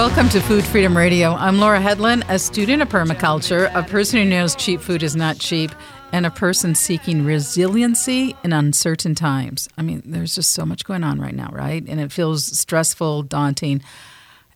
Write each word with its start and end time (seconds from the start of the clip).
Welcome 0.00 0.30
to 0.30 0.40
Food 0.40 0.64
Freedom 0.64 0.96
Radio. 0.96 1.34
I'm 1.34 1.58
Laura 1.58 1.78
Hedlund, 1.78 2.24
a 2.30 2.38
student 2.38 2.80
of 2.80 2.88
permaculture, 2.88 3.70
a 3.74 3.82
person 3.82 4.18
who 4.18 4.24
knows 4.24 4.56
cheap 4.56 4.80
food 4.80 5.02
is 5.02 5.14
not 5.14 5.38
cheap, 5.38 5.72
and 6.10 6.24
a 6.24 6.30
person 6.30 6.74
seeking 6.74 7.26
resiliency 7.26 8.34
in 8.42 8.54
uncertain 8.54 9.14
times. 9.14 9.68
I 9.76 9.82
mean, 9.82 10.00
there's 10.06 10.34
just 10.34 10.54
so 10.54 10.64
much 10.64 10.86
going 10.86 11.04
on 11.04 11.20
right 11.20 11.34
now, 11.34 11.50
right? 11.52 11.84
And 11.86 12.00
it 12.00 12.12
feels 12.12 12.46
stressful, 12.46 13.24
daunting, 13.24 13.82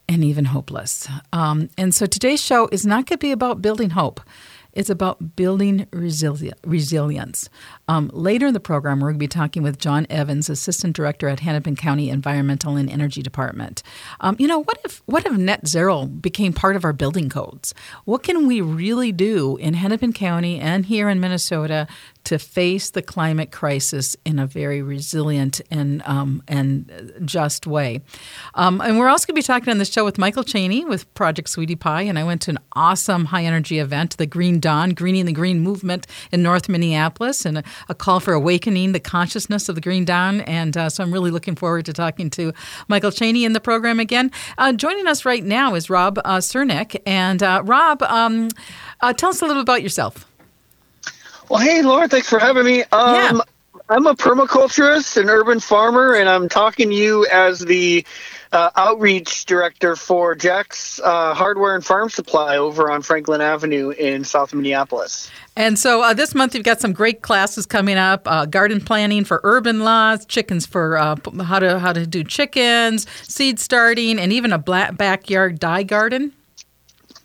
and 0.09 0.25
even 0.25 0.47
hopeless. 0.47 1.07
Um, 1.35 1.69
and 1.77 1.95
so 1.95 2.07
today's 2.07 2.43
show 2.43 2.67
is 2.73 2.87
not 2.87 3.05
going 3.05 3.19
to 3.19 3.27
be 3.27 3.31
about 3.31 3.61
building 3.61 3.91
hope. 3.91 4.23
It's 4.75 4.91
about 4.91 5.37
building 5.37 5.87
resili- 5.93 6.53
resilience. 6.67 7.49
Um, 7.89 8.11
later 8.13 8.47
in 8.49 8.55
the 8.55 8.61
program, 8.61 9.01
we're 9.01 9.09
going 9.09 9.15
to 9.15 9.19
be 9.19 9.29
talking 9.29 9.63
with 9.63 9.79
John 9.79 10.07
Evans, 10.11 10.51
Assistant 10.51 10.95
Director 10.95 11.29
at 11.29 11.41
Hennepin 11.41 11.77
County 11.77 12.11
Environmental 12.11 12.77
and 12.77 12.91
Energy 12.91 13.23
Department. 13.23 13.83
Um, 14.21 14.37
you 14.39 14.47
know, 14.47 14.63
what 14.63 14.79
if 14.85 15.03
what 15.07 15.25
if 15.25 15.33
net 15.33 15.67
zero 15.67 16.07
became 16.07 16.53
part 16.53 16.77
of 16.77 16.85
our 16.85 16.93
building 16.93 17.29
codes? 17.29 17.75
What 18.05 18.23
can 18.23 18.47
we 18.47 18.61
really 18.61 19.13
do 19.13 19.57
in 19.57 19.75
Hennepin 19.75 20.13
County 20.13 20.59
and 20.59 20.87
here 20.87 21.09
in 21.09 21.21
Minnesota 21.21 21.87
to 22.25 22.39
face 22.39 22.91
the 22.91 23.03
climate 23.03 23.53
crisis 23.53 24.17
in 24.25 24.39
a 24.39 24.47
very 24.47 24.83
resilient 24.83 25.61
and 25.71 26.03
um, 26.07 26.43
and 26.49 27.13
just 27.25 27.67
way. 27.67 28.01
Um, 28.55 28.81
and 28.81 28.99
we're 28.99 29.09
also 29.09 29.27
going 29.27 29.35
to 29.35 29.39
be 29.39 29.43
talking 29.43 29.71
on 29.71 29.79
the 29.79 29.85
show 29.85 30.05
with 30.05 30.19
Michael 30.19 30.43
Chaney 30.43 30.85
with 30.85 31.13
Project 31.15 31.49
Sweetie 31.49 31.77
Pie, 31.77 32.03
and 32.03 32.19
I 32.19 32.25
went 32.25 32.43
to 32.43 32.51
an 32.51 32.59
awesome 32.73 33.27
high 33.27 33.45
energy 33.45 33.79
event, 33.79 34.17
the 34.17 34.27
Green 34.27 34.59
Dawn, 34.59 34.91
Greening 34.91 35.27
the 35.27 35.33
Green 35.33 35.61
Movement 35.61 36.07
in 36.33 36.43
North 36.43 36.69
Minneapolis, 36.69 37.45
and 37.45 37.59
a, 37.59 37.65
a 37.89 37.95
call 37.95 38.21
for 38.21 38.33
awakening 38.33 38.93
the 38.93 39.01
consciousness 39.01 39.69
of 39.69 39.75
the 39.75 39.81
Green 39.81 40.05
Dawn. 40.05 40.41
And 40.43 40.77
uh, 40.77 40.89
so 40.89 41.03
I'm 41.03 41.13
really 41.13 41.31
looking 41.31 41.57
forward 41.57 41.85
to 41.87 41.93
talking 41.93 42.31
to 42.31 42.53
Michael 42.89 43.11
Chaney 43.11 43.45
in 43.45 43.53
the 43.53 43.61
program 43.61 44.01
again. 44.01 44.31
Uh, 44.59 44.73
joining 44.73 45.07
us 45.07 45.25
right 45.25 45.45
now 45.45 45.75
is 45.75 45.91
Rob 45.91 46.19
uh, 46.25 46.39
Czernik, 46.39 47.01
and 47.07 47.43
uh, 47.43 47.63
Rob, 47.65 48.03
um, 48.03 48.49
uh, 49.01 49.13
tell 49.13 49.31
us 49.31 49.43
a 49.43 49.47
little 49.47 49.63
about 49.63 49.83
yourself. 49.83 50.27
Well, 51.49 51.61
hey, 51.61 51.83
Laura, 51.83 52.09
thanks 52.09 52.29
for 52.29 52.39
having 52.39 52.65
me. 52.65 52.83
Um, 52.93 53.15
Yeah. 53.37 53.41
I'm 53.91 54.07
a 54.07 54.15
permaculturist, 54.15 55.21
an 55.21 55.29
urban 55.29 55.61
farmer, 55.61 56.15
and 56.15 56.27
I'm 56.27 56.49
talking 56.49 56.89
to 56.89 56.95
you 56.95 57.27
as 57.31 57.59
the 57.61 58.07
uh, 58.51 58.71
outreach 58.77 59.45
director 59.45 59.95
for 59.95 60.35
Jack's 60.35 61.01
uh, 61.05 61.35
Hardware 61.35 61.75
and 61.75 61.85
Farm 61.85 62.09
Supply 62.09 62.57
over 62.57 62.91
on 62.91 63.03
Franklin 63.03 63.43
Avenue 63.43 63.91
in 63.91 64.25
South 64.25 64.55
Minneapolis. 64.55 65.31
And 65.55 65.79
so 65.79 66.03
uh, 66.03 66.15
this 66.15 66.35
month 66.35 66.55
you've 66.55 66.65
got 66.65 66.81
some 66.81 66.95
great 66.95 67.21
classes 67.21 67.67
coming 67.67 67.99
up: 67.99 68.23
uh, 68.27 68.47
garden 68.47 68.81
planning 68.81 69.23
for 69.23 69.41
urban 69.45 69.81
lots, 69.81 70.25
chickens 70.25 70.65
for 70.65 70.97
uh, 70.97 71.17
how 71.43 71.59
to 71.59 71.79
how 71.79 71.93
to 71.93 72.07
do 72.07 72.25
chickens, 72.25 73.07
seed 73.23 73.61
starting, 73.61 74.19
and 74.19 74.33
even 74.33 74.51
a 74.53 74.59
black 74.59 74.97
backyard 74.97 75.61
dye 75.61 75.83
garden. 75.83 76.33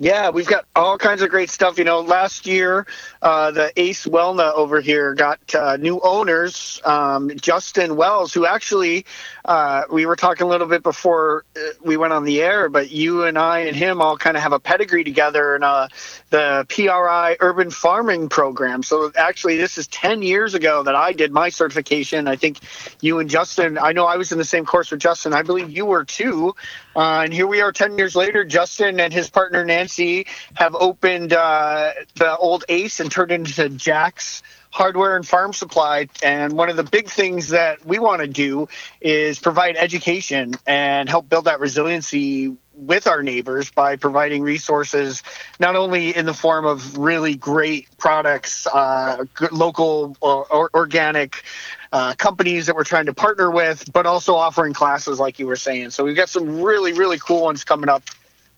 Yeah, 0.01 0.29
we've 0.29 0.47
got 0.47 0.63
all 0.77 0.97
kinds 0.97 1.21
of 1.21 1.29
great 1.29 1.49
stuff. 1.49 1.77
You 1.77 1.83
know, 1.83 1.99
last 1.99 2.47
year, 2.47 2.87
uh, 3.21 3.51
the 3.51 3.73
Ace 3.75 4.07
Welna 4.07 4.53
over 4.55 4.79
here 4.79 5.13
got 5.13 5.39
uh, 5.53 5.75
new 5.75 5.99
owners, 6.01 6.79
um, 6.85 7.31
Justin 7.35 7.97
Wells, 7.97 8.33
who 8.33 8.45
actually, 8.45 9.05
uh, 9.49 9.85
we 9.91 10.05
were 10.05 10.15
talking 10.15 10.45
a 10.45 10.47
little 10.49 10.67
bit 10.67 10.83
before 10.83 11.43
uh, 11.57 11.59
we 11.83 11.97
went 11.97 12.13
on 12.13 12.23
the 12.23 12.39
air, 12.39 12.69
but 12.69 12.91
you 12.91 13.23
and 13.23 13.35
I 13.35 13.61
and 13.61 13.75
him 13.75 13.99
all 13.99 14.15
kind 14.15 14.37
of 14.37 14.43
have 14.43 14.53
a 14.53 14.59
pedigree 14.59 15.03
together 15.03 15.55
in 15.55 15.63
uh, 15.63 15.87
the 16.29 16.67
PRI 16.69 17.35
Urban 17.39 17.71
Farming 17.71 18.29
Program. 18.29 18.83
So 18.83 19.11
actually, 19.15 19.57
this 19.57 19.79
is 19.79 19.87
10 19.87 20.21
years 20.21 20.53
ago 20.53 20.83
that 20.83 20.93
I 20.93 21.13
did 21.13 21.31
my 21.31 21.49
certification. 21.49 22.27
I 22.27 22.35
think 22.35 22.59
you 23.01 23.17
and 23.17 23.27
Justin, 23.27 23.79
I 23.79 23.91
know 23.91 24.05
I 24.05 24.17
was 24.17 24.31
in 24.31 24.37
the 24.37 24.45
same 24.45 24.65
course 24.65 24.91
with 24.91 24.99
Justin. 24.99 25.33
I 25.33 25.41
believe 25.41 25.71
you 25.71 25.87
were 25.87 26.05
too. 26.05 26.53
Uh, 26.95 27.21
and 27.23 27.33
here 27.33 27.47
we 27.47 27.59
are 27.61 27.71
10 27.71 27.97
years 27.97 28.15
later. 28.15 28.45
Justin 28.45 28.99
and 28.99 29.11
his 29.11 29.31
partner 29.31 29.65
Nancy 29.65 30.27
have 30.53 30.75
opened 30.75 31.33
uh, 31.33 31.93
the 32.13 32.37
old 32.37 32.65
Ace 32.69 32.99
and 32.99 33.11
turned 33.11 33.31
it 33.31 33.35
into 33.35 33.69
Jack's 33.69 34.43
Hardware 34.71 35.15
and 35.15 35.27
Farm 35.27 35.53
Supply. 35.53 36.07
And 36.23 36.53
one 36.53 36.69
of 36.69 36.75
the 36.75 36.83
big 36.83 37.09
things 37.09 37.49
that 37.49 37.85
we 37.85 37.99
want 37.99 38.21
to 38.21 38.27
do 38.27 38.67
is 39.01 39.39
provide 39.39 39.75
education 39.77 40.55
and 40.67 41.09
help 41.09 41.27
build 41.27 41.45
that 41.45 41.59
resiliency 41.59 42.55
with 42.79 43.07
our 43.07 43.21
neighbors 43.21 43.71
by 43.71 43.97
providing 43.97 44.41
resources 44.41 45.21
not 45.59 45.75
only 45.75 46.15
in 46.15 46.25
the 46.25 46.33
form 46.33 46.65
of 46.65 46.97
really 46.97 47.35
great 47.35 47.87
products, 47.97 48.67
uh, 48.67 49.25
local 49.51 50.15
or, 50.21 50.45
or 50.45 50.69
organic 50.73 51.43
uh, 51.91 52.13
companies 52.15 52.67
that 52.67 52.75
we're 52.75 52.83
trying 52.83 53.07
to 53.07 53.13
partner 53.13 53.51
with, 53.51 53.91
but 53.91 54.05
also 54.05 54.35
offering 54.35 54.73
classes 54.73 55.19
like 55.19 55.39
you 55.39 55.47
were 55.47 55.55
saying. 55.55 55.89
So 55.89 56.03
we've 56.03 56.15
got 56.15 56.29
some 56.29 56.61
really, 56.61 56.93
really 56.93 57.17
cool 57.17 57.43
ones 57.43 57.63
coming 57.63 57.89
up. 57.89 58.03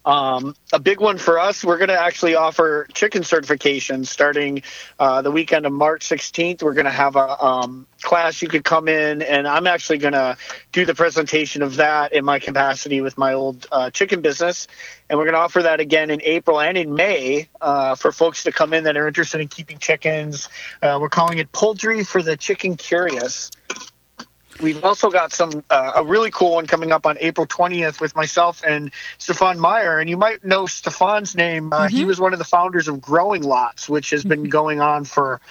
Um, 0.03 0.56
a 0.73 0.79
big 0.79 1.00
one 1.00 1.17
for 1.17 1.39
us, 1.39 1.63
we're 1.63 1.78
going 1.78 1.89
to 1.89 2.00
actually 2.00 2.35
offer 2.35 2.88
chicken 2.94 3.23
certification 3.23 4.03
starting 4.03 4.63
uh, 5.00 5.22
the 5.22 5.29
weekend 5.29 5.66
of 5.66 5.73
March 5.73 6.07
16th. 6.07 6.63
We're 6.63 6.73
going 6.73 6.85
to 6.85 6.91
have 6.91 7.16
a 7.16 7.44
um, 7.44 7.85
class 8.01 8.41
you 8.41 8.47
could 8.47 8.63
come 8.63 8.88
in, 8.88 9.22
and 9.22 9.47
I'm 9.47 9.67
actually 9.67 10.00
going 10.00 10.13
to 10.13 10.38
do 10.72 10.85
the 10.85 10.95
presentation 10.95 11.61
of 11.61 11.75
that 11.75 12.13
in 12.13 12.25
my 12.25 12.40
capacity 12.40 13.01
with 13.01 13.17
my 13.17 13.34
old 13.34 13.67
uh, 13.72 13.91
chicken 13.91 14.22
business. 14.22 14.67
And 15.09 15.19
we're 15.19 15.25
going 15.25 15.35
to 15.35 15.41
offer 15.41 15.61
that 15.63 15.79
again 15.79 16.09
in 16.09 16.22
April 16.23 16.59
and 16.59 16.78
in 16.78 16.95
May 16.95 17.50
uh, 17.59 17.95
for 17.95 18.11
folks 18.11 18.44
to 18.44 18.51
come 18.51 18.73
in 18.73 18.85
that 18.85 18.97
are 18.97 19.07
interested 19.07 19.40
in 19.40 19.50
keeping 19.50 19.78
chickens. 19.78 20.50
Uh, 20.81 20.97
we're 21.00 21.09
calling 21.09 21.38
it 21.38 21.51
Poultry 21.51 22.03
for 22.03 22.23
the 22.23 22.38
Chicken 22.38 22.75
Curious. 22.75 23.51
We've 24.61 24.83
also 24.83 25.09
got 25.09 25.33
some 25.33 25.63
uh, 25.69 25.94
a 25.95 26.03
really 26.03 26.29
cool 26.29 26.53
one 26.55 26.67
coming 26.67 26.91
up 26.91 27.05
on 27.05 27.17
April 27.19 27.47
20th 27.47 27.99
with 27.99 28.16
myself 28.16 28.61
and 28.66 28.91
Stefan 29.17 29.59
Meyer. 29.59 29.99
And 29.99 30.09
you 30.09 30.17
might 30.17 30.44
know 30.45 30.67
Stefan's 30.67 31.35
name. 31.35 31.73
Uh, 31.73 31.88
He 31.88 32.05
was 32.05 32.19
one 32.19 32.33
of 32.33 32.39
the 32.39 32.45
founders 32.45 32.88
of 32.88 33.01
Growing 33.01 33.44
Lots, 33.44 33.89
which 33.89 34.11
has 34.11 34.23
been 34.23 34.49
going 34.49 34.79
on 34.79 35.03
for 35.03 35.41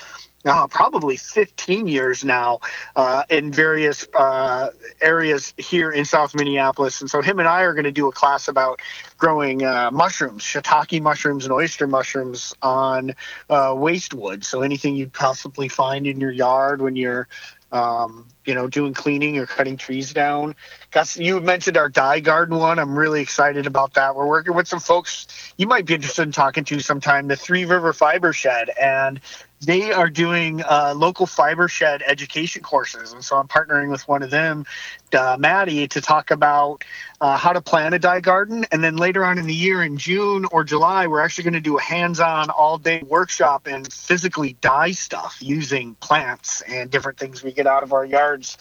uh, 0.45 0.67
probably 0.69 1.17
15 1.17 1.87
years 1.87 2.25
now 2.25 2.61
uh, 2.97 3.25
in 3.29 3.53
various 3.53 4.07
uh, 4.15 4.71
areas 5.03 5.53
here 5.59 5.91
in 5.91 6.05
South 6.05 6.35
Minneapolis. 6.35 7.01
And 7.01 7.11
so 7.11 7.21
him 7.21 7.39
and 7.41 7.49
I 7.49 7.63
are 7.63 7.75
going 7.75 7.85
to 7.85 7.93
do 7.93 8.09
a 8.09 8.13
class 8.13 8.49
about 8.49 8.81
growing 9.19 9.63
uh, 9.65 9.91
mushrooms, 9.93 10.43
shiitake 10.43 11.03
mushrooms 11.03 11.45
and 11.45 11.53
oyster 11.53 11.87
mushrooms 11.87 12.55
on 12.63 13.15
uh, 13.51 13.75
waste 13.77 14.15
wood. 14.15 14.45
So 14.45 14.63
anything 14.63 14.97
you'd 14.97 15.13
possibly 15.13 15.69
find 15.69 16.07
in 16.07 16.21
your 16.21 16.31
yard 16.31 16.81
when 16.81 16.97
you're 16.97 17.29
um, 17.73 18.27
you 18.45 18.55
know, 18.55 18.69
doing 18.69 18.95
cleaning 18.95 19.39
or 19.39 19.47
cutting 19.47 19.77
trees 19.77 20.13
down. 20.13 20.57
Gus, 20.91 21.17
you 21.17 21.41
mentioned 21.41 21.77
our 21.77 21.89
dye 21.89 22.21
garden 22.21 22.59
one. 22.59 22.79
I'm 22.79 22.99
really 22.99 23.21
excited 23.21 23.67
about 23.67 23.95
that. 23.95 24.17
We're 24.17 24.27
working 24.27 24.55
with 24.55 24.67
some 24.67 24.81
folks 24.81 25.27
you 25.57 25.67
might 25.67 25.87
be 25.87 25.95
interested 25.95 26.23
in 26.23 26.33
talking 26.33 26.65
to 26.65 26.81
sometime, 26.81 27.29
the 27.29 27.37
Three 27.37 27.65
River 27.65 27.93
Fiber 27.93 28.33
Shed, 28.33 28.71
and 28.81 29.21
they 29.61 29.93
are 29.93 30.09
doing 30.09 30.63
uh, 30.63 30.95
local 30.97 31.27
fiber 31.27 31.69
shed 31.69 32.03
education 32.07 32.63
courses. 32.63 33.13
And 33.13 33.23
so 33.23 33.37
I'm 33.37 33.47
partnering 33.47 33.91
with 33.91 34.07
one 34.09 34.23
of 34.23 34.31
them, 34.31 34.65
uh, 35.13 35.37
Maddie, 35.39 35.87
to 35.89 36.01
talk 36.01 36.31
about 36.31 36.85
uh, 37.21 37.37
how 37.37 37.53
to 37.53 37.61
plant 37.61 37.95
a 37.95 37.99
dye 37.99 38.21
garden. 38.21 38.65
And 38.73 38.83
then 38.83 38.97
later 38.97 39.25
on 39.25 39.39
in 39.39 39.47
the 39.47 39.55
year, 39.55 39.83
in 39.83 39.99
June 39.99 40.47
or 40.51 40.65
July, 40.65 41.07
we're 41.07 41.21
actually 41.21 41.45
going 41.45 41.55
to 41.55 41.61
do 41.61 41.77
a 41.77 41.83
hands 41.83 42.21
on 42.21 42.49
all 42.49 42.79
day 42.79 43.03
workshop 43.03 43.67
and 43.67 43.91
physically 43.93 44.57
dye 44.63 44.93
stuff 44.93 45.37
using 45.41 45.95
plants 45.97 46.63
and 46.63 46.91
different 46.91 47.19
things 47.19 47.43
we 47.43 47.53
get 47.53 47.67
out 47.67 47.83
of 47.83 47.93
our 47.93 48.05
yards. 48.05 48.57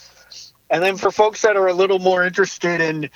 And 0.68 0.82
then 0.82 0.96
for 0.96 1.10
folks 1.10 1.42
that 1.42 1.56
are 1.56 1.66
a 1.66 1.74
little 1.74 1.98
more 1.98 2.24
interested 2.24 2.80
in 2.80 3.10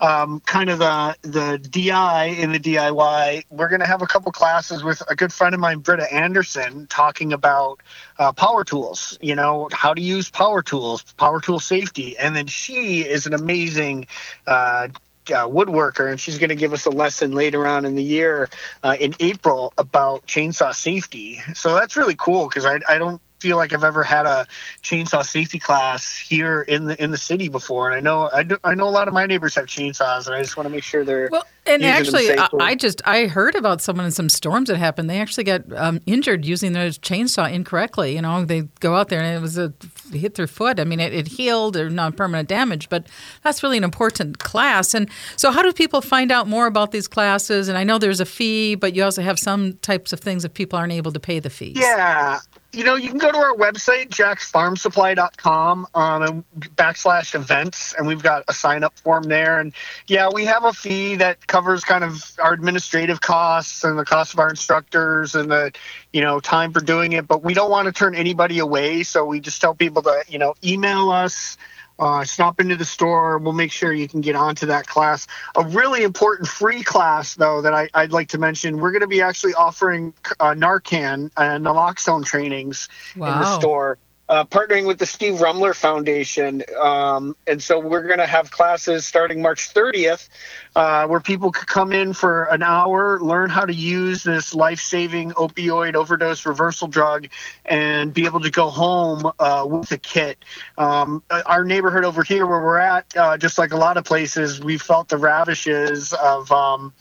um, 0.00 0.40
kind 0.40 0.70
of 0.70 0.78
the 0.78 1.16
the 1.22 1.58
DI 1.58 2.24
in 2.26 2.52
the 2.52 2.58
DIY, 2.58 3.44
we're 3.50 3.68
going 3.68 3.80
to 3.80 3.86
have 3.86 4.02
a 4.02 4.06
couple 4.06 4.32
classes 4.32 4.82
with 4.82 5.02
a 5.08 5.14
good 5.14 5.32
friend 5.32 5.54
of 5.54 5.60
mine, 5.60 5.80
Britta 5.80 6.12
Anderson, 6.12 6.86
talking 6.86 7.32
about 7.32 7.80
uh, 8.18 8.32
power 8.32 8.64
tools. 8.64 9.18
You 9.20 9.34
know 9.34 9.68
how 9.72 9.94
to 9.94 10.00
use 10.00 10.30
power 10.30 10.62
tools, 10.62 11.02
power 11.14 11.40
tool 11.40 11.60
safety, 11.60 12.16
and 12.16 12.34
then 12.34 12.46
she 12.46 13.00
is 13.00 13.26
an 13.26 13.34
amazing. 13.34 14.06
Uh, 14.46 14.88
uh, 15.28 15.46
woodworker, 15.46 16.10
and 16.10 16.18
she's 16.18 16.38
going 16.38 16.48
to 16.48 16.56
give 16.56 16.72
us 16.72 16.86
a 16.86 16.90
lesson 16.90 17.32
later 17.32 17.64
on 17.64 17.84
in 17.84 17.94
the 17.94 18.02
year 18.02 18.48
uh, 18.82 18.96
in 18.98 19.14
April 19.20 19.72
about 19.78 20.26
chainsaw 20.26 20.74
safety. 20.74 21.40
So 21.54 21.74
that's 21.74 21.96
really 21.96 22.16
cool 22.16 22.48
because 22.48 22.64
I, 22.64 22.80
I 22.88 22.98
don't 22.98 23.20
feel 23.40 23.56
like 23.56 23.72
I've 23.72 23.84
ever 23.84 24.02
had 24.02 24.26
a 24.26 24.46
chainsaw 24.82 25.24
safety 25.24 25.58
class 25.58 26.16
here 26.16 26.62
in 26.62 26.84
the 26.84 27.02
in 27.02 27.10
the 27.10 27.18
city 27.18 27.48
before, 27.48 27.90
and 27.90 27.96
I 27.96 28.00
know 28.00 28.30
I, 28.32 28.42
do, 28.42 28.58
I 28.64 28.74
know 28.74 28.88
a 28.88 28.90
lot 28.90 29.08
of 29.08 29.14
my 29.14 29.26
neighbors 29.26 29.54
have 29.54 29.66
chainsaws, 29.66 30.26
and 30.26 30.34
I 30.34 30.42
just 30.42 30.56
want 30.56 30.66
to 30.66 30.70
make 30.70 30.84
sure 30.84 31.04
they're 31.04 31.28
Well, 31.30 31.44
and 31.66 31.84
actually, 31.84 32.30
I. 32.36 32.48
I 32.58 32.74
just 32.74 33.02
I 33.06 33.26
heard 33.26 33.54
about 33.54 33.80
someone 33.80 34.06
in 34.06 34.12
some 34.12 34.28
storms 34.28 34.68
that 34.68 34.76
happened. 34.76 35.08
They 35.08 35.20
actually 35.20 35.44
got 35.44 35.62
um, 35.74 36.00
injured 36.06 36.44
using 36.44 36.72
their 36.72 36.88
chainsaw 36.88 37.50
incorrectly. 37.50 38.14
You 38.14 38.22
know, 38.22 38.44
they 38.44 38.62
go 38.80 38.94
out 38.94 39.08
there 39.08 39.20
and 39.20 39.36
it 39.36 39.40
was 39.40 39.58
a 39.58 39.72
hit 40.12 40.34
their 40.34 40.46
foot. 40.46 40.80
I 40.80 40.84
mean, 40.84 41.00
it, 41.00 41.12
it 41.12 41.28
healed 41.28 41.76
or 41.76 41.90
non 41.90 42.12
permanent 42.12 42.48
damage, 42.48 42.88
but 42.88 43.06
that's 43.44 43.62
really 43.62 43.76
an 43.76 43.84
important 43.84 44.38
class. 44.38 44.94
And 44.94 45.08
so, 45.36 45.50
how 45.50 45.62
do 45.62 45.72
people 45.72 46.00
find 46.00 46.32
out 46.32 46.48
more 46.48 46.66
about 46.66 46.92
these 46.92 47.06
classes? 47.06 47.68
And 47.68 47.76
I 47.76 47.84
know 47.84 47.98
there's 47.98 48.20
a 48.20 48.26
fee, 48.26 48.74
but 48.74 48.94
you 48.94 49.04
also 49.04 49.22
have 49.22 49.38
some 49.38 49.74
types 49.74 50.12
of 50.12 50.20
things 50.20 50.44
if 50.44 50.54
people 50.54 50.78
aren't 50.78 50.92
able 50.92 51.12
to 51.12 51.20
pay 51.20 51.40
the 51.40 51.50
fees. 51.50 51.76
Yeah. 51.78 52.40
You 52.72 52.84
know, 52.84 52.94
you 52.94 53.08
can 53.08 53.18
go 53.18 53.32
to 53.32 53.36
our 53.36 53.54
website, 53.54 54.10
jacksfarmsupply.com, 54.10 55.86
um, 55.94 56.22
and 56.22 56.44
backslash 56.76 57.34
events, 57.34 57.94
and 57.94 58.06
we've 58.06 58.22
got 58.22 58.44
a 58.48 58.52
sign 58.52 58.84
up 58.84 58.96
form 58.98 59.24
there. 59.24 59.58
And 59.58 59.72
yeah, 60.06 60.28
we 60.32 60.44
have 60.44 60.64
a 60.64 60.72
fee 60.72 61.16
that 61.16 61.46
covers 61.46 61.82
kind 61.84 62.04
of 62.04 62.22
our 62.38 62.52
administrative 62.52 63.20
costs 63.20 63.82
and 63.82 63.98
the 63.98 64.04
cost 64.04 64.34
of 64.34 64.38
our 64.38 64.50
instructors 64.50 65.34
and 65.34 65.50
the, 65.50 65.72
you 66.12 66.20
know, 66.20 66.38
time 66.38 66.72
for 66.72 66.80
doing 66.80 67.12
it. 67.12 67.26
But 67.26 67.42
we 67.42 67.54
don't 67.54 67.70
want 67.70 67.86
to 67.86 67.92
turn 67.92 68.14
anybody 68.14 68.60
away. 68.60 69.02
So 69.02 69.24
we 69.24 69.40
just 69.40 69.60
tell 69.60 69.74
people 69.74 70.02
to, 70.02 70.22
you 70.28 70.38
know, 70.38 70.54
email 70.62 71.10
us 71.10 71.56
uh, 72.00 72.24
stop 72.24 72.60
into 72.60 72.76
the 72.76 72.84
store. 72.84 73.38
We'll 73.38 73.52
make 73.52 73.70
sure 73.70 73.92
you 73.92 74.08
can 74.08 74.22
get 74.22 74.34
onto 74.34 74.66
that 74.66 74.86
class. 74.86 75.26
A 75.54 75.62
really 75.62 76.02
important 76.02 76.48
free 76.48 76.82
class, 76.82 77.34
though, 77.34 77.62
that 77.62 77.74
I, 77.74 77.88
would 77.94 78.12
like 78.12 78.28
to 78.28 78.38
mention. 78.38 78.78
We're 78.78 78.92
going 78.92 79.02
to 79.02 79.06
be 79.06 79.20
actually 79.20 79.54
offering 79.54 80.14
uh, 80.40 80.54
Narcan 80.54 81.30
and 81.36 81.64
naloxone 81.64 82.24
trainings 82.24 82.88
wow. 83.16 83.32
in 83.32 83.38
the 83.40 83.58
store 83.58 83.98
uh, 84.30 84.44
partnering 84.44 84.86
with 84.86 84.98
the 84.98 85.06
Steve 85.06 85.40
Rummler 85.40 85.74
Foundation. 85.74 86.62
Um, 86.80 87.36
and 87.48 87.60
so 87.60 87.80
we're 87.80 88.06
going 88.06 88.20
to 88.20 88.28
have 88.28 88.52
classes 88.52 89.04
starting 89.04 89.42
March 89.42 89.74
30th 89.74 90.28
uh, 90.76 91.08
where 91.08 91.18
people 91.18 91.50
could 91.50 91.66
come 91.66 91.92
in 91.92 92.12
for 92.12 92.44
an 92.44 92.62
hour, 92.62 93.18
learn 93.20 93.50
how 93.50 93.66
to 93.66 93.74
use 93.74 94.22
this 94.22 94.54
life 94.54 94.78
saving 94.78 95.32
opioid 95.32 95.96
overdose 95.96 96.46
reversal 96.46 96.86
drug, 96.86 97.26
and 97.64 98.14
be 98.14 98.24
able 98.24 98.38
to 98.40 98.50
go 98.50 98.70
home 98.70 99.32
uh, 99.40 99.66
with 99.68 99.90
a 99.90 99.98
kit. 99.98 100.38
Um, 100.78 101.24
our 101.44 101.64
neighborhood 101.64 102.04
over 102.04 102.22
here, 102.22 102.46
where 102.46 102.60
we're 102.60 102.78
at, 102.78 103.06
uh, 103.16 103.36
just 103.36 103.58
like 103.58 103.72
a 103.72 103.76
lot 103.76 103.96
of 103.96 104.04
places, 104.04 104.60
we 104.60 104.78
felt 104.78 105.08
the 105.08 105.18
ravishes 105.18 106.12
of. 106.12 106.50
Um, 106.52 106.92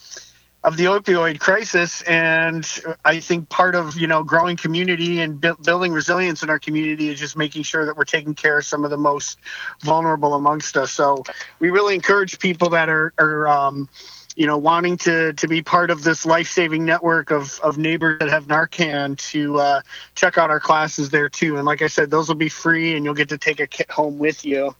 of 0.64 0.76
the 0.76 0.86
opioid 0.86 1.40
crisis 1.40 2.02
and 2.02 2.82
i 3.06 3.20
think 3.20 3.48
part 3.48 3.76
of 3.76 3.98
you 3.98 4.08
know 4.08 4.24
growing 4.24 4.58
community 4.58 5.22
and 5.22 5.40
bu- 5.40 5.56
building 5.64 5.94
resilience 5.94 6.44
in 6.44 6.50
our 6.50 6.60
community 6.60 7.10
is 7.10 7.20
just 7.20 7.38
making 7.38 7.64
sure 7.64 7.86
that 7.86 7.96
we're 7.96 8.04
taking 8.04 8.36
care 8.36 8.58
of 8.58 8.66
some 8.66 8.84
of 8.84 8.92
the 8.92 8.98
most 8.98 9.40
vulnerable 9.82 10.34
amongst 10.34 10.78
us. 10.78 10.92
So 10.92 11.24
we 11.60 11.70
really 11.70 11.96
encourage 11.96 12.40
people 12.40 12.70
that 12.70 12.90
are, 12.90 13.14
are 13.18 13.48
um, 13.48 13.90
you 14.36 14.48
know 14.48 14.58
wanting 14.58 14.98
to 14.98 15.34
to 15.34 15.48
be 15.48 15.62
part 15.62 15.92
of 15.92 16.04
this 16.04 16.26
life-saving 16.26 16.86
network 16.86 17.32
of 17.32 17.60
of 17.62 17.78
neighbors 17.78 18.20
that 18.20 18.30
have 18.30 18.48
narcan 18.48 19.18
to 19.32 19.60
uh, 19.60 19.82
check 20.16 20.38
out 20.38 20.50
our 20.50 20.60
classes 20.60 21.10
there 21.10 21.30
too. 21.30 21.58
And 21.58 21.66
like 21.66 21.82
i 21.82 21.88
said 21.88 22.10
those 22.10 22.28
will 22.28 22.36
be 22.36 22.50
free 22.50 22.96
and 22.96 23.04
you'll 23.04 23.16
get 23.16 23.30
to 23.30 23.38
take 23.38 23.60
a 23.60 23.68
kit 23.68 23.92
home 23.92 24.18
with 24.18 24.46
you. 24.46 24.76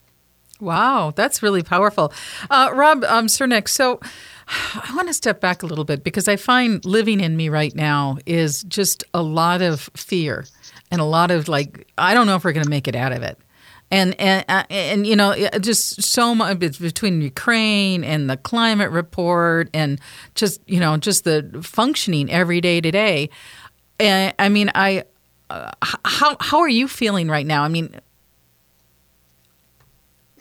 Wow 0.60 1.12
that's 1.16 1.42
really 1.42 1.64
powerful. 1.64 2.14
Uh, 2.50 2.70
rob 2.74 3.04
um, 3.06 3.28
czernik 3.28 3.68
so 3.68 4.00
I 4.50 4.94
want 4.96 5.08
to 5.08 5.14
step 5.14 5.40
back 5.40 5.62
a 5.62 5.66
little 5.66 5.86
bit 5.86 6.04
because 6.04 6.28
I 6.28 6.36
find 6.36 6.84
living 6.84 7.20
in 7.20 7.38
me 7.38 7.50
right 7.50 7.74
now 7.76 8.18
is 8.26 8.64
just 8.64 9.04
a 9.14 9.22
lot 9.22 9.62
of 9.62 9.90
fear 9.96 10.46
and 10.92 11.00
a 11.00 11.06
lot 11.06 11.30
of 11.30 11.48
like, 11.48 11.88
I 11.98 12.14
don't 12.14 12.26
know 12.26 12.36
if 12.36 12.44
we're 12.44 12.54
going 12.54 12.64
to 12.64 12.70
make 12.70 12.88
it 12.88 12.96
out 12.96 13.12
of 13.12 13.22
it. 13.22 13.38
And, 13.92 14.20
and 14.22 14.46
uh, 14.48 14.64
and 14.70 15.08
you 15.08 15.16
know 15.16 15.34
just 15.60 16.04
so 16.04 16.36
much 16.36 16.60
between 16.60 17.22
Ukraine 17.22 18.04
and 18.04 18.30
the 18.30 18.38
climate 18.38 18.92
report 18.92 19.68
and 19.74 20.00
just 20.36 20.62
you 20.68 20.80
know 20.80 20.96
just 20.98 21.24
the 21.24 21.60
functioning 21.64 22.30
every 22.30 22.62
day 22.62 22.82
today. 22.82 23.32
And 24.00 24.32
I 24.38 24.50
mean, 24.50 24.70
I 24.76 25.06
uh, 25.50 25.72
how 25.82 26.38
how 26.40 26.60
are 26.60 26.70
you 26.70 26.88
feeling 26.88 27.30
right 27.30 27.48
now? 27.48 27.64
I 27.64 27.68
mean, 27.68 28.00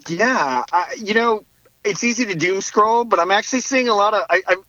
yeah, 0.08 0.64
I, 0.70 0.94
you 1.02 1.14
know, 1.14 1.46
it's 1.88 2.04
easy 2.04 2.26
to 2.26 2.34
doom 2.34 2.60
scroll, 2.60 3.04
but 3.04 3.18
I'm 3.18 3.30
actually 3.30 3.60
seeing 3.60 3.88
a 3.88 3.94
lot 3.94 4.14
of. 4.14 4.26
I, 4.28 4.42
I'm 4.46 4.64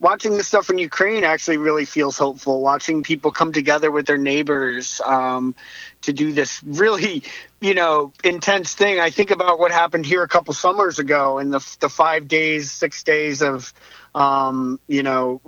watching 0.00 0.36
the 0.36 0.44
stuff 0.44 0.70
in 0.70 0.78
Ukraine. 0.78 1.24
Actually, 1.24 1.58
really 1.58 1.84
feels 1.84 2.18
hopeful. 2.18 2.60
Watching 2.60 3.02
people 3.02 3.30
come 3.30 3.52
together 3.52 3.90
with 3.90 4.06
their 4.06 4.18
neighbors 4.18 5.00
um, 5.04 5.54
to 6.02 6.12
do 6.12 6.32
this 6.32 6.62
really, 6.64 7.22
you 7.60 7.74
know, 7.74 8.12
intense 8.22 8.74
thing. 8.74 9.00
I 9.00 9.10
think 9.10 9.30
about 9.30 9.58
what 9.58 9.70
happened 9.70 10.04
here 10.04 10.22
a 10.22 10.28
couple 10.28 10.52
summers 10.54 10.98
ago, 10.98 11.38
and 11.38 11.52
the 11.52 11.76
the 11.80 11.88
five 11.88 12.28
days, 12.28 12.72
six 12.72 13.02
days 13.02 13.40
of 13.42 13.72
um, 14.14 14.78
you 14.86 15.02
know, 15.02 15.40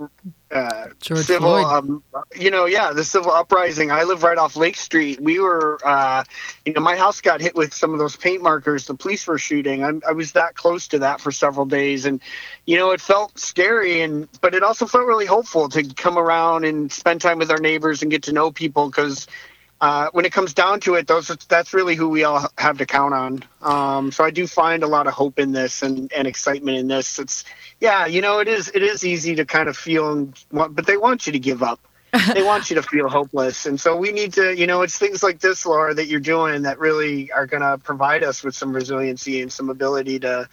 uh, 0.51 0.87
civil, 1.01 1.55
um, 1.55 2.03
you 2.35 2.51
know, 2.51 2.65
yeah, 2.65 2.91
the 2.91 3.03
civil 3.03 3.31
uprising. 3.31 3.91
I 3.91 4.03
live 4.03 4.23
right 4.23 4.37
off 4.37 4.55
Lake 4.55 4.75
Street. 4.75 5.21
We 5.21 5.39
were, 5.39 5.79
uh, 5.85 6.23
you 6.65 6.73
know, 6.73 6.81
my 6.81 6.95
house 6.95 7.21
got 7.21 7.39
hit 7.41 7.55
with 7.55 7.73
some 7.73 7.93
of 7.93 7.99
those 7.99 8.15
paint 8.15 8.41
markers 8.41 8.85
the 8.85 8.93
police 8.93 9.25
were 9.27 9.37
shooting. 9.37 9.83
I, 9.83 9.91
I 10.07 10.11
was 10.11 10.33
that 10.33 10.55
close 10.55 10.87
to 10.89 10.99
that 10.99 11.21
for 11.21 11.31
several 11.31 11.65
days, 11.65 12.05
and 12.05 12.21
you 12.65 12.77
know, 12.77 12.91
it 12.91 13.01
felt 13.01 13.37
scary, 13.39 14.01
and 14.01 14.27
but 14.41 14.53
it 14.53 14.63
also 14.63 14.85
felt 14.85 15.05
really 15.05 15.25
hopeful 15.25 15.69
to 15.69 15.83
come 15.95 16.17
around 16.17 16.65
and 16.65 16.91
spend 16.91 17.21
time 17.21 17.39
with 17.39 17.51
our 17.51 17.59
neighbors 17.59 18.01
and 18.01 18.11
get 18.11 18.23
to 18.23 18.33
know 18.33 18.51
people 18.51 18.89
because 18.89 19.27
uh, 19.79 20.09
when 20.11 20.25
it 20.25 20.31
comes 20.31 20.53
down 20.53 20.79
to 20.81 20.95
it, 20.95 21.05
those 21.05 21.27
that's 21.47 21.73
really 21.73 21.95
who 21.95 22.09
we 22.09 22.23
all 22.23 22.47
have 22.57 22.79
to 22.79 22.85
count 22.85 23.13
on. 23.13 23.43
Um, 23.61 24.11
so 24.11 24.23
I 24.23 24.31
do 24.31 24.47
find 24.47 24.83
a 24.83 24.87
lot 24.87 25.05
of 25.07 25.13
hope 25.13 25.37
in 25.37 25.51
this 25.51 25.83
and, 25.83 26.11
and 26.13 26.27
excitement 26.27 26.77
in 26.77 26.87
this. 26.87 27.19
It's 27.19 27.45
yeah, 27.79 28.07
you 28.07 28.21
know, 28.21 28.39
it 28.39 28.47
is 28.47 28.71
it 28.73 28.81
is 28.81 29.05
easy 29.05 29.35
to 29.35 29.45
kind 29.45 29.69
of 29.69 29.77
feel, 29.77 30.29
but 30.51 30.87
they 30.87 30.97
want 30.97 31.27
you 31.27 31.33
to 31.33 31.39
give 31.39 31.61
up. 31.61 31.79
they 32.33 32.41
want 32.41 32.69
you 32.69 32.75
to 32.77 32.81
feel 32.81 33.09
hopeless, 33.09 33.65
and 33.65 33.79
so 33.79 33.95
we 33.95 34.11
need 34.13 34.33
to, 34.33 34.57
you 34.57 34.65
know, 34.65 34.81
it's 34.81 34.97
things 34.97 35.21
like 35.21 35.39
this, 35.39 35.65
Laura, 35.65 35.93
that 35.93 36.07
you're 36.07 36.21
doing 36.21 36.61
that 36.61 36.79
really 36.79 37.31
are 37.33 37.45
going 37.45 37.61
to 37.61 37.77
provide 37.77 38.23
us 38.23 38.43
with 38.43 38.55
some 38.55 38.73
resiliency 38.73 39.41
and 39.41 39.51
some 39.51 39.69
ability 39.69 40.19
to 40.19 40.47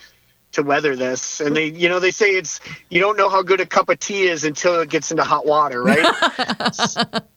to 0.53 0.63
weather 0.63 0.97
this. 0.97 1.41
And 1.41 1.57
they, 1.57 1.67
you 1.67 1.89
know, 1.89 2.01
they 2.01 2.11
say 2.11 2.33
it's 2.33 2.61
you 2.91 3.01
don't 3.01 3.17
know 3.17 3.29
how 3.29 3.43
good 3.43 3.61
a 3.61 3.67
cup 3.67 3.89
of 3.89 4.01
tea 4.01 4.25
is 4.25 4.45
until 4.45 4.81
it 4.81 4.91
gets 4.91 5.13
into 5.13 5.23
hot 5.23 5.47
water, 5.47 5.83
right? 5.83 7.23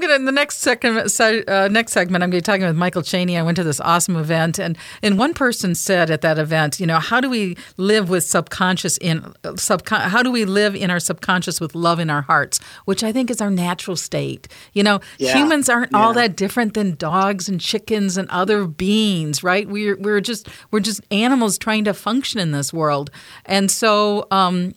I'm 0.00 0.08
going 0.08 0.16
to 0.16 0.20
in 0.20 0.24
the 0.24 0.32
next 0.32 0.60
second 0.60 0.96
uh, 0.96 1.68
next 1.68 1.92
segment. 1.92 2.24
I'm 2.24 2.30
going 2.30 2.40
to 2.40 2.46
be 2.46 2.52
talking 2.52 2.66
with 2.66 2.76
Michael 2.76 3.02
Chaney. 3.02 3.36
I 3.36 3.42
went 3.42 3.56
to 3.56 3.64
this 3.64 3.80
awesome 3.80 4.16
event, 4.16 4.58
and 4.58 4.78
and 5.02 5.18
one 5.18 5.34
person 5.34 5.74
said 5.74 6.10
at 6.10 6.22
that 6.22 6.38
event, 6.38 6.80
you 6.80 6.86
know, 6.86 6.98
how 6.98 7.20
do 7.20 7.28
we 7.28 7.54
live 7.76 8.08
with 8.08 8.24
subconscious 8.24 8.96
in 8.96 9.20
subcon- 9.44 10.08
How 10.08 10.22
do 10.22 10.30
we 10.30 10.46
live 10.46 10.74
in 10.74 10.90
our 10.90 11.00
subconscious 11.00 11.60
with 11.60 11.74
love 11.74 12.00
in 12.00 12.08
our 12.08 12.22
hearts, 12.22 12.60
which 12.86 13.04
I 13.04 13.12
think 13.12 13.30
is 13.30 13.42
our 13.42 13.50
natural 13.50 13.94
state. 13.94 14.48
You 14.72 14.84
know, 14.84 15.00
yeah. 15.18 15.36
humans 15.36 15.68
aren't 15.68 15.92
yeah. 15.92 15.98
all 15.98 16.14
that 16.14 16.34
different 16.34 16.72
than 16.72 16.94
dogs 16.94 17.46
and 17.46 17.60
chickens 17.60 18.16
and 18.16 18.26
other 18.30 18.66
beings, 18.66 19.42
right? 19.42 19.68
We're 19.68 19.98
we're 19.98 20.22
just 20.22 20.48
we're 20.70 20.80
just 20.80 21.02
animals 21.10 21.58
trying 21.58 21.84
to 21.84 21.92
function 21.92 22.40
in 22.40 22.52
this 22.52 22.72
world, 22.72 23.10
and 23.44 23.70
so 23.70 24.26
um, 24.30 24.74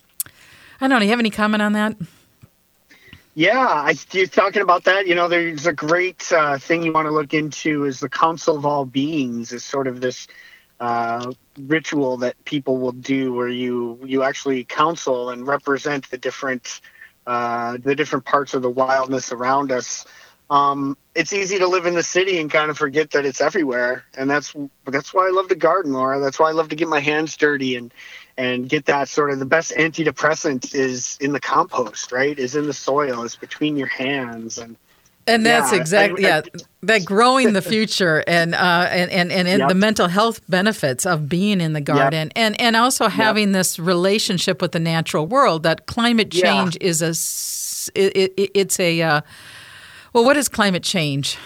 I 0.82 0.82
don't 0.82 0.90
know. 0.90 0.98
Do 0.98 1.06
you 1.06 1.10
have 1.12 1.18
any 1.18 1.30
comment 1.30 1.62
on 1.62 1.72
that? 1.72 1.96
Yeah, 3.34 3.58
I, 3.58 3.96
you're 4.12 4.26
talking 4.26 4.62
about 4.62 4.84
that. 4.84 5.06
You 5.08 5.14
know, 5.16 5.28
there's 5.28 5.66
a 5.66 5.72
great 5.72 6.32
uh, 6.32 6.58
thing 6.58 6.84
you 6.84 6.92
want 6.92 7.06
to 7.06 7.12
look 7.12 7.34
into 7.34 7.84
is 7.84 7.98
the 8.00 8.08
Council 8.08 8.56
of 8.56 8.64
All 8.64 8.84
Beings 8.84 9.52
is 9.52 9.64
sort 9.64 9.88
of 9.88 10.00
this 10.00 10.28
uh, 10.80 11.32
ritual 11.58 12.18
that 12.18 12.42
people 12.44 12.78
will 12.78 12.92
do 12.92 13.32
where 13.32 13.48
you 13.48 13.98
you 14.04 14.22
actually 14.22 14.64
counsel 14.64 15.30
and 15.30 15.46
represent 15.46 16.08
the 16.10 16.18
different 16.18 16.80
uh, 17.26 17.78
the 17.82 17.94
different 17.96 18.24
parts 18.24 18.54
of 18.54 18.62
the 18.62 18.70
wildness 18.70 19.32
around 19.32 19.72
us. 19.72 20.06
Um, 20.50 20.96
it's 21.14 21.32
easy 21.32 21.58
to 21.58 21.66
live 21.66 21.86
in 21.86 21.94
the 21.94 22.02
city 22.02 22.38
and 22.38 22.50
kind 22.50 22.70
of 22.70 22.78
forget 22.78 23.12
that 23.12 23.24
it's 23.24 23.40
everywhere, 23.40 24.04
and 24.16 24.30
that's 24.30 24.54
that's 24.86 25.12
why 25.14 25.26
I 25.26 25.30
love 25.30 25.48
to 25.48 25.56
garden, 25.56 25.92
Laura. 25.92 26.20
That's 26.20 26.38
why 26.38 26.50
I 26.50 26.52
love 26.52 26.68
to 26.68 26.76
get 26.76 26.88
my 26.88 27.00
hands 27.00 27.36
dirty 27.36 27.76
and 27.76 27.92
and 28.36 28.68
get 28.68 28.86
that 28.86 29.08
sort 29.08 29.30
of 29.30 29.38
the 29.38 29.46
best 29.46 29.72
antidepressant 29.72 30.74
is 30.74 31.16
in 31.20 31.32
the 31.32 31.40
compost, 31.40 32.12
right? 32.12 32.38
Is 32.38 32.56
in 32.56 32.66
the 32.66 32.72
soil, 32.72 33.22
is 33.22 33.36
between 33.36 33.76
your 33.76 33.88
hands 33.88 34.58
and 34.58 34.76
and 35.26 35.46
that's 35.46 35.72
yeah, 35.72 35.80
exactly 35.80 36.26
I, 36.26 36.38
I, 36.38 36.42
yeah 36.42 36.60
that 36.86 37.04
growing 37.04 37.52
the 37.52 37.62
future 37.62 38.22
and 38.26 38.54
uh, 38.54 38.88
and 38.90 39.10
and 39.10 39.32
and, 39.32 39.48
and 39.48 39.60
yep. 39.60 39.68
the 39.68 39.74
mental 39.74 40.08
health 40.08 40.40
benefits 40.48 41.06
of 41.06 41.28
being 41.28 41.60
in 41.60 41.72
the 41.72 41.80
garden 41.80 42.28
yep. 42.28 42.32
and 42.36 42.60
and 42.60 42.76
also 42.76 43.08
having 43.08 43.48
yep. 43.48 43.54
this 43.54 43.78
relationship 43.78 44.60
with 44.60 44.72
the 44.72 44.80
natural 44.80 45.26
world 45.26 45.62
that 45.62 45.86
climate 45.86 46.30
change 46.30 46.76
yeah. 46.80 46.88
is 46.88 47.02
a 47.02 47.14
it, 47.98 48.32
it, 48.36 48.50
it's 48.54 48.78
a 48.80 49.02
uh, 49.02 49.20
well 50.12 50.24
what 50.24 50.36
is 50.36 50.48
climate 50.48 50.82
change 50.82 51.38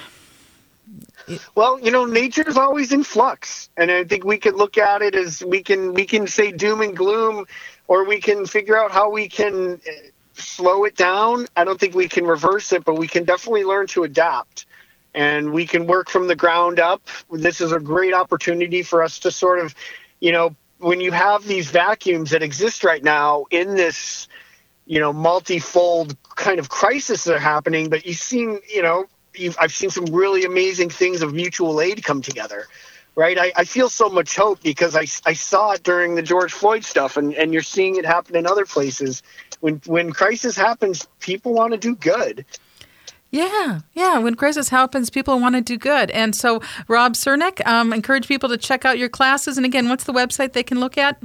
well, 1.55 1.79
you 1.81 1.91
know, 1.91 2.05
nature's 2.05 2.57
always 2.57 2.93
in 2.93 3.05
flux, 3.05 3.71
and 3.77 3.91
I 3.91 4.05
think 4.05 4.25
we 4.25 4.39
could 4.39 4.55
look 4.55 4.79
at 4.79 5.03
it 5.03 5.15
as 5.15 5.43
we 5.45 5.63
can 5.63 5.95
we 5.95 6.05
can 6.05 6.27
say 6.27 6.53
doom 6.53 6.81
and 6.81 6.97
gloom, 6.97 7.47
or 7.87 8.05
we 8.05 8.21
can 8.21 8.47
figure 8.47 8.79
out 8.79 8.91
how 8.91 9.11
we 9.11 9.29
can 9.29 9.75
uh, 9.75 9.91
slow 10.35 10.85
it 10.85 10.97
down. 10.97 11.47
I 11.57 11.65
don't 11.65 11.79
think 11.79 11.95
we 11.95 12.09
can 12.09 12.27
reverse 12.27 12.73
it, 12.73 12.85
but 12.85 12.95
we 12.95 13.09
can 13.09 13.25
definitely 13.25 13.65
learn 13.65 13.87
to 13.89 14.05
adapt, 14.05 14.67
and 15.15 15.53
we 15.53 15.67
can 15.67 15.87
work 15.87 16.09
from 16.09 16.29
the 16.29 16.37
ground 16.37 16.81
up. 16.81 17.03
This 17.31 17.61
is 17.61 17.73
a 17.73 17.81
great 17.81 18.15
opportunity 18.15 18.83
for 18.83 19.03
us 19.03 19.19
to 19.21 19.31
sort 19.31 19.59
of, 19.61 19.75
you 20.21 20.33
know, 20.33 20.55
when 20.79 21.01
you 21.01 21.13
have 21.13 21.45
these 21.45 21.71
vacuums 21.71 22.31
that 22.31 22.43
exist 22.43 22.85
right 22.85 23.03
now 23.03 23.47
in 23.51 23.75
this 23.75 24.29
you 24.87 24.99
know 24.99 25.13
multifold 25.13 26.17
kind 26.35 26.59
of 26.59 26.69
crisis 26.69 27.25
that 27.25 27.35
are 27.35 27.39
happening 27.39 27.91
but 27.91 28.07
you've 28.07 28.17
seen 28.17 28.59
you 28.73 28.83
know 28.83 29.05
I've 29.61 29.73
seen 29.73 29.91
some 29.91 30.07
really 30.07 30.45
amazing 30.45 30.91
things 30.91 31.23
of 31.23 31.33
mutual 31.33 31.81
aid 31.81 32.05
come 32.05 32.23
together. 32.23 32.67
Right, 33.15 33.37
I, 33.37 33.53
I 33.57 33.65
feel 33.65 33.89
so 33.89 34.09
much 34.09 34.37
hope 34.37 34.63
because 34.63 34.95
I, 34.95 35.07
I 35.29 35.33
saw 35.33 35.73
it 35.73 35.83
during 35.83 36.15
the 36.15 36.23
George 36.23 36.53
Floyd 36.53 36.85
stuff, 36.85 37.17
and, 37.17 37.35
and 37.35 37.53
you're 37.53 37.63
seeing 37.63 37.97
it 37.97 38.07
happen 38.07 38.37
in 38.37 38.47
other 38.47 38.65
places. 38.65 39.25
When 39.59 39.81
when 39.87 40.13
crisis 40.13 40.57
happens, 40.57 41.09
people 41.19 41.53
want 41.53 41.73
to 41.73 41.79
do 41.79 41.97
good, 41.97 42.45
Yeah, 43.31 43.81
yeah. 43.93 44.19
When 44.19 44.37
crisis 44.37 44.71
happens, 44.71 45.11
people 45.11 45.39
want 45.39 45.55
to 45.55 45.61
do 45.61 45.77
good. 45.77 46.11
And 46.13 46.35
so, 46.35 46.63
Rob 46.87 47.13
Czernik, 47.15 47.65
um, 47.67 47.93
encourage 47.93 48.27
people 48.27 48.49
to 48.49 48.57
check 48.57 48.85
out 48.85 48.99
your 48.99 49.11
classes. 49.11 49.57
And 49.59 49.67
again, 49.67 49.89
what's 49.89 50.05
the 50.05 50.15
website 50.15 50.53
they 50.55 50.63
can 50.63 50.81
look 50.81 50.97
at? 50.97 51.21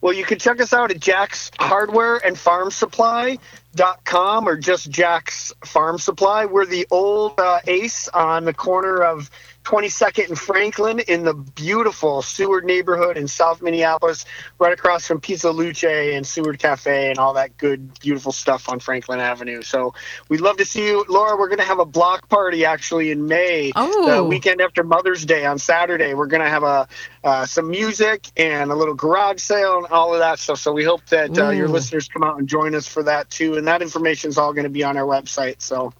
Well, 0.00 0.14
you 0.14 0.24
can 0.24 0.38
check 0.38 0.60
us 0.60 0.72
out 0.72 0.90
at 0.90 0.98
Jack's 0.98 1.50
Hardware 1.58 2.16
and 2.16 2.38
Farm 2.38 2.70
Supply 2.70 3.38
dot 3.74 4.04
com 4.04 4.48
or 4.48 4.56
just 4.56 4.90
Jack's 4.90 5.52
Farm 5.64 5.98
Supply. 5.98 6.46
We're 6.46 6.66
the 6.66 6.86
old 6.90 7.38
uh, 7.38 7.60
Ace 7.66 8.08
on 8.08 8.44
the 8.44 8.54
corner 8.54 9.02
of 9.02 9.30
22nd 9.70 10.28
and 10.30 10.38
Franklin 10.38 10.98
in 10.98 11.22
the 11.22 11.32
beautiful 11.32 12.22
Seward 12.22 12.64
neighborhood 12.64 13.16
in 13.16 13.28
South 13.28 13.62
Minneapolis, 13.62 14.24
right 14.58 14.72
across 14.72 15.06
from 15.06 15.20
Pizza 15.20 15.52
Luce 15.52 15.84
and 15.84 16.26
Seward 16.26 16.58
Cafe 16.58 17.10
and 17.10 17.18
all 17.18 17.34
that 17.34 17.56
good, 17.56 17.96
beautiful 18.00 18.32
stuff 18.32 18.68
on 18.68 18.80
Franklin 18.80 19.20
Avenue. 19.20 19.62
So 19.62 19.94
we'd 20.28 20.40
love 20.40 20.56
to 20.56 20.64
see 20.64 20.86
you. 20.86 21.04
Laura, 21.08 21.38
we're 21.38 21.46
going 21.46 21.60
to 21.60 21.64
have 21.64 21.78
a 21.78 21.84
block 21.84 22.28
party 22.28 22.64
actually 22.64 23.12
in 23.12 23.28
May, 23.28 23.70
oh. 23.76 24.16
the 24.16 24.24
weekend 24.24 24.60
after 24.60 24.82
Mother's 24.82 25.24
Day 25.24 25.46
on 25.46 25.60
Saturday. 25.60 26.14
We're 26.14 26.26
going 26.26 26.42
to 26.42 26.50
have 26.50 26.64
a 26.64 26.88
uh, 27.22 27.46
some 27.46 27.70
music 27.70 28.26
and 28.36 28.72
a 28.72 28.74
little 28.74 28.94
garage 28.94 29.40
sale 29.40 29.76
and 29.76 29.86
all 29.86 30.14
of 30.14 30.18
that 30.18 30.40
stuff. 30.40 30.58
So 30.58 30.72
we 30.72 30.82
hope 30.82 31.06
that 31.06 31.38
uh, 31.38 31.50
your 31.50 31.68
listeners 31.68 32.08
come 32.08 32.24
out 32.24 32.40
and 32.40 32.48
join 32.48 32.74
us 32.74 32.88
for 32.88 33.04
that 33.04 33.30
too. 33.30 33.54
And 33.54 33.68
that 33.68 33.82
information 33.82 34.30
is 34.30 34.38
all 34.38 34.52
going 34.52 34.64
to 34.64 34.70
be 34.70 34.82
on 34.82 34.96
our 34.96 35.06
website. 35.06 35.62
So. 35.62 35.92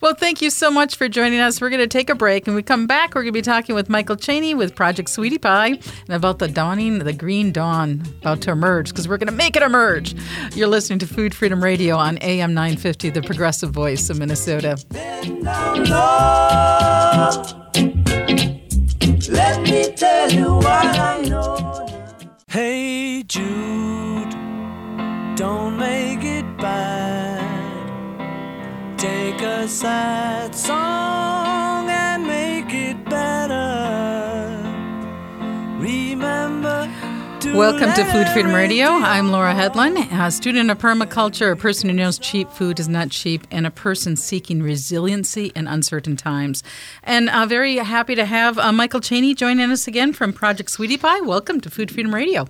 Well, 0.00 0.14
thank 0.14 0.40
you 0.42 0.50
so 0.50 0.70
much 0.70 0.96
for 0.96 1.08
joining 1.08 1.40
us. 1.40 1.60
We're 1.60 1.70
going 1.70 1.80
to 1.80 1.86
take 1.86 2.10
a 2.10 2.14
break. 2.14 2.46
and 2.46 2.56
we 2.56 2.62
come 2.62 2.86
back, 2.86 3.14
we're 3.14 3.22
going 3.22 3.32
to 3.32 3.38
be 3.38 3.42
talking 3.42 3.74
with 3.74 3.88
Michael 3.88 4.16
Chaney 4.16 4.54
with 4.54 4.74
Project 4.74 5.10
Sweetie 5.10 5.38
Pie 5.38 5.68
and 5.68 6.10
about 6.10 6.38
the 6.38 6.48
dawning, 6.48 7.00
the 7.00 7.12
green 7.12 7.52
dawn 7.52 8.02
about 8.20 8.40
to 8.42 8.50
emerge 8.50 8.90
because 8.90 9.08
we're 9.08 9.18
going 9.18 9.28
to 9.28 9.32
make 9.32 9.56
it 9.56 9.62
emerge. 9.62 10.14
You're 10.54 10.68
listening 10.68 10.98
to 11.00 11.06
Food 11.06 11.34
Freedom 11.34 11.62
Radio 11.62 11.96
on 11.96 12.18
AM 12.18 12.54
950, 12.54 13.10
the 13.10 13.22
progressive 13.22 13.70
voice 13.70 14.10
of 14.10 14.18
Minnesota. 14.18 14.78
Let 19.30 19.60
me 19.62 19.92
tell 19.94 20.30
you 20.30 20.54
what 20.54 20.98
I 20.98 21.22
know. 21.22 21.86
Hey, 22.48 23.22
Jude, 23.24 24.30
don't 25.36 25.76
make 25.76 26.18
it 26.20 26.22
bad. 26.22 26.27
Take 28.98 29.42
a 29.42 29.68
sad 29.68 30.56
song 30.56 31.88
and 31.88 32.26
make 32.26 32.74
it 32.74 33.04
better. 33.04 33.54
Remember. 35.78 36.90
To 37.42 37.56
Welcome 37.56 37.92
to 37.92 38.04
Food 38.06 38.28
Freedom 38.30 38.52
Radio. 38.52 38.88
I'm 38.88 39.30
Laura 39.30 39.54
Hedlund, 39.54 40.10
a 40.10 40.32
student 40.32 40.68
of 40.72 40.78
permaculture, 40.78 41.52
a 41.52 41.56
person 41.56 41.88
who 41.88 41.94
knows 41.94 42.18
cheap 42.18 42.50
food 42.50 42.80
is 42.80 42.88
not 42.88 43.10
cheap, 43.10 43.46
and 43.52 43.68
a 43.68 43.70
person 43.70 44.16
seeking 44.16 44.64
resiliency 44.64 45.52
in 45.54 45.68
uncertain 45.68 46.16
times. 46.16 46.64
And 47.04 47.30
uh, 47.30 47.46
very 47.46 47.76
happy 47.76 48.16
to 48.16 48.24
have 48.24 48.58
uh, 48.58 48.72
Michael 48.72 48.98
Chaney 48.98 49.32
joining 49.36 49.70
us 49.70 49.86
again 49.86 50.12
from 50.12 50.32
Project 50.32 50.72
Sweetie 50.72 50.98
Pie. 50.98 51.20
Welcome 51.20 51.60
to 51.60 51.70
Food 51.70 51.92
Freedom 51.92 52.12
Radio. 52.12 52.48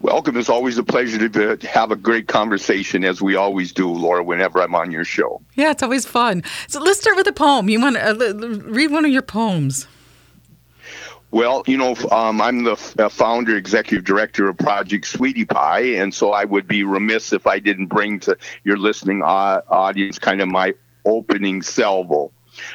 Welcome. 0.00 0.36
It's 0.36 0.48
always 0.48 0.78
a 0.78 0.82
pleasure 0.82 1.28
to 1.28 1.66
have 1.66 1.90
a 1.90 1.96
great 1.96 2.26
conversation, 2.26 3.04
as 3.04 3.20
we 3.20 3.36
always 3.36 3.72
do, 3.72 3.88
Laura, 3.90 4.24
whenever 4.24 4.62
I'm 4.62 4.74
on 4.74 4.90
your 4.90 5.04
show. 5.04 5.42
Yeah, 5.54 5.70
it's 5.70 5.82
always 5.82 6.06
fun. 6.06 6.42
So 6.68 6.80
let's 6.80 7.00
start 7.00 7.16
with 7.16 7.26
a 7.26 7.32
poem. 7.32 7.68
You 7.68 7.80
want 7.80 7.96
to 7.96 8.10
uh, 8.10 8.48
read 8.70 8.90
one 8.90 9.04
of 9.04 9.10
your 9.10 9.22
poems? 9.22 9.86
Well, 11.32 11.62
you 11.66 11.76
know, 11.76 11.94
um, 12.10 12.40
I'm 12.40 12.64
the 12.64 12.72
f- 12.72 12.98
uh, 12.98 13.08
founder, 13.08 13.56
executive 13.56 14.04
director 14.04 14.48
of 14.48 14.58
Project 14.58 15.06
Sweetie 15.06 15.44
Pie, 15.44 15.94
and 15.94 16.12
so 16.12 16.32
I 16.32 16.44
would 16.44 16.66
be 16.66 16.82
remiss 16.82 17.32
if 17.32 17.46
I 17.46 17.60
didn't 17.60 17.86
bring 17.86 18.18
to 18.20 18.36
your 18.64 18.76
listening 18.76 19.22
uh, 19.22 19.60
audience 19.68 20.18
kind 20.18 20.40
of 20.40 20.48
my 20.48 20.74
opening 21.04 21.62
salvo. 21.62 22.32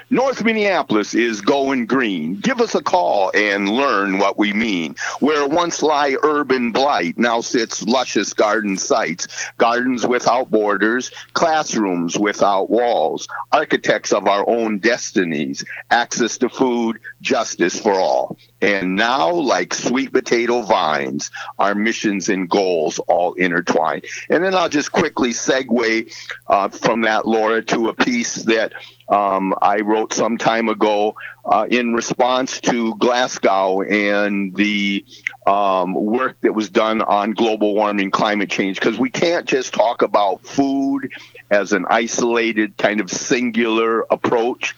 North 0.09 0.43
Minneapolis 0.43 1.13
is 1.13 1.41
going 1.41 1.85
green. 1.85 2.35
Give 2.35 2.61
us 2.61 2.75
a 2.75 2.81
call 2.81 3.31
and 3.33 3.69
learn 3.69 4.17
what 4.17 4.37
we 4.37 4.53
mean. 4.53 4.95
Where 5.19 5.47
once 5.47 5.81
lie 5.81 6.15
urban 6.23 6.71
blight, 6.71 7.17
now 7.17 7.41
sits 7.41 7.83
luscious 7.83 8.33
garden 8.33 8.77
sites, 8.77 9.27
gardens 9.57 10.05
without 10.05 10.51
borders, 10.51 11.11
classrooms 11.33 12.17
without 12.17 12.69
walls, 12.69 13.27
architects 13.51 14.13
of 14.13 14.27
our 14.27 14.47
own 14.49 14.79
destinies, 14.79 15.63
access 15.91 16.37
to 16.39 16.49
food, 16.49 16.99
justice 17.21 17.79
for 17.79 17.93
all. 17.93 18.37
And 18.65 18.95
now, 18.95 19.31
like 19.31 19.73
sweet 19.73 20.11
potato 20.11 20.61
vines, 20.61 21.29
our 21.59 21.75
missions 21.75 22.29
and 22.29 22.49
goals 22.49 22.97
all 22.99 23.33
intertwine. 23.33 24.01
And 24.29 24.43
then 24.43 24.55
I'll 24.55 24.69
just 24.69 24.91
quickly 24.91 25.29
segue 25.29 26.11
uh, 26.47 26.69
from 26.69 27.01
that, 27.01 27.27
Laura, 27.27 27.61
to 27.61 27.89
a 27.89 27.93
piece 27.93 28.35
that 28.45 28.73
um, 29.07 29.53
I 29.61 29.81
wrote 29.81 30.13
some 30.13 30.39
time 30.39 30.67
ago 30.67 31.15
uh, 31.45 31.67
in 31.69 31.93
response 31.93 32.59
to 32.61 32.95
Glasgow 32.95 33.83
and 33.83 34.55
the 34.55 35.05
um, 35.45 35.93
work 35.93 36.41
that 36.41 36.53
was 36.53 36.69
done 36.69 37.03
on 37.03 37.33
global 37.33 37.75
warming, 37.75 38.09
climate 38.09 38.49
change, 38.49 38.79
because 38.79 38.97
we 38.97 39.11
can't 39.11 39.45
just 39.45 39.75
talk 39.75 40.01
about 40.01 40.41
food 40.41 41.11
as 41.51 41.71
an 41.71 41.85
isolated 41.87 42.77
kind 42.77 42.99
of 42.99 43.11
singular 43.11 44.05
approach. 44.09 44.75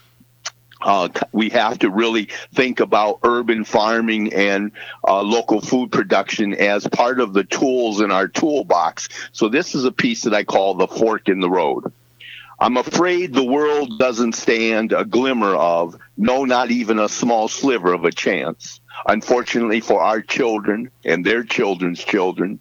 Uh, 0.82 1.10
we 1.32 1.50
have 1.50 1.80
to 1.80 1.90
really 1.90 2.30
think 2.54 2.80
about 2.80 3.20
urban 3.24 3.64
farming 3.64 4.34
and 4.34 4.72
uh, 5.08 5.22
local 5.22 5.62
food 5.62 5.92
production 5.92 6.54
as 6.54 6.88
part 6.88 7.20
of 7.20 7.34
the 7.34 7.44
tools 7.44 8.02
in 8.02 8.12
our 8.12 8.28
toolbox. 8.28 9.10
So, 9.32 9.50
this 9.50 9.76
is 9.76 9.86
a 9.86 9.92
piece 9.92 10.24
that 10.24 10.34
I 10.34 10.44
call 10.44 10.76
the 10.76 10.88
fork 10.88 11.30
in 11.30 11.40
the 11.40 11.50
road. 11.50 11.92
I'm 12.60 12.78
afraid 12.78 13.34
the 13.34 13.44
world 13.44 14.00
doesn't 14.00 14.34
stand 14.34 14.92
a 14.92 15.06
glimmer 15.06 15.56
of, 15.56 15.96
no, 16.18 16.44
not 16.44 16.72
even 16.72 16.98
a 16.98 17.08
small 17.08 17.48
sliver 17.48 17.94
of 17.94 18.04
a 18.04 18.12
chance. 18.12 18.82
Unfortunately 19.06 19.80
for 19.80 20.02
our 20.02 20.22
children 20.22 20.90
and 21.06 21.24
their 21.24 21.44
children's 21.44 22.04
children, 22.04 22.60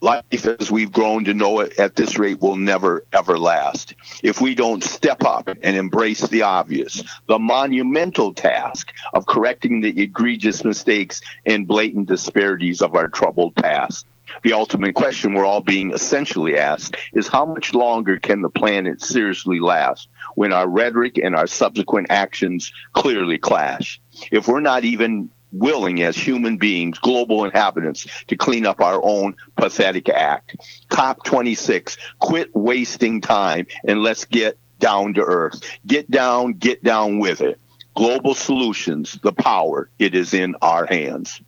life 0.00 0.46
as 0.46 0.70
we've 0.70 0.92
grown 0.92 1.24
to 1.24 1.34
know 1.34 1.60
it 1.60 1.78
at 1.78 1.96
this 1.96 2.18
rate 2.18 2.40
will 2.40 2.56
never 2.56 3.04
ever 3.12 3.38
last. 3.38 3.94
If 4.22 4.40
we 4.40 4.54
don't 4.54 4.84
step 4.84 5.24
up 5.24 5.48
and 5.48 5.76
embrace 5.76 6.26
the 6.28 6.42
obvious, 6.42 7.02
the 7.26 7.38
monumental 7.38 8.32
task 8.32 8.92
of 9.12 9.26
correcting 9.26 9.80
the 9.80 10.00
egregious 10.00 10.64
mistakes 10.64 11.20
and 11.44 11.66
blatant 11.66 12.08
disparities 12.08 12.82
of 12.82 12.94
our 12.94 13.08
troubled 13.08 13.54
past. 13.56 14.06
The 14.42 14.52
ultimate 14.52 14.94
question 14.94 15.32
we're 15.32 15.46
all 15.46 15.62
being 15.62 15.92
essentially 15.92 16.58
asked 16.58 16.96
is 17.14 17.28
how 17.28 17.46
much 17.46 17.72
longer 17.74 18.18
can 18.18 18.42
the 18.42 18.50
planet 18.50 19.00
seriously 19.00 19.58
last 19.58 20.08
when 20.34 20.52
our 20.52 20.68
rhetoric 20.68 21.18
and 21.18 21.34
our 21.34 21.46
subsequent 21.46 22.08
actions 22.10 22.70
clearly 22.92 23.38
clash? 23.38 24.00
If 24.30 24.46
we're 24.46 24.60
not 24.60 24.84
even 24.84 25.30
willing 25.52 26.02
as 26.02 26.16
human 26.16 26.56
beings, 26.56 26.98
global 26.98 27.44
inhabitants, 27.44 28.06
to 28.26 28.36
clean 28.36 28.66
up 28.66 28.80
our 28.80 29.00
own 29.02 29.34
pathetic 29.56 30.08
act. 30.08 30.56
COP26, 30.90 31.96
quit 32.18 32.54
wasting 32.54 33.20
time 33.20 33.66
and 33.86 34.02
let's 34.02 34.24
get 34.24 34.58
down 34.78 35.14
to 35.14 35.22
earth. 35.22 35.60
Get 35.86 36.10
down, 36.10 36.52
get 36.54 36.82
down 36.82 37.18
with 37.18 37.40
it. 37.40 37.60
Global 37.94 38.34
solutions, 38.34 39.18
the 39.22 39.32
power, 39.32 39.90
it 39.98 40.14
is 40.14 40.32
in 40.34 40.54
our 40.62 40.86
hands. 40.86 41.40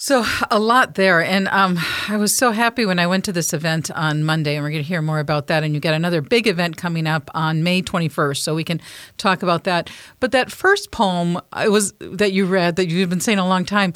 So, 0.00 0.24
a 0.48 0.60
lot 0.60 0.94
there. 0.94 1.20
And 1.20 1.48
um, 1.48 1.76
I 2.06 2.18
was 2.18 2.34
so 2.34 2.52
happy 2.52 2.86
when 2.86 3.00
I 3.00 3.08
went 3.08 3.24
to 3.24 3.32
this 3.32 3.52
event 3.52 3.90
on 3.90 4.22
Monday, 4.22 4.54
and 4.54 4.62
we're 4.62 4.70
going 4.70 4.84
to 4.84 4.88
hear 4.88 5.02
more 5.02 5.18
about 5.18 5.48
that. 5.48 5.64
And 5.64 5.74
you 5.74 5.80
got 5.80 5.92
another 5.92 6.20
big 6.20 6.46
event 6.46 6.76
coming 6.76 7.08
up 7.08 7.28
on 7.34 7.64
May 7.64 7.82
21st, 7.82 8.36
so 8.36 8.54
we 8.54 8.62
can 8.62 8.80
talk 9.16 9.42
about 9.42 9.64
that. 9.64 9.90
But 10.20 10.30
that 10.30 10.52
first 10.52 10.92
poem 10.92 11.40
it 11.60 11.72
was 11.72 11.94
that 11.98 12.30
you 12.30 12.46
read, 12.46 12.76
that 12.76 12.86
you've 12.88 13.10
been 13.10 13.18
saying 13.18 13.40
a 13.40 13.48
long 13.48 13.64
time, 13.64 13.92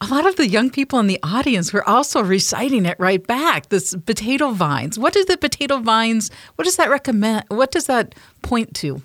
a 0.00 0.06
lot 0.06 0.24
of 0.24 0.36
the 0.36 0.46
young 0.46 0.70
people 0.70 1.00
in 1.00 1.08
the 1.08 1.18
audience 1.24 1.72
were 1.72 1.86
also 1.86 2.22
reciting 2.22 2.86
it 2.86 2.96
right 3.00 3.26
back. 3.26 3.70
This 3.70 3.92
potato 4.06 4.52
vines. 4.52 5.00
What 5.00 5.14
does 5.14 5.26
the 5.26 5.36
potato 5.36 5.78
vines? 5.78 6.30
What 6.54 6.64
does 6.64 6.76
that 6.76 6.90
recommend? 6.90 7.46
What 7.48 7.72
does 7.72 7.86
that 7.86 8.14
point 8.42 8.72
to? 8.76 9.02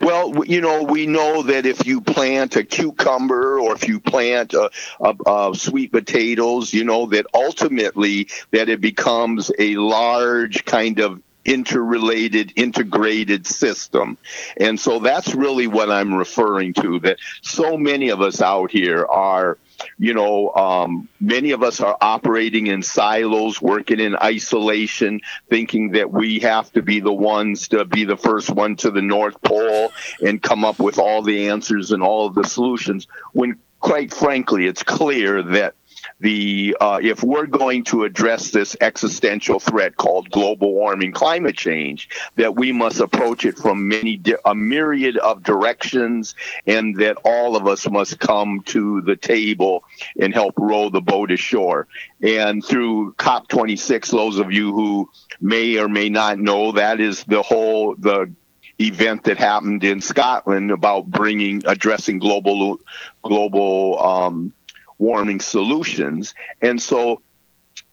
Well, 0.00 0.44
you 0.44 0.60
know, 0.60 0.82
we 0.82 1.06
know 1.06 1.42
that 1.44 1.64
if 1.66 1.86
you 1.86 2.00
plant 2.00 2.56
a 2.56 2.64
cucumber 2.64 3.60
or 3.60 3.74
if 3.74 3.88
you 3.88 4.00
plant 4.00 4.52
a, 4.52 4.70
a, 5.00 5.14
a, 5.26 5.54
sweet 5.54 5.92
potatoes, 5.92 6.72
you 6.72 6.84
know 6.84 7.06
that 7.06 7.26
ultimately 7.32 8.28
that 8.50 8.68
it 8.68 8.80
becomes 8.80 9.50
a 9.58 9.76
large 9.76 10.64
kind 10.64 10.98
of 10.98 11.22
interrelated, 11.44 12.52
integrated 12.56 13.46
system. 13.46 14.18
And 14.56 14.78
so 14.78 14.98
that's 14.98 15.34
really 15.34 15.66
what 15.66 15.90
I'm 15.90 16.14
referring 16.14 16.74
to. 16.74 17.00
That 17.00 17.18
so 17.42 17.76
many 17.76 18.10
of 18.10 18.20
us 18.20 18.40
out 18.40 18.70
here 18.70 19.04
are 19.06 19.58
you 19.98 20.14
know, 20.14 20.50
um, 20.54 21.08
many 21.20 21.50
of 21.50 21.62
us 21.62 21.80
are 21.80 21.96
operating 22.00 22.66
in 22.68 22.82
silos, 22.82 23.60
working 23.60 24.00
in 24.00 24.16
isolation, 24.16 25.20
thinking 25.48 25.92
that 25.92 26.10
we 26.10 26.40
have 26.40 26.72
to 26.72 26.82
be 26.82 27.00
the 27.00 27.12
ones 27.12 27.68
to 27.68 27.84
be 27.84 28.04
the 28.04 28.16
first 28.16 28.50
one 28.50 28.76
to 28.76 28.90
the 28.90 29.02
North 29.02 29.40
Pole 29.42 29.92
and 30.24 30.42
come 30.42 30.64
up 30.64 30.78
with 30.78 30.98
all 30.98 31.22
the 31.22 31.48
answers 31.48 31.92
and 31.92 32.02
all 32.02 32.26
of 32.26 32.34
the 32.34 32.44
solutions. 32.44 33.06
When, 33.32 33.58
quite 33.80 34.12
frankly, 34.12 34.66
it's 34.66 34.82
clear 34.82 35.42
that 35.42 35.74
the 36.20 36.76
uh, 36.80 37.00
if 37.02 37.22
we're 37.22 37.46
going 37.46 37.84
to 37.84 38.04
address 38.04 38.50
this 38.50 38.76
existential 38.80 39.58
threat 39.58 39.96
called 39.96 40.30
global 40.30 40.72
warming, 40.72 41.12
climate 41.12 41.56
change, 41.56 42.08
that 42.36 42.54
we 42.54 42.72
must 42.72 43.00
approach 43.00 43.44
it 43.44 43.58
from 43.58 43.88
many 43.88 44.20
a 44.44 44.54
myriad 44.54 45.16
of 45.16 45.42
directions, 45.42 46.34
and 46.66 46.96
that 46.96 47.16
all 47.24 47.56
of 47.56 47.66
us 47.66 47.88
must 47.90 48.18
come 48.18 48.62
to 48.66 49.00
the 49.02 49.16
table 49.16 49.84
and 50.18 50.32
help 50.32 50.54
row 50.56 50.88
the 50.88 51.00
boat 51.00 51.30
ashore. 51.30 51.88
And 52.22 52.64
through 52.64 53.14
COP26, 53.14 54.10
those 54.10 54.38
of 54.38 54.52
you 54.52 54.72
who 54.72 55.10
may 55.40 55.78
or 55.78 55.88
may 55.88 56.08
not 56.08 56.38
know, 56.38 56.72
that 56.72 57.00
is 57.00 57.24
the 57.24 57.42
whole 57.42 57.94
the 57.96 58.32
event 58.80 59.24
that 59.24 59.38
happened 59.38 59.84
in 59.84 60.00
Scotland 60.00 60.70
about 60.70 61.06
bringing 61.06 61.62
addressing 61.66 62.18
global 62.18 62.80
global 63.22 64.02
um, 64.02 64.52
warming 64.98 65.40
solutions, 65.40 66.34
and 66.60 66.80
so 66.80 67.20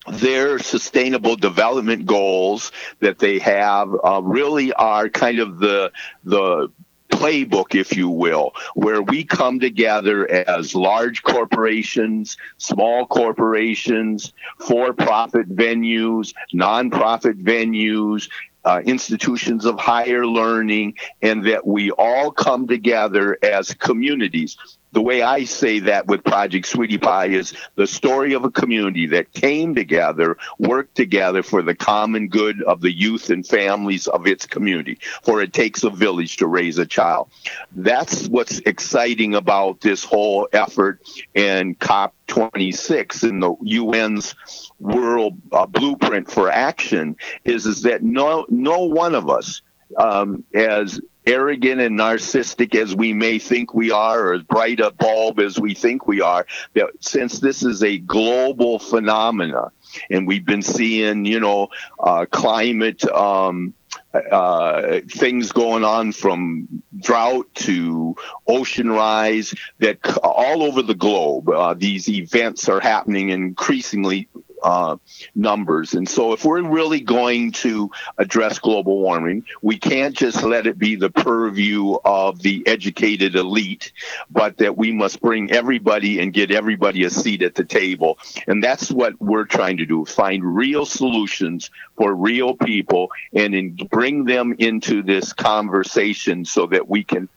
their 0.07 0.59
sustainable 0.59 1.35
development 1.35 2.05
goals 2.05 2.71
that 2.99 3.19
they 3.19 3.39
have 3.39 3.89
uh, 4.03 4.21
really 4.23 4.73
are 4.73 5.09
kind 5.09 5.39
of 5.39 5.59
the 5.59 5.91
the 6.23 6.71
playbook, 7.11 7.75
if 7.75 7.95
you 7.95 8.09
will, 8.09 8.53
where 8.73 9.01
we 9.01 9.23
come 9.23 9.59
together 9.59 10.27
as 10.31 10.73
large 10.73 11.21
corporations, 11.21 12.37
small 12.57 13.05
corporations, 13.05 14.33
for 14.65 14.93
profit 14.93 15.53
venues, 15.53 16.33
nonprofit 16.53 17.43
venues, 17.43 18.29
uh, 18.63 18.81
institutions 18.85 19.65
of 19.65 19.77
higher 19.77 20.25
learning, 20.25 20.95
and 21.21 21.45
that 21.45 21.67
we 21.67 21.91
all 21.91 22.31
come 22.31 22.65
together 22.67 23.37
as 23.43 23.73
communities 23.73 24.57
the 24.91 25.01
way 25.01 25.21
I 25.21 25.45
say 25.45 25.79
that 25.79 26.07
with 26.07 26.23
Project 26.23 26.65
Sweetie 26.65 26.97
Pie 26.97 27.27
is 27.27 27.53
the 27.75 27.87
story 27.87 28.33
of 28.33 28.43
a 28.43 28.51
community 28.51 29.07
that 29.07 29.31
came 29.33 29.73
together, 29.73 30.37
worked 30.59 30.95
together 30.95 31.43
for 31.43 31.61
the 31.61 31.75
common 31.75 32.27
good 32.27 32.61
of 32.63 32.81
the 32.81 32.91
youth 32.91 33.29
and 33.29 33.45
families 33.47 34.07
of 34.07 34.27
its 34.27 34.45
community. 34.45 34.97
For 35.23 35.41
it 35.41 35.53
takes 35.53 35.83
a 35.83 35.89
village 35.89 36.37
to 36.37 36.47
raise 36.47 36.77
a 36.77 36.85
child. 36.85 37.29
That's 37.73 38.27
what's 38.27 38.59
exciting 38.59 39.35
about 39.35 39.81
this 39.81 40.03
whole 40.03 40.47
effort 40.51 41.01
and 41.35 41.79
COP26 41.79 43.29
in 43.29 43.39
the 43.39 43.53
UN's 43.79 44.35
world 44.79 45.37
uh, 45.51 45.65
blueprint 45.67 46.29
for 46.29 46.49
action 46.49 47.15
is, 47.45 47.65
is 47.65 47.83
that 47.83 48.03
no, 48.03 48.45
no 48.49 48.83
one 48.83 49.15
of 49.15 49.29
us 49.29 49.61
um, 49.97 50.43
as 50.53 50.99
arrogant 51.25 51.81
and 51.81 51.97
narcissistic 51.99 52.75
as 52.75 52.95
we 52.95 53.13
may 53.13 53.39
think 53.39 53.73
we 53.73 53.91
are, 53.91 54.27
or 54.27 54.33
as 54.33 54.43
bright 54.43 54.79
a 54.79 54.91
bulb 54.91 55.39
as 55.39 55.59
we 55.59 55.73
think 55.73 56.07
we 56.07 56.21
are, 56.21 56.45
that 56.73 56.89
since 56.99 57.39
this 57.39 57.63
is 57.63 57.83
a 57.83 57.97
global 57.97 58.79
phenomena, 58.79 59.71
and 60.09 60.27
we've 60.27 60.45
been 60.45 60.61
seeing, 60.61 61.25
you 61.25 61.39
know, 61.39 61.69
uh, 61.99 62.25
climate 62.31 63.03
um, 63.05 63.73
uh, 64.13 64.99
things 65.09 65.51
going 65.51 65.83
on 65.83 66.11
from 66.11 66.67
drought 66.99 67.47
to 67.55 68.15
ocean 68.47 68.89
rise 68.89 69.53
that 69.79 69.99
all 70.23 70.63
over 70.63 70.81
the 70.81 70.93
globe 70.93 71.49
uh, 71.49 71.73
these 71.73 72.09
events 72.09 72.67
are 72.67 72.79
happening 72.79 73.29
increasingly 73.29 74.27
uh, 74.61 74.97
numbers. 75.35 75.93
And 75.93 76.07
so, 76.07 76.33
if 76.33 76.45
we're 76.45 76.61
really 76.61 77.01
going 77.01 77.51
to 77.51 77.91
address 78.17 78.59
global 78.59 78.99
warming, 78.99 79.45
we 79.61 79.77
can't 79.77 80.15
just 80.15 80.43
let 80.43 80.67
it 80.67 80.77
be 80.77 80.95
the 80.95 81.09
purview 81.09 81.95
of 82.05 82.41
the 82.41 82.63
educated 82.67 83.35
elite, 83.35 83.91
but 84.29 84.57
that 84.57 84.77
we 84.77 84.91
must 84.91 85.21
bring 85.21 85.51
everybody 85.51 86.19
and 86.19 86.33
get 86.33 86.51
everybody 86.51 87.03
a 87.03 87.09
seat 87.09 87.41
at 87.41 87.55
the 87.55 87.65
table. 87.65 88.17
And 88.47 88.63
that's 88.63 88.91
what 88.91 89.19
we're 89.19 89.45
trying 89.45 89.77
to 89.77 89.85
do 89.85 90.05
find 90.05 90.43
real 90.43 90.85
solutions 90.85 91.69
for 91.97 92.13
real 92.13 92.55
people 92.55 93.11
and 93.33 93.55
in, 93.55 93.75
bring 93.89 94.25
them 94.25 94.55
into 94.59 95.03
this 95.03 95.33
conversation 95.33 96.45
so 96.45 96.67
that 96.67 96.87
we 96.87 97.03
can 97.03 97.29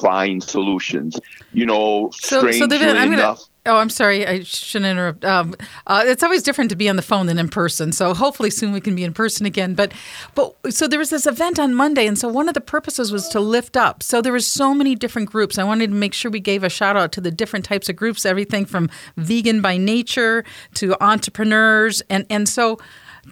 find 0.00 0.42
solutions. 0.42 1.18
You 1.52 1.66
know, 1.66 2.10
so, 2.12 2.40
strangely 2.40 2.78
so 2.78 2.90
enough. 2.90 3.38
Gonna- 3.38 3.55
Oh, 3.66 3.76
I'm 3.76 3.90
sorry. 3.90 4.26
I 4.26 4.42
shouldn't 4.42 4.90
interrupt. 4.90 5.24
Um, 5.24 5.54
uh, 5.86 6.04
it's 6.06 6.22
always 6.22 6.42
different 6.42 6.70
to 6.70 6.76
be 6.76 6.88
on 6.88 6.96
the 6.96 7.02
phone 7.02 7.26
than 7.26 7.38
in 7.38 7.48
person. 7.48 7.92
So 7.92 8.14
hopefully 8.14 8.50
soon 8.50 8.72
we 8.72 8.80
can 8.80 8.94
be 8.94 9.04
in 9.04 9.12
person 9.12 9.46
again. 9.46 9.74
But, 9.74 9.92
but 10.34 10.54
so 10.70 10.86
there 10.86 10.98
was 10.98 11.10
this 11.10 11.26
event 11.26 11.58
on 11.58 11.74
Monday, 11.74 12.06
and 12.06 12.18
so 12.18 12.28
one 12.28 12.48
of 12.48 12.54
the 12.54 12.60
purposes 12.60 13.12
was 13.12 13.28
to 13.28 13.40
lift 13.40 13.76
up. 13.76 14.02
So 14.02 14.22
there 14.22 14.32
was 14.32 14.46
so 14.46 14.74
many 14.74 14.94
different 14.94 15.30
groups. 15.30 15.58
I 15.58 15.64
wanted 15.64 15.90
to 15.90 15.96
make 15.96 16.14
sure 16.14 16.30
we 16.30 16.40
gave 16.40 16.62
a 16.64 16.70
shout 16.70 16.96
out 16.96 17.12
to 17.12 17.20
the 17.20 17.30
different 17.30 17.64
types 17.64 17.88
of 17.88 17.96
groups, 17.96 18.24
everything 18.24 18.64
from 18.64 18.88
vegan 19.16 19.60
by 19.60 19.76
nature 19.76 20.44
to 20.74 20.96
entrepreneurs, 21.02 22.02
and 22.08 22.26
and 22.30 22.48
so. 22.48 22.78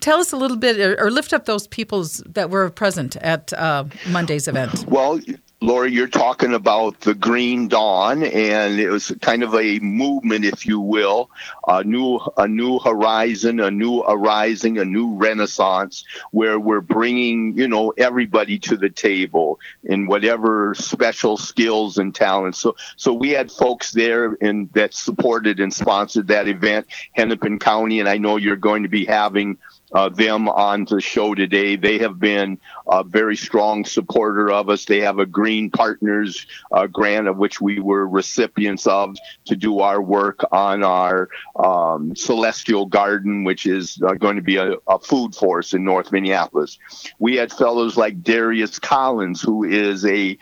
Tell 0.00 0.18
us 0.18 0.32
a 0.32 0.36
little 0.36 0.56
bit, 0.56 0.98
or, 0.98 1.08
lift 1.08 1.32
up 1.32 1.44
those 1.44 1.68
peoples 1.68 2.20
that 2.26 2.50
were 2.50 2.68
present 2.68 3.14
at 3.18 3.52
uh, 3.52 3.84
Monday's 4.08 4.48
event. 4.48 4.84
Well, 4.88 5.20
Laura, 5.64 5.90
you're 5.90 6.06
talking 6.08 6.52
about 6.52 7.00
the 7.00 7.14
Green 7.14 7.68
Dawn, 7.68 8.22
and 8.22 8.78
it 8.78 8.90
was 8.90 9.10
kind 9.22 9.42
of 9.42 9.54
a 9.54 9.78
movement, 9.78 10.44
if 10.44 10.66
you 10.66 10.78
will, 10.78 11.30
a 11.66 11.82
new 11.82 12.20
a 12.36 12.46
new 12.46 12.78
horizon, 12.78 13.60
a 13.60 13.70
new 13.70 14.00
arising, 14.00 14.76
a 14.76 14.84
new 14.84 15.14
renaissance, 15.14 16.04
where 16.32 16.60
we're 16.60 16.82
bringing 16.82 17.56
you 17.56 17.66
know 17.66 17.94
everybody 17.96 18.58
to 18.58 18.76
the 18.76 18.90
table 18.90 19.58
in 19.84 20.06
whatever 20.06 20.74
special 20.74 21.38
skills 21.38 21.96
and 21.96 22.14
talents. 22.14 22.58
So 22.58 22.76
so 22.96 23.14
we 23.14 23.30
had 23.30 23.50
folks 23.50 23.92
there 23.92 24.36
and 24.42 24.70
that 24.74 24.92
supported 24.92 25.60
and 25.60 25.72
sponsored 25.72 26.26
that 26.26 26.46
event, 26.46 26.88
Hennepin 27.12 27.58
County, 27.58 28.00
and 28.00 28.08
I 28.08 28.18
know 28.18 28.36
you're 28.36 28.56
going 28.56 28.82
to 28.82 28.90
be 28.90 29.06
having 29.06 29.56
uh, 29.94 30.08
them 30.08 30.48
on 30.48 30.84
the 30.84 31.00
show 31.00 31.34
today. 31.34 31.76
They 31.76 31.98
have 31.98 32.18
been 32.18 32.58
a 32.86 33.04
very 33.04 33.36
strong 33.36 33.84
supporter 33.84 34.50
of 34.50 34.68
us. 34.68 34.84
They 34.84 35.00
have 35.00 35.18
a 35.18 35.26
Green 35.26 35.70
Partners 35.70 36.46
uh, 36.72 36.86
grant 36.86 37.28
of 37.28 37.36
which 37.36 37.60
we 37.60 37.80
were 37.80 38.06
recipients 38.06 38.86
of 38.86 39.16
to 39.46 39.56
do 39.56 39.80
our 39.80 40.02
work 40.02 40.40
on 40.52 40.82
our 40.82 41.28
um, 41.56 42.14
Celestial 42.16 42.86
Garden, 42.86 43.44
which 43.44 43.66
is 43.66 44.00
uh, 44.06 44.14
going 44.14 44.36
to 44.36 44.42
be 44.42 44.56
a, 44.56 44.74
a, 44.88 44.98
food 44.98 45.34
force 45.34 45.74
in 45.74 45.84
North 45.84 46.10
Minneapolis. 46.12 46.78
We 47.18 47.36
had 47.36 47.52
fellows 47.52 47.96
like 47.96 48.22
Darius 48.22 48.78
Collins, 48.78 49.42
who 49.42 49.64
is 49.64 50.04
a 50.04 50.38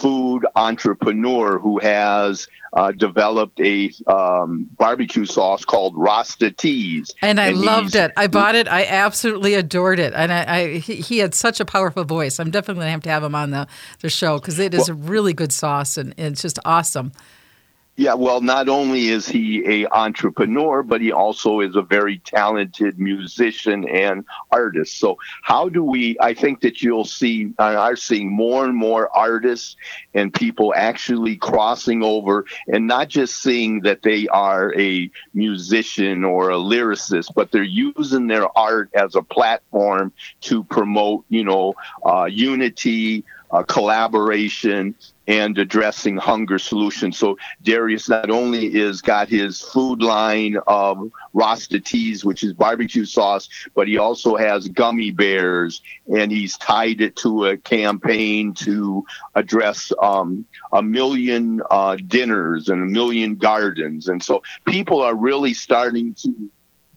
food 0.00 0.46
entrepreneur 0.56 1.58
who 1.58 1.78
has 1.78 2.48
uh, 2.72 2.90
developed 2.92 3.60
a 3.60 3.90
um, 4.06 4.68
barbecue 4.76 5.24
sauce 5.24 5.64
called 5.64 5.94
Rasta 5.96 6.50
Teas. 6.50 7.12
And 7.22 7.40
I 7.40 7.48
and 7.48 7.60
loved 7.60 7.94
it. 7.94 8.12
I 8.16 8.26
bought 8.26 8.56
it. 8.56 8.66
I 8.66 8.84
absolutely 8.84 9.54
adored 9.54 10.00
it. 10.00 10.12
And 10.14 10.32
I, 10.32 10.56
I 10.56 10.78
he, 10.78 10.96
he, 10.96 11.18
had 11.18 11.34
such 11.34 11.60
a 11.60 11.64
powerful 11.64 12.04
voice. 12.04 12.40
I'm 12.40 12.50
definitely 12.50 12.80
going 12.80 12.88
to 12.88 12.92
have 12.92 13.02
to 13.02 13.10
have 13.10 13.22
him 13.22 13.34
on 13.34 13.50
the, 13.50 13.68
the 14.00 14.10
show 14.10 14.38
because 14.38 14.58
it 14.58 14.74
is 14.74 14.88
well, 14.88 14.98
a 14.98 15.00
really 15.00 15.32
good 15.32 15.52
sauce 15.52 15.96
and 15.96 16.14
it's 16.18 16.42
just 16.42 16.58
awesome. 16.64 17.12
Yeah, 17.96 18.14
well, 18.14 18.40
not 18.40 18.68
only 18.68 19.10
is 19.10 19.28
he 19.28 19.82
a 19.84 19.88
entrepreneur, 19.88 20.82
but 20.82 21.00
he 21.00 21.12
also 21.12 21.60
is 21.60 21.76
a 21.76 21.82
very 21.82 22.18
talented 22.18 22.98
musician 22.98 23.88
and 23.88 24.24
artist. 24.50 24.98
So, 24.98 25.18
how 25.42 25.68
do 25.68 25.84
we? 25.84 26.16
I 26.20 26.34
think 26.34 26.60
that 26.62 26.82
you'll 26.82 27.04
see, 27.04 27.52
uh, 27.56 27.76
are 27.76 27.94
seeing 27.94 28.32
more 28.32 28.64
and 28.64 28.74
more 28.74 29.16
artists 29.16 29.76
and 30.12 30.34
people 30.34 30.74
actually 30.76 31.36
crossing 31.36 32.02
over, 32.02 32.46
and 32.66 32.88
not 32.88 33.10
just 33.10 33.40
seeing 33.40 33.82
that 33.82 34.02
they 34.02 34.26
are 34.26 34.74
a 34.76 35.08
musician 35.32 36.24
or 36.24 36.50
a 36.50 36.56
lyricist, 36.56 37.32
but 37.36 37.52
they're 37.52 37.62
using 37.62 38.26
their 38.26 38.48
art 38.58 38.90
as 38.94 39.14
a 39.14 39.22
platform 39.22 40.12
to 40.40 40.64
promote, 40.64 41.24
you 41.28 41.44
know, 41.44 41.74
uh, 42.04 42.24
unity, 42.24 43.22
uh, 43.52 43.62
collaboration, 43.62 44.96
and 45.26 45.56
addressing 45.58 46.16
hunger 46.16 46.58
solutions. 46.58 47.18
So 47.18 47.38
Darius 47.62 48.08
not 48.08 48.30
only 48.30 48.74
is 48.74 49.00
got 49.00 49.28
his 49.28 49.60
food 49.60 50.02
line 50.02 50.56
of 50.66 51.10
Rasta 51.32 51.80
Teas, 51.80 52.24
which 52.24 52.42
is 52.42 52.52
barbecue 52.52 53.04
sauce, 53.04 53.48
but 53.74 53.88
he 53.88 53.98
also 53.98 54.36
has 54.36 54.68
gummy 54.68 55.10
bears, 55.10 55.82
and 56.14 56.30
he's 56.30 56.56
tied 56.58 57.00
it 57.00 57.16
to 57.16 57.46
a 57.46 57.56
campaign 57.56 58.52
to 58.54 59.04
address 59.34 59.92
um, 60.02 60.44
a 60.72 60.82
million 60.82 61.62
uh, 61.70 61.96
dinners 62.06 62.68
and 62.68 62.82
a 62.82 62.86
million 62.86 63.36
gardens. 63.36 64.08
And 64.08 64.22
so 64.22 64.42
people 64.66 65.00
are 65.02 65.14
really 65.14 65.54
starting 65.54 66.14
to 66.14 66.50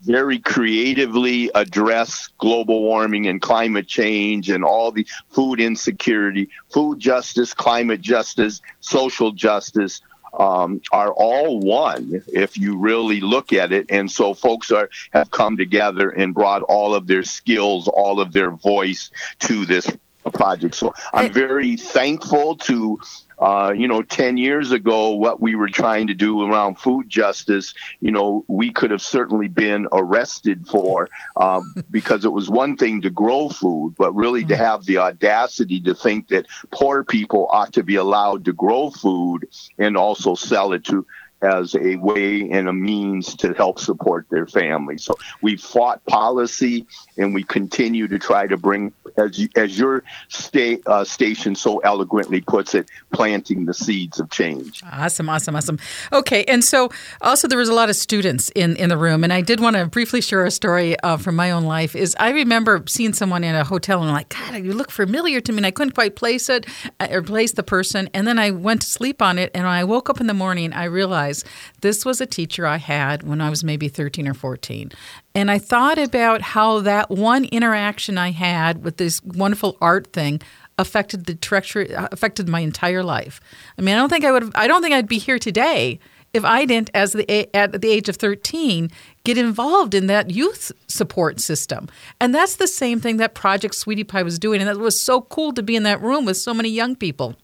very 0.08 0.40
creatively 0.40 1.52
address 1.54 2.30
global 2.38 2.82
warming 2.82 3.28
and 3.28 3.42
climate 3.42 3.88
change 3.88 4.50
and 4.50 4.64
all 4.64 4.92
the 4.92 5.06
food 5.30 5.60
insecurity, 5.60 6.50
food 6.70 7.00
justice, 7.00 7.54
climate 7.54 8.02
justice, 8.02 8.62
social 8.80 9.32
justice. 9.32 10.02
Um, 10.38 10.82
are 10.92 11.12
all 11.14 11.60
one 11.60 12.22
if 12.28 12.58
you 12.58 12.78
really 12.78 13.22
look 13.22 13.54
at 13.54 13.72
it, 13.72 13.88
and 13.90 14.12
so 14.12 14.36
folks 14.36 14.70
are 14.72 14.90
have 15.12 15.32
come 15.32 15.58
together 15.58 16.10
and 16.10 16.34
brought 16.34 16.62
all 16.64 16.94
of 16.94 17.08
their 17.08 17.24
skills, 17.24 17.88
all 17.88 18.20
of 18.20 18.34
their 18.34 18.52
voice 18.52 19.10
to 19.40 19.66
this 19.66 19.90
project. 20.34 20.76
So 20.76 20.94
I'm 21.14 21.32
very 21.32 21.76
thankful 21.78 22.56
to 22.58 23.00
uh, 23.40 23.74
you 23.76 23.88
know, 23.88 24.02
10 24.02 24.38
years 24.38 24.72
ago, 24.72 25.12
what 25.12 25.40
we 25.40 25.56
were 25.56 25.70
trying 25.70 26.08
to 26.08 26.14
do 26.14 26.42
around 26.42 26.76
food 26.76 27.08
justice, 27.10 27.74
you 28.00 28.12
know, 28.12 28.44
we 28.48 28.72
could 28.72 28.92
have 28.92 29.02
certainly 29.02 29.48
been 29.48 29.88
arrested 29.92 30.68
for 30.68 31.10
um, 31.36 31.76
because 31.92 32.26
it 32.26 32.32
was 32.32 32.50
one 32.50 32.76
thing 32.78 33.02
to 33.02 33.10
grow 33.10 33.50
food, 33.50 33.96
but 33.98 34.14
really 34.16 34.44
to 34.44 34.54
mm-hmm. 34.54 34.64
have 34.64 34.86
the 34.86 34.98
audacity 34.98 35.80
to 35.82 35.94
think 35.94 36.30
that 36.30 36.48
poor 36.72 37.04
people 37.04 37.48
ought 37.52 37.74
to 37.74 37.84
be 37.84 37.96
allowed 37.96 38.46
to 38.46 38.54
grow 38.54 38.90
food 38.90 39.48
and 39.78 39.96
also 39.96 40.34
sell 40.34 40.74
it 40.74 40.84
to 40.86 41.06
as 41.42 41.76
a 41.76 41.96
way 41.98 42.50
and 42.50 42.68
a 42.68 42.74
means 42.74 43.36
to 43.36 43.54
help 43.54 43.80
support 43.80 44.26
their 44.30 44.48
family. 44.48 44.98
So 44.98 45.18
we 45.42 45.56
fought 45.56 46.04
policy 46.06 46.88
and 47.18 47.34
we 47.34 47.44
continue 47.44 48.08
to 48.08 48.18
try 48.18 48.48
to 48.48 48.58
bring, 48.58 48.92
as, 49.18 49.38
you, 49.40 49.50
as 49.56 49.78
your 49.78 50.04
state, 50.30 50.82
uh, 50.88 51.04
station 51.04 51.56
so 51.56 51.80
eloquently 51.80 52.42
puts 52.42 52.76
it, 52.76 52.90
planting 53.12 53.66
the 53.66 53.74
seeds 53.74 54.20
of 54.20 54.30
change. 54.30 54.82
Awesome, 54.92 55.30
awesome, 55.30 55.56
awesome. 55.56 55.80
Okay, 56.14 56.44
and 56.46 56.64
so 56.64 56.90
also 57.22 57.48
there 57.48 57.58
was 57.58 57.70
a 57.70 57.74
lot 57.74 57.90
of 57.90 57.96
students 57.96 58.50
in, 58.56 58.76
in 58.76 58.90
the 58.90 58.98
room, 58.98 59.24
and 59.24 59.34
I 59.34 59.42
did 59.42 59.60
want 59.60 59.76
to 59.76 59.86
briefly 59.86 60.22
share 60.22 60.46
a 60.46 60.52
story 60.52 61.00
uh, 61.02 61.18
from 61.18 61.36
my 61.36 61.52
own 61.52 61.64
life. 61.64 61.96
Is 61.96 62.16
I 62.20 62.30
remember 62.32 62.84
seeing 62.88 63.14
someone 63.14 63.44
in 63.44 63.56
a 63.56 63.64
hotel 63.64 64.02
and 64.02 64.10
I'm 64.10 64.16
like, 64.16 64.30
God, 64.30 64.64
you 64.64 64.74
look 64.74 64.92
familiar 64.92 65.42
to 65.42 65.52
me, 65.52 65.58
and 65.58 65.66
I 65.66 65.72
couldn't 65.72 65.94
quite 65.94 66.16
place 66.16 66.50
it 66.50 66.66
uh, 67.00 67.08
or 67.12 67.22
place 67.22 67.54
the 67.54 67.64
person, 67.64 68.10
and 68.14 68.28
then 68.28 68.40
I 68.40 68.52
went 68.52 68.82
to 68.82 68.88
sleep 68.88 69.22
on 69.22 69.38
it, 69.38 69.52
and 69.54 69.64
when 69.64 69.74
I 69.74 69.84
woke 69.84 70.10
up 70.10 70.22
in 70.22 70.28
the 70.28 70.34
morning, 70.34 70.74
I 70.74 70.86
realized 70.86 71.46
this 71.82 72.06
was 72.06 72.22
a 72.22 72.26
teacher 72.26 72.66
I 72.66 72.78
had 72.78 73.24
when 73.24 73.42
I 73.42 73.50
was 73.50 73.64
maybe 73.64 73.88
13 73.88 74.28
or 74.28 74.34
14. 74.34 74.92
And 75.38 75.52
I 75.52 75.60
thought 75.60 76.00
about 76.00 76.42
how 76.42 76.80
that 76.80 77.12
one 77.12 77.46
interaction 77.46 78.18
I 78.18 78.32
had 78.32 78.84
with 78.84 78.98
this 78.98 79.22
wonderful 79.24 79.78
art 79.80 80.12
thing 80.12 80.42
affected 80.80 81.28
the 81.28 81.36
trajectory 81.36 81.92
affected 81.94 82.50
my 82.50 82.62
entire 82.62 83.04
life. 83.04 83.40
I 83.78 83.84
mean, 83.84 83.94
I 83.94 84.00
don't 84.00 84.10
think 84.10 84.26
I 84.26 84.32
would 84.32 84.52
I 84.56 84.66
don't 84.66 84.82
think 84.82 84.96
I'd 84.96 85.08
be 85.08 85.20
here 85.20 85.38
today 85.38 86.00
if 86.34 86.44
I 86.44 86.66
didn't 86.66 86.90
as 86.96 87.14
the 87.14 87.56
at 87.56 87.80
the 87.84 87.92
age 87.92 88.10
of 88.10 88.16
13 88.16 88.90
get 89.26 89.38
involved 89.38 89.94
in 89.94 90.08
that 90.08 90.32
youth 90.32 90.72
support 90.88 91.40
system. 91.40 91.88
And 92.20 92.34
that's 92.34 92.56
the 92.56 92.68
same 92.68 93.00
thing 93.00 93.18
that 93.18 93.36
Project 93.36 93.76
Sweetie 93.76 94.04
Pie 94.04 94.24
was 94.24 94.40
doing 94.40 94.60
and 94.60 94.68
that 94.68 94.80
was 94.80 95.00
so 95.00 95.22
cool 95.22 95.54
to 95.54 95.62
be 95.62 95.76
in 95.76 95.84
that 95.84 96.02
room 96.02 96.26
with 96.26 96.38
so 96.38 96.52
many 96.52 96.70
young 96.70 96.96
people. 96.96 97.36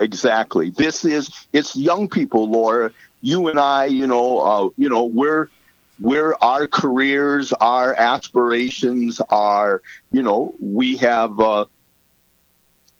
Exactly. 0.00 0.70
This 0.70 1.04
is 1.04 1.46
it's 1.52 1.76
young 1.76 2.08
people, 2.08 2.48
Laura. 2.48 2.90
You 3.20 3.48
and 3.48 3.60
I, 3.60 3.84
you 3.84 4.06
know, 4.06 4.38
uh, 4.38 4.68
you 4.78 4.88
know, 4.88 5.04
we're 5.04 5.50
we're 6.02 6.34
our 6.40 6.66
careers, 6.66 7.52
our 7.52 7.94
aspirations 7.94 9.20
are, 9.30 9.82
you 10.10 10.20
know, 10.20 10.52
we 10.58 10.96
have 10.96 11.38
uh, 11.38 11.66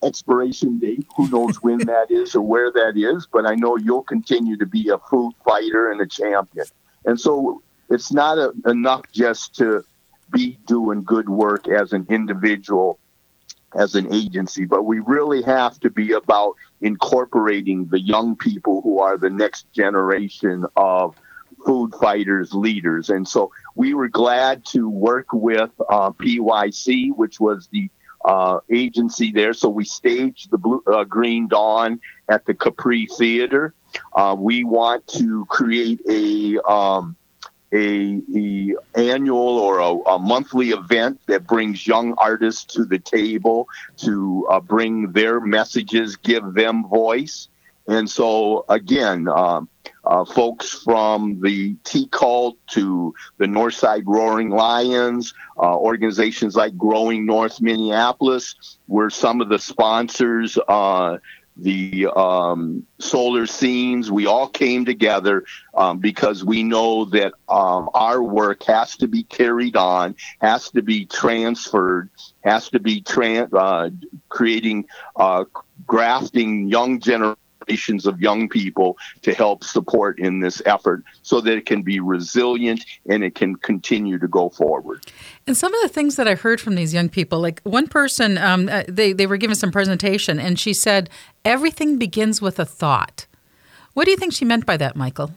expiration 0.04 0.78
date. 0.78 1.04
Who 1.16 1.28
knows 1.28 1.56
when 1.56 1.78
that 1.86 2.12
is 2.12 2.36
or 2.36 2.42
where 2.42 2.70
that 2.70 2.92
is? 2.96 3.26
But 3.26 3.44
I 3.44 3.56
know 3.56 3.76
you'll 3.76 4.04
continue 4.04 4.56
to 4.56 4.66
be 4.66 4.88
a 4.90 4.98
food 4.98 5.32
fighter 5.44 5.90
and 5.90 6.00
a 6.00 6.06
champion. 6.06 6.66
And 7.04 7.20
so 7.20 7.60
it's 7.90 8.12
not 8.12 8.38
a, 8.38 8.52
enough 8.66 9.02
just 9.10 9.56
to 9.56 9.84
be 10.30 10.58
doing 10.66 11.02
good 11.02 11.28
work 11.28 11.66
as 11.66 11.92
an 11.92 12.06
individual 12.08 13.00
as 13.74 13.94
an 13.94 14.12
agency, 14.12 14.66
but 14.66 14.82
we 14.82 14.98
really 14.98 15.42
have 15.42 15.80
to 15.80 15.88
be 15.88 16.12
about 16.12 16.56
incorporating 16.82 17.86
the 17.86 17.98
young 17.98 18.36
people 18.36 18.82
who 18.82 19.00
are 19.00 19.16
the 19.16 19.30
next 19.30 19.72
generation 19.72 20.66
of 20.76 21.16
food 21.64 21.94
fighters, 21.94 22.52
leaders. 22.52 23.10
And 23.10 23.26
so 23.26 23.52
we 23.74 23.94
were 23.94 24.08
glad 24.08 24.64
to 24.66 24.88
work 24.88 25.32
with 25.32 25.70
uh, 25.88 26.10
PYC, 26.12 27.14
which 27.14 27.40
was 27.40 27.68
the 27.68 27.90
uh, 28.24 28.60
agency 28.70 29.32
there. 29.32 29.52
So 29.52 29.68
we 29.68 29.84
staged 29.84 30.50
the 30.50 30.58
Blue, 30.58 30.82
uh, 30.86 31.04
Green 31.04 31.48
Dawn 31.48 32.00
at 32.28 32.46
the 32.46 32.54
Capri 32.54 33.06
Theater. 33.06 33.74
Uh, 34.14 34.36
we 34.38 34.64
want 34.64 35.06
to 35.08 35.44
create 35.46 36.00
a 36.08 36.58
um, 36.60 37.16
a, 37.72 38.20
a 38.34 38.74
annual 38.94 39.58
or 39.58 39.78
a, 39.78 40.14
a, 40.14 40.18
monthly 40.18 40.70
event 40.70 41.18
that 41.26 41.46
brings 41.46 41.86
young 41.86 42.14
artists 42.18 42.64
to 42.74 42.84
the 42.84 42.98
table 42.98 43.66
to 43.96 44.46
uh, 44.50 44.60
bring 44.60 45.12
their 45.12 45.40
messages, 45.40 46.16
give 46.16 46.52
them 46.52 46.86
voice. 46.86 47.48
And 47.88 48.08
so, 48.08 48.64
again, 48.68 49.28
um, 49.28 49.68
uh, 50.04 50.24
folks 50.24 50.82
from 50.82 51.40
the 51.40 51.74
T 51.84 52.08
Cult 52.08 52.56
to 52.68 53.14
the 53.38 53.46
Northside 53.46 54.02
Roaring 54.06 54.50
Lions, 54.50 55.34
uh, 55.58 55.76
organizations 55.76 56.56
like 56.56 56.76
Growing 56.76 57.26
North 57.26 57.60
Minneapolis 57.60 58.78
were 58.88 59.10
some 59.10 59.40
of 59.40 59.48
the 59.48 59.58
sponsors 59.58 60.58
uh, 60.68 61.18
the 61.56 62.08
um, 62.16 62.86
solar 62.98 63.46
scenes. 63.46 64.10
We 64.10 64.26
all 64.26 64.48
came 64.48 64.84
together 64.84 65.44
um, 65.74 65.98
because 65.98 66.44
we 66.44 66.62
know 66.62 67.04
that 67.06 67.34
um, 67.48 67.90
our 67.94 68.22
work 68.22 68.62
has 68.64 68.96
to 68.98 69.08
be 69.08 69.24
carried 69.24 69.76
on, 69.76 70.16
has 70.40 70.70
to 70.70 70.82
be 70.82 71.04
transferred, 71.04 72.10
has 72.42 72.70
to 72.70 72.80
be 72.80 73.04
uh, 73.52 73.90
creating, 74.28 74.86
uh, 75.16 75.44
grafting 75.86 76.68
young 76.68 77.00
generations 77.00 77.36
generations 77.66 78.06
of 78.06 78.20
young 78.20 78.48
people 78.48 78.96
to 79.22 79.32
help 79.34 79.64
support 79.64 80.18
in 80.18 80.40
this 80.40 80.62
effort 80.66 81.02
so 81.22 81.40
that 81.40 81.56
it 81.56 81.66
can 81.66 81.82
be 81.82 82.00
resilient 82.00 82.84
and 83.08 83.22
it 83.22 83.34
can 83.34 83.56
continue 83.56 84.18
to 84.18 84.28
go 84.28 84.48
forward. 84.48 85.04
And 85.46 85.56
some 85.56 85.74
of 85.74 85.82
the 85.82 85.88
things 85.88 86.16
that 86.16 86.28
I 86.28 86.34
heard 86.34 86.60
from 86.60 86.74
these 86.74 86.94
young 86.94 87.08
people, 87.08 87.40
like 87.40 87.60
one 87.64 87.88
person, 87.88 88.38
um, 88.38 88.68
uh, 88.68 88.84
they, 88.88 89.12
they 89.12 89.26
were 89.26 89.36
giving 89.36 89.56
some 89.56 89.72
presentation 89.72 90.38
and 90.38 90.58
she 90.58 90.72
said, 90.72 91.10
everything 91.44 91.98
begins 91.98 92.40
with 92.40 92.58
a 92.58 92.64
thought. 92.64 93.26
What 93.94 94.04
do 94.04 94.10
you 94.10 94.16
think 94.16 94.32
she 94.32 94.44
meant 94.44 94.66
by 94.66 94.76
that, 94.78 94.96
Michael? 94.96 95.32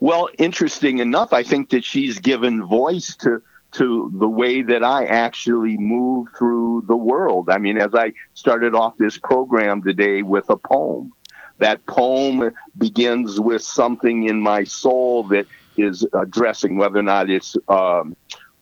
Well, 0.00 0.28
interesting 0.38 0.98
enough, 0.98 1.32
I 1.32 1.42
think 1.42 1.70
that 1.70 1.84
she's 1.84 2.18
given 2.18 2.64
voice 2.64 3.16
to 3.16 3.42
to 3.72 4.10
the 4.14 4.28
way 4.28 4.62
that 4.62 4.82
I 4.82 5.04
actually 5.04 5.76
move 5.76 6.28
through 6.38 6.84
the 6.86 6.96
world. 6.96 7.50
I 7.50 7.58
mean, 7.58 7.78
as 7.78 7.94
I 7.94 8.12
started 8.34 8.74
off 8.74 8.96
this 8.96 9.18
program 9.18 9.82
today 9.82 10.22
with 10.22 10.48
a 10.48 10.56
poem, 10.56 11.12
that 11.58 11.84
poem 11.86 12.52
begins 12.78 13.40
with 13.40 13.62
something 13.62 14.28
in 14.28 14.40
my 14.40 14.64
soul 14.64 15.24
that 15.24 15.46
is 15.76 16.06
addressing 16.12 16.76
whether 16.76 16.98
or 16.98 17.02
not 17.02 17.30
it's 17.30 17.56
um, 17.68 18.16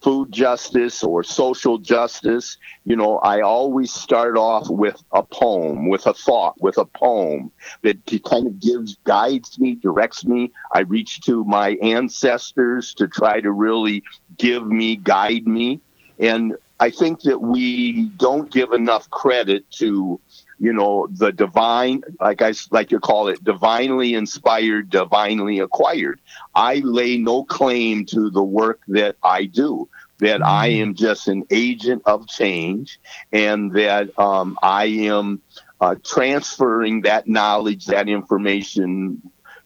food 0.04 0.30
justice 0.30 1.02
or 1.02 1.24
social 1.24 1.78
justice. 1.78 2.58
You 2.84 2.94
know, 2.94 3.16
I 3.20 3.40
always 3.40 3.90
start 3.90 4.36
off 4.36 4.68
with 4.68 5.02
a 5.12 5.22
poem, 5.22 5.88
with 5.88 6.06
a 6.06 6.12
thought, 6.12 6.60
with 6.60 6.76
a 6.76 6.84
poem 6.84 7.50
that 7.80 7.96
kind 8.28 8.46
of 8.46 8.60
gives, 8.60 8.98
guides 9.04 9.58
me, 9.58 9.76
directs 9.76 10.26
me. 10.26 10.52
I 10.72 10.80
reach 10.80 11.22
to 11.22 11.42
my 11.44 11.70
ancestors 11.82 12.92
to 12.94 13.08
try 13.08 13.40
to 13.40 13.50
really 13.50 14.02
give 14.36 14.66
me, 14.66 14.96
guide 14.96 15.46
me. 15.46 15.80
And 16.18 16.54
I 16.80 16.90
think 16.90 17.22
that 17.22 17.40
we 17.40 18.10
don't 18.18 18.50
give 18.52 18.72
enough 18.72 19.08
credit 19.08 19.70
to 19.78 20.20
you 20.58 20.72
know 20.72 21.06
the 21.10 21.32
divine 21.32 22.02
like 22.20 22.42
i 22.42 22.52
like 22.70 22.90
you 22.90 23.00
call 23.00 23.28
it 23.28 23.42
divinely 23.44 24.14
inspired 24.14 24.90
divinely 24.90 25.58
acquired 25.58 26.20
i 26.54 26.76
lay 26.84 27.16
no 27.16 27.44
claim 27.44 28.04
to 28.04 28.30
the 28.30 28.42
work 28.42 28.80
that 28.88 29.16
i 29.22 29.44
do 29.44 29.88
that 30.18 30.44
i 30.44 30.70
mm. 30.70 30.82
am 30.82 30.94
just 30.94 31.28
an 31.28 31.44
agent 31.50 32.02
of 32.06 32.26
change 32.28 33.00
and 33.32 33.72
that 33.72 34.16
um, 34.18 34.58
i 34.62 34.84
am 34.84 35.40
uh, 35.80 35.96
transferring 36.04 37.02
that 37.02 37.26
knowledge 37.26 37.86
that 37.86 38.08
information 38.08 39.20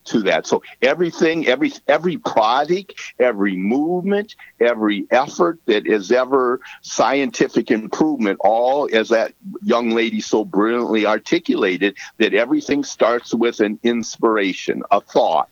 to 0.09 0.21
that. 0.23 0.47
So 0.47 0.61
everything, 0.81 1.47
every 1.47 1.71
every 1.87 2.17
product, 2.17 2.93
every 3.19 3.55
movement, 3.55 4.35
every 4.59 5.05
effort 5.11 5.59
that 5.65 5.87
is 5.87 6.11
ever 6.11 6.59
scientific 6.81 7.71
improvement, 7.71 8.39
all 8.41 8.89
as 8.91 9.09
that 9.09 9.33
young 9.63 9.91
lady 9.91 10.21
so 10.21 10.43
brilliantly 10.45 11.05
articulated, 11.05 11.97
that 12.17 12.33
everything 12.33 12.83
starts 12.83 13.33
with 13.33 13.59
an 13.59 13.79
inspiration, 13.83 14.83
a 14.91 15.01
thought 15.01 15.49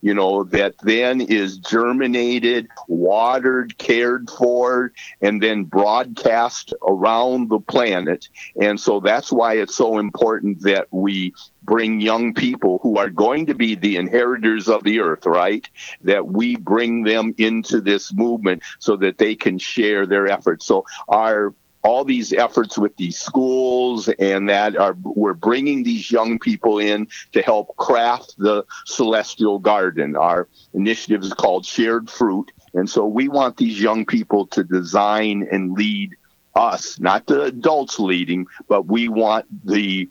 you 0.00 0.14
know, 0.14 0.44
that 0.44 0.74
then 0.82 1.20
is 1.20 1.58
germinated, 1.58 2.68
watered, 2.88 3.76
cared 3.78 4.30
for, 4.30 4.92
and 5.20 5.42
then 5.42 5.64
broadcast 5.64 6.74
around 6.86 7.48
the 7.48 7.60
planet. 7.60 8.28
And 8.60 8.78
so 8.78 9.00
that's 9.00 9.32
why 9.32 9.54
it's 9.54 9.76
so 9.76 9.98
important 9.98 10.62
that 10.62 10.88
we 10.90 11.34
bring 11.62 12.00
young 12.00 12.32
people 12.32 12.78
who 12.82 12.96
are 12.96 13.10
going 13.10 13.46
to 13.46 13.54
be 13.54 13.74
the 13.74 13.96
inheritors 13.96 14.68
of 14.68 14.84
the 14.84 15.00
earth, 15.00 15.26
right? 15.26 15.68
That 16.02 16.26
we 16.26 16.56
bring 16.56 17.02
them 17.02 17.34
into 17.38 17.80
this 17.80 18.14
movement 18.14 18.62
so 18.78 18.96
that 18.96 19.18
they 19.18 19.34
can 19.34 19.58
share 19.58 20.06
their 20.06 20.28
efforts. 20.28 20.64
So 20.64 20.86
our 21.08 21.54
all 21.86 22.04
these 22.04 22.32
efforts 22.32 22.76
with 22.76 22.96
these 22.96 23.16
schools 23.16 24.08
and 24.08 24.48
that 24.48 24.76
are 24.76 24.96
we're 25.04 25.34
bringing 25.34 25.84
these 25.84 26.10
young 26.10 26.36
people 26.36 26.80
in 26.80 27.06
to 27.30 27.40
help 27.42 27.76
craft 27.76 28.34
the 28.38 28.64
celestial 28.86 29.60
garden. 29.60 30.16
Our 30.16 30.48
initiative 30.74 31.22
is 31.22 31.32
called 31.32 31.64
shared 31.64 32.10
fruit. 32.10 32.50
And 32.74 32.90
so 32.90 33.06
we 33.06 33.28
want 33.28 33.56
these 33.56 33.80
young 33.80 34.04
people 34.04 34.48
to 34.48 34.64
design 34.64 35.46
and 35.52 35.74
lead 35.74 36.16
us, 36.56 36.98
not 36.98 37.26
the 37.26 37.42
adults 37.42 38.00
leading, 38.00 38.46
but 38.66 38.86
we 38.86 39.08
want 39.08 39.46
the 39.64 40.08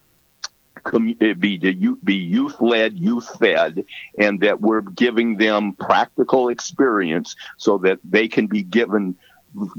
eh, 1.19 1.33
be 1.33 1.57
to 1.57 1.97
be 2.05 2.15
youth 2.15 2.61
led, 2.61 2.97
youth 2.97 3.37
fed, 3.37 3.83
and 4.17 4.39
that 4.39 4.61
we're 4.61 4.81
giving 4.81 5.35
them 5.35 5.73
practical 5.73 6.47
experience 6.47 7.35
so 7.57 7.77
that 7.79 7.99
they 8.05 8.29
can 8.29 8.47
be 8.47 8.63
given 8.63 9.17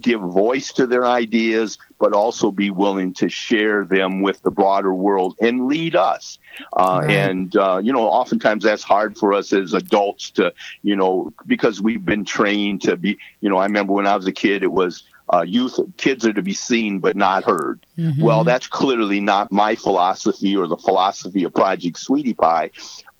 give 0.01 0.21
voice 0.21 0.73
to 0.73 0.87
their 0.87 1.05
ideas, 1.05 1.79
but 1.99 2.13
also 2.13 2.51
be 2.51 2.71
willing 2.71 3.13
to 3.15 3.29
share 3.29 3.85
them 3.85 4.23
with 4.23 4.43
the 4.43 4.51
broader 4.51 4.95
world 4.95 5.37
and 5.41 5.67
lead 5.67 5.97
us. 5.97 6.39
Uh, 6.73 7.01
right. 7.03 7.11
And, 7.11 7.57
uh, 7.57 7.81
you 7.83 7.93
know, 7.93 8.09
oftentimes 8.09 8.65
that's 8.65 8.83
hard 8.83 9.17
for 9.17 9.33
us 9.33 9.53
as 9.53 9.75
adults 9.75 10.31
to, 10.33 10.53
you 10.83 10.97
know, 10.97 11.33
because 11.47 11.81
we've 11.81 12.05
been 12.05 12.25
trained 12.25 12.83
to 12.83 12.97
be, 12.97 13.19
you 13.41 13.49
know, 13.49 13.59
I 13.59 13.65
remember 13.65 13.93
when 13.93 14.07
I 14.07 14.17
was 14.17 14.27
a 14.27 14.33
kid, 14.33 14.63
it 14.63 14.73
was, 14.73 15.05
uh, 15.33 15.43
youth 15.43 15.79
kids 15.97 16.25
are 16.25 16.33
to 16.33 16.43
be 16.43 16.55
seen 16.55 17.01
but 17.01 17.17
not 17.17 17.45
heard. 17.45 17.85
Mm-hmm. 17.99 18.23
Well, 18.23 18.45
that's 18.45 18.69
clearly 18.69 19.21
not 19.21 19.51
my 19.51 19.75
philosophy 19.75 20.57
or 20.57 20.69
the 20.69 20.77
philosophy 20.77 21.45
of 21.45 21.53
Project 21.53 21.99
Sweetie 21.99 22.35
Pie 22.35 22.71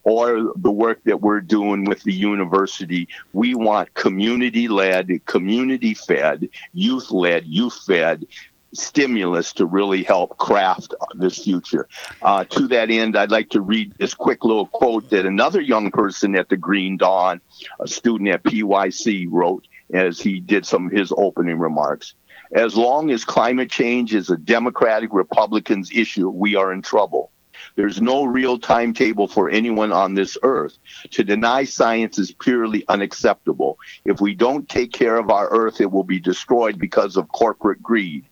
or 0.07 0.53
the 0.55 0.71
work 0.71 1.03
that 1.03 1.21
we're 1.21 1.41
doing 1.41 1.85
with 1.85 2.01
the 2.05 2.13
university. 2.13 3.09
We 3.33 3.57
want 3.57 3.93
community 3.95 4.69
led, 4.69 5.11
community 5.27 5.95
fed, 5.95 6.49
youth 6.73 7.11
led, 7.11 7.45
youth 7.45 7.83
fed 7.85 8.25
stimulus 8.73 9.53
to 9.55 9.67
really 9.67 10.05
help 10.05 10.39
craft 10.39 10.95
this 11.17 11.43
future. 11.43 11.89
Uh, 12.23 12.45
to 12.45 12.69
that 12.69 12.89
end, 12.89 13.17
I'd 13.17 13.33
like 13.33 13.51
to 13.51 13.61
read 13.61 13.95
this 13.99 14.15
quick 14.15 14.45
little 14.45 14.67
quote 14.67 15.11
that 15.11 15.27
another 15.27 15.61
young 15.61 15.91
person 15.91 16.37
at 16.37 16.49
the 16.49 16.57
Green 16.57 16.97
Dawn, 16.97 17.41
a 17.81 17.89
student 17.89 18.31
at 18.31 18.45
PYC, 18.45 19.27
wrote 19.29 19.67
as 19.93 20.21
he 20.21 20.39
did 20.39 20.65
some 20.65 20.87
of 20.87 20.93
his 20.93 21.13
opening 21.17 21.59
remarks. 21.59 22.15
As 22.53 22.77
long 22.77 23.11
as 23.11 23.25
climate 23.25 23.73
change 23.73 24.15
is 24.15 24.31
a 24.31 24.37
Democratic 24.37 25.13
Republicans 25.13 25.91
issue, 25.93 26.29
we 26.29 26.55
are 26.55 26.73
in 26.73 26.81
trouble. 26.81 27.33
There's 27.77 28.01
no 28.01 28.25
real 28.25 28.59
timetable 28.59 29.29
for 29.29 29.51
anyone 29.51 29.93
on 29.93 30.15
this 30.15 30.37
earth. 30.43 30.79
To 31.11 31.23
deny 31.23 31.65
science 31.65 32.19
is 32.19 32.33
purely 32.33 32.85
unacceptable. 32.89 33.79
If 34.05 34.21
we 34.21 34.35
don't 34.35 34.69
take 34.69 34.93
care 34.93 35.19
of 35.19 35.31
our 35.31 35.49
earth, 35.51 35.81
it 35.81 35.91
will 35.91 36.05
be 36.05 36.19
destroyed 36.19 36.79
because 36.79 37.17
of 37.17 37.29
corporate 37.29 37.83
greed. 37.83 38.25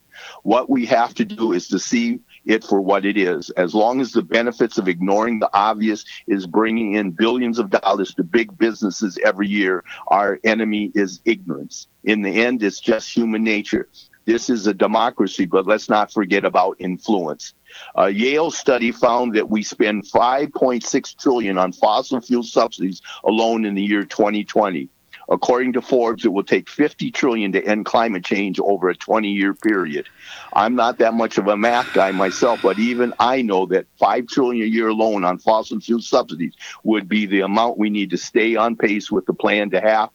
What 0.42 0.70
we 0.70 0.86
have 0.86 1.14
to 1.14 1.24
do 1.24 1.52
is 1.52 1.68
to 1.68 1.78
see 1.78 2.20
it 2.46 2.64
for 2.64 2.80
what 2.80 3.04
it 3.04 3.16
is. 3.16 3.50
As 3.50 3.74
long 3.74 4.00
as 4.00 4.12
the 4.12 4.22
benefits 4.22 4.78
of 4.78 4.88
ignoring 4.88 5.38
the 5.38 5.50
obvious 5.52 6.04
is 6.26 6.46
bringing 6.46 6.94
in 6.94 7.10
billions 7.10 7.58
of 7.58 7.70
dollars 7.70 8.14
to 8.14 8.24
big 8.24 8.56
businesses 8.56 9.18
every 9.24 9.48
year, 9.48 9.84
our 10.08 10.38
enemy 10.44 10.92
is 10.94 11.20
ignorance. 11.24 11.88
In 12.04 12.22
the 12.22 12.30
end, 12.30 12.62
it's 12.62 12.80
just 12.80 13.14
human 13.14 13.42
nature. 13.42 13.88
This 14.24 14.48
is 14.48 14.66
a 14.66 14.74
democracy, 14.74 15.44
but 15.44 15.66
let's 15.66 15.88
not 15.88 16.12
forget 16.12 16.44
about 16.44 16.76
influence. 16.78 17.54
A 17.94 18.08
Yale 18.08 18.50
study 18.50 18.90
found 18.90 19.34
that 19.34 19.50
we 19.50 19.62
spend 19.62 20.04
5.6 20.04 21.16
trillion 21.18 21.58
on 21.58 21.72
fossil 21.72 22.20
fuel 22.20 22.42
subsidies 22.42 23.02
alone 23.24 23.64
in 23.64 23.74
the 23.74 23.82
year 23.82 24.04
2020. 24.04 24.88
According 25.28 25.72
to 25.74 25.82
Forbes, 25.82 26.24
it 26.24 26.32
will 26.32 26.44
take 26.44 26.68
50 26.68 27.10
trillion 27.10 27.52
to 27.52 27.64
end 27.64 27.86
climate 27.86 28.24
change 28.24 28.60
over 28.60 28.90
a 28.90 28.94
20-year 28.94 29.54
period. 29.54 30.06
I'm 30.52 30.74
not 30.74 30.98
that 30.98 31.14
much 31.14 31.38
of 31.38 31.48
a 31.48 31.56
math 31.56 31.92
guy 31.94 32.10
myself, 32.12 32.60
but 32.62 32.78
even 32.78 33.14
I 33.18 33.40
know 33.40 33.66
that 33.66 33.86
5 33.98 34.26
trillion 34.26 34.66
a 34.66 34.68
year 34.68 34.88
alone 34.88 35.24
on 35.24 35.38
fossil 35.38 35.80
fuel 35.80 36.02
subsidies 36.02 36.54
would 36.82 37.08
be 37.08 37.26
the 37.26 37.40
amount 37.40 37.78
we 37.78 37.90
need 37.90 38.10
to 38.10 38.18
stay 38.18 38.56
on 38.56 38.76
pace 38.76 39.10
with 39.10 39.24
the 39.24 39.34
plan 39.34 39.70
to 39.70 39.80
have 39.80 40.10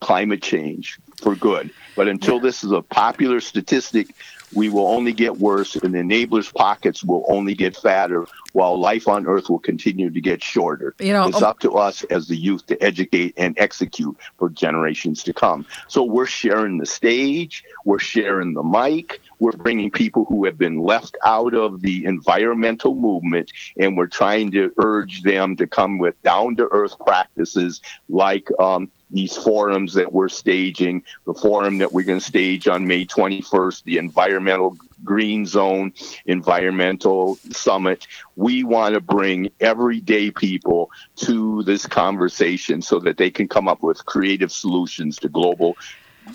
climate 0.00 0.42
change 0.42 0.98
for 1.20 1.36
good. 1.36 1.70
But 1.96 2.08
until 2.08 2.40
this 2.40 2.64
is 2.64 2.72
a 2.72 2.82
popular 2.82 3.40
statistic, 3.40 4.14
we 4.52 4.68
will 4.68 4.88
only 4.88 5.12
get 5.12 5.38
worse 5.38 5.76
and 5.76 5.94
the 5.94 5.98
enablers' 5.98 6.52
pockets 6.52 7.04
will 7.04 7.24
only 7.28 7.54
get 7.54 7.76
fatter 7.76 8.26
while 8.52 8.80
life 8.80 9.06
on 9.06 9.26
earth 9.26 9.48
will 9.48 9.60
continue 9.60 10.10
to 10.10 10.20
get 10.20 10.42
shorter. 10.42 10.94
You 10.98 11.12
know, 11.12 11.28
it's 11.28 11.36
um, 11.36 11.44
up 11.44 11.60
to 11.60 11.72
us 11.72 12.02
as 12.04 12.26
the 12.26 12.36
youth 12.36 12.66
to 12.66 12.82
educate 12.82 13.34
and 13.36 13.54
execute 13.58 14.16
for 14.38 14.50
generations 14.50 15.22
to 15.24 15.32
come. 15.32 15.66
So 15.86 16.02
we're 16.02 16.26
sharing 16.26 16.78
the 16.78 16.86
stage, 16.86 17.62
we're 17.84 18.00
sharing 18.00 18.54
the 18.54 18.64
mic, 18.64 19.20
we're 19.38 19.52
bringing 19.52 19.90
people 19.90 20.24
who 20.24 20.44
have 20.46 20.58
been 20.58 20.80
left 20.80 21.16
out 21.24 21.54
of 21.54 21.80
the 21.80 22.04
environmental 22.04 22.94
movement 22.94 23.52
and 23.78 23.96
we're 23.96 24.08
trying 24.08 24.50
to 24.52 24.72
urge 24.78 25.22
them 25.22 25.56
to 25.56 25.66
come 25.66 25.98
with 25.98 26.20
down 26.22 26.56
to 26.56 26.68
earth 26.72 26.98
practices 26.98 27.80
like 28.08 28.48
um, 28.58 28.90
these 29.10 29.36
forums 29.36 29.94
that 29.94 30.12
we're 30.12 30.28
staging, 30.28 31.02
the 31.26 31.34
forum 31.34 31.78
that 31.78 31.92
we're 31.92 32.04
going 32.04 32.20
to 32.20 32.24
stage 32.24 32.68
on 32.68 32.86
May 32.86 33.04
21st, 33.04 33.84
the 33.84 33.98
environmental 33.98 34.76
green 35.04 35.46
zone 35.46 35.92
environmental 36.26 37.38
summit. 37.50 38.06
We 38.36 38.64
want 38.64 38.94
to 38.94 39.00
bring 39.00 39.50
everyday 39.60 40.30
people 40.30 40.90
to 41.16 41.62
this 41.62 41.86
conversation 41.86 42.82
so 42.82 42.98
that 43.00 43.16
they 43.16 43.30
can 43.30 43.48
come 43.48 43.68
up 43.68 43.82
with 43.82 44.04
creative 44.04 44.52
solutions 44.52 45.16
to 45.18 45.28
global 45.28 45.76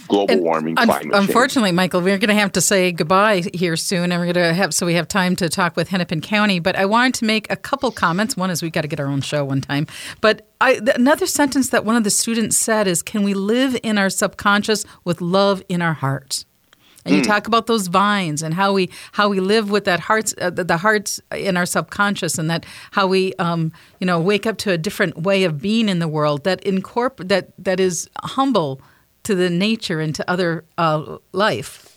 global 0.08 0.32
and 0.34 0.42
warming, 0.42 0.78
un- 0.78 0.88
climate 0.88 1.14
Unfortunately, 1.14 1.72
Michael, 1.72 2.02
we're 2.02 2.18
going 2.18 2.30
to 2.30 2.36
have 2.36 2.52
to 2.54 2.62
say 2.62 2.92
goodbye 2.92 3.44
here 3.54 3.76
soon, 3.76 4.12
and 4.12 4.20
we're 4.20 4.34
going 4.34 4.48
to 4.48 4.54
have 4.54 4.74
so 4.74 4.86
we 4.86 4.94
have 4.96 5.08
time 5.08 5.36
to 5.38 5.50
talk 5.50 5.76
with 5.76 5.90
Hennepin 5.90 6.22
County. 6.22 6.60
But 6.60 6.76
I 6.76 6.86
wanted 6.86 7.16
to 7.16 7.26
make 7.26 7.52
a 7.52 7.56
couple 7.56 7.92
comments. 7.92 8.38
One 8.38 8.50
is 8.50 8.62
we've 8.62 8.72
got 8.72 8.82
to 8.82 8.88
get 8.88 9.00
our 9.00 9.08
own 9.08 9.22
show 9.22 9.46
one 9.46 9.62
time. 9.62 9.88
But 10.22 10.48
I, 10.62 10.80
another 10.96 11.26
sentence 11.26 11.70
that 11.70 11.86
one 11.86 11.96
of 11.96 12.04
the 12.04 12.10
students 12.10 12.58
said 12.58 12.88
is, 12.88 13.02
"Can 13.02 13.24
we 13.24 13.34
live 13.34 13.78
in 13.84 13.98
our 13.98 14.10
subconscious 14.10 14.86
with 15.04 15.22
love 15.22 15.62
in 15.70 15.82
our 15.82 15.94
hearts?" 15.94 16.46
And 17.06 17.14
you 17.14 17.22
hmm. 17.22 17.28
talk 17.28 17.48
about 17.48 17.68
those 17.68 17.88
vines 17.88 18.42
and 18.42 18.54
how 18.54 18.74
we 18.74 18.90
how 19.12 19.30
we 19.30 19.40
live 19.40 19.70
with 19.70 19.86
that 19.86 20.00
hearts 20.00 20.34
uh, 20.42 20.50
the, 20.50 20.64
the, 20.64 20.78
hearts 20.78 21.22
in 21.36 21.56
our 21.56 21.66
subconscious 21.66 22.38
and 22.38 22.50
that 22.50 22.66
how 22.92 23.06
we 23.08 23.34
um, 23.36 23.72
you 24.00 24.08
know 24.08 24.20
wake 24.20 24.46
up 24.46 24.58
to 24.60 24.72
a 24.72 24.78
different 24.78 25.22
way 25.22 25.44
of 25.44 25.62
being 25.62 25.88
in 25.88 26.00
the 26.00 26.08
world 26.08 26.44
that 26.46 26.64
incorporate 26.64 27.30
that 27.30 27.52
that 27.60 27.80
is 27.80 28.10
humble 28.24 28.82
to 29.26 29.36
the 29.36 29.50
nature 29.50 30.00
and 30.00 30.16
to 30.16 30.30
other 30.30 30.66
uh, 30.78 31.18
life. 31.32 31.92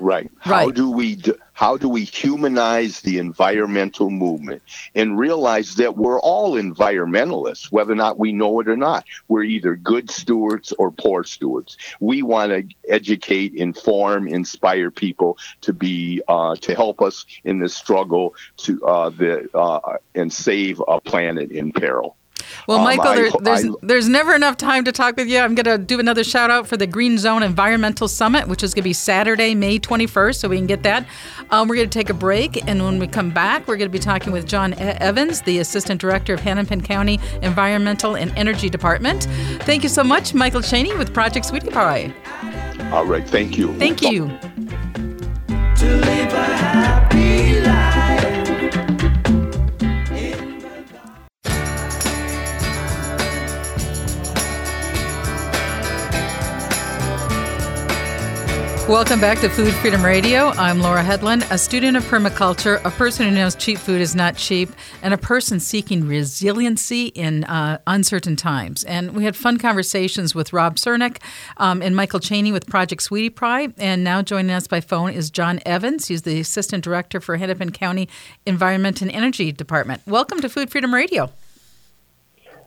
Right. 0.00 0.30
How 0.38 0.66
right. 0.66 0.74
do 0.74 0.90
we 0.90 1.16
do, 1.16 1.34
how 1.54 1.76
do 1.76 1.88
we 1.88 2.04
humanize 2.04 3.00
the 3.00 3.18
environmental 3.18 4.10
movement 4.10 4.62
and 4.94 5.18
realize 5.18 5.74
that 5.74 5.96
we're 5.96 6.20
all 6.20 6.54
environmentalists, 6.54 7.72
whether 7.72 7.92
or 7.92 7.96
not 7.96 8.16
we 8.16 8.32
know 8.32 8.60
it 8.60 8.68
or 8.68 8.76
not? 8.76 9.04
We're 9.26 9.42
either 9.42 9.74
good 9.74 10.08
stewards 10.08 10.72
or 10.78 10.92
poor 10.92 11.24
stewards. 11.24 11.76
We 11.98 12.22
want 12.22 12.52
to 12.52 12.62
educate, 12.88 13.54
inform, 13.54 14.28
inspire 14.28 14.92
people 14.92 15.36
to 15.62 15.72
be 15.72 16.22
uh, 16.28 16.54
to 16.56 16.74
help 16.76 17.02
us 17.02 17.26
in 17.42 17.58
this 17.58 17.74
struggle 17.74 18.36
to 18.58 18.84
uh, 18.84 19.10
the 19.10 19.48
uh, 19.52 19.96
and 20.14 20.32
save 20.32 20.80
a 20.86 21.00
planet 21.00 21.50
in 21.50 21.72
peril. 21.72 22.16
Well, 22.66 22.78
um, 22.78 22.84
Michael, 22.84 23.14
there, 23.14 23.30
there's 23.40 23.64
I, 23.64 23.70
there's 23.82 24.08
never 24.08 24.34
enough 24.34 24.56
time 24.56 24.84
to 24.84 24.92
talk 24.92 25.16
with 25.16 25.28
you. 25.28 25.38
I'm 25.38 25.54
going 25.54 25.64
to 25.64 25.78
do 25.78 26.00
another 26.00 26.24
shout 26.24 26.50
out 26.50 26.66
for 26.66 26.76
the 26.76 26.86
Green 26.86 27.18
Zone 27.18 27.42
Environmental 27.42 28.08
Summit, 28.08 28.48
which 28.48 28.62
is 28.62 28.74
going 28.74 28.82
to 28.82 28.88
be 28.88 28.92
Saturday, 28.92 29.54
May 29.54 29.78
21st, 29.78 30.36
so 30.36 30.48
we 30.48 30.56
can 30.56 30.66
get 30.66 30.82
that. 30.82 31.06
Um, 31.50 31.68
we're 31.68 31.76
going 31.76 31.88
to 31.90 31.98
take 31.98 32.10
a 32.10 32.14
break, 32.14 32.66
and 32.68 32.82
when 32.82 32.98
we 32.98 33.06
come 33.06 33.30
back, 33.30 33.66
we're 33.68 33.76
going 33.76 33.90
to 33.90 33.92
be 33.92 33.98
talking 33.98 34.32
with 34.32 34.46
John 34.46 34.74
Evans, 34.74 35.42
the 35.42 35.58
Assistant 35.58 36.00
Director 36.00 36.34
of 36.34 36.40
Hennepin 36.40 36.82
County 36.82 37.20
Environmental 37.42 38.16
and 38.16 38.36
Energy 38.36 38.68
Department. 38.68 39.24
Thank 39.62 39.82
you 39.82 39.88
so 39.88 40.04
much, 40.04 40.34
Michael 40.34 40.62
Chaney 40.62 40.94
with 40.96 41.14
Project 41.14 41.46
Sweetie 41.46 41.70
Pie. 41.70 42.12
All 42.92 43.04
right, 43.04 43.26
thank 43.28 43.58
you. 43.58 43.76
Thank 43.78 44.02
you. 44.02 44.28
Welcome 58.88 59.20
back 59.20 59.38
to 59.40 59.50
Food 59.50 59.74
Freedom 59.74 60.02
Radio. 60.02 60.46
I'm 60.52 60.80
Laura 60.80 61.02
Hedlund, 61.04 61.46
a 61.50 61.58
student 61.58 61.94
of 61.94 62.04
permaculture, 62.04 62.82
a 62.86 62.90
person 62.90 63.28
who 63.28 63.34
knows 63.34 63.54
cheap 63.54 63.76
food 63.76 64.00
is 64.00 64.14
not 64.14 64.34
cheap, 64.36 64.70
and 65.02 65.12
a 65.12 65.18
person 65.18 65.60
seeking 65.60 66.08
resiliency 66.08 67.08
in 67.08 67.44
uh, 67.44 67.80
uncertain 67.86 68.34
times. 68.34 68.84
And 68.84 69.14
we 69.14 69.24
had 69.24 69.36
fun 69.36 69.58
conversations 69.58 70.34
with 70.34 70.54
Rob 70.54 70.76
Czernik 70.76 71.18
um, 71.58 71.82
and 71.82 71.94
Michael 71.94 72.18
Chaney 72.18 72.50
with 72.50 72.66
Project 72.66 73.02
Sweetie 73.02 73.28
Pie. 73.28 73.68
And 73.76 74.04
now 74.04 74.22
joining 74.22 74.52
us 74.52 74.66
by 74.66 74.80
phone 74.80 75.12
is 75.12 75.28
John 75.28 75.60
Evans. 75.66 76.08
He's 76.08 76.22
the 76.22 76.40
Assistant 76.40 76.82
Director 76.82 77.20
for 77.20 77.36
Hennepin 77.36 77.72
County 77.72 78.08
Environment 78.46 79.02
and 79.02 79.10
Energy 79.10 79.52
Department. 79.52 80.00
Welcome 80.06 80.40
to 80.40 80.48
Food 80.48 80.70
Freedom 80.70 80.94
Radio. 80.94 81.30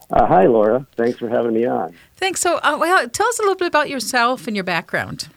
Uh, 0.08 0.24
hi, 0.26 0.46
Laura. 0.46 0.86
Thanks 0.96 1.18
for 1.18 1.28
having 1.28 1.52
me 1.52 1.66
on. 1.66 1.92
Thanks. 2.14 2.40
So, 2.40 2.58
uh, 2.58 2.76
well, 2.78 3.08
tell 3.08 3.26
us 3.26 3.40
a 3.40 3.42
little 3.42 3.56
bit 3.56 3.66
about 3.66 3.90
yourself 3.90 4.46
and 4.46 4.54
your 4.54 4.64
background. 4.64 5.28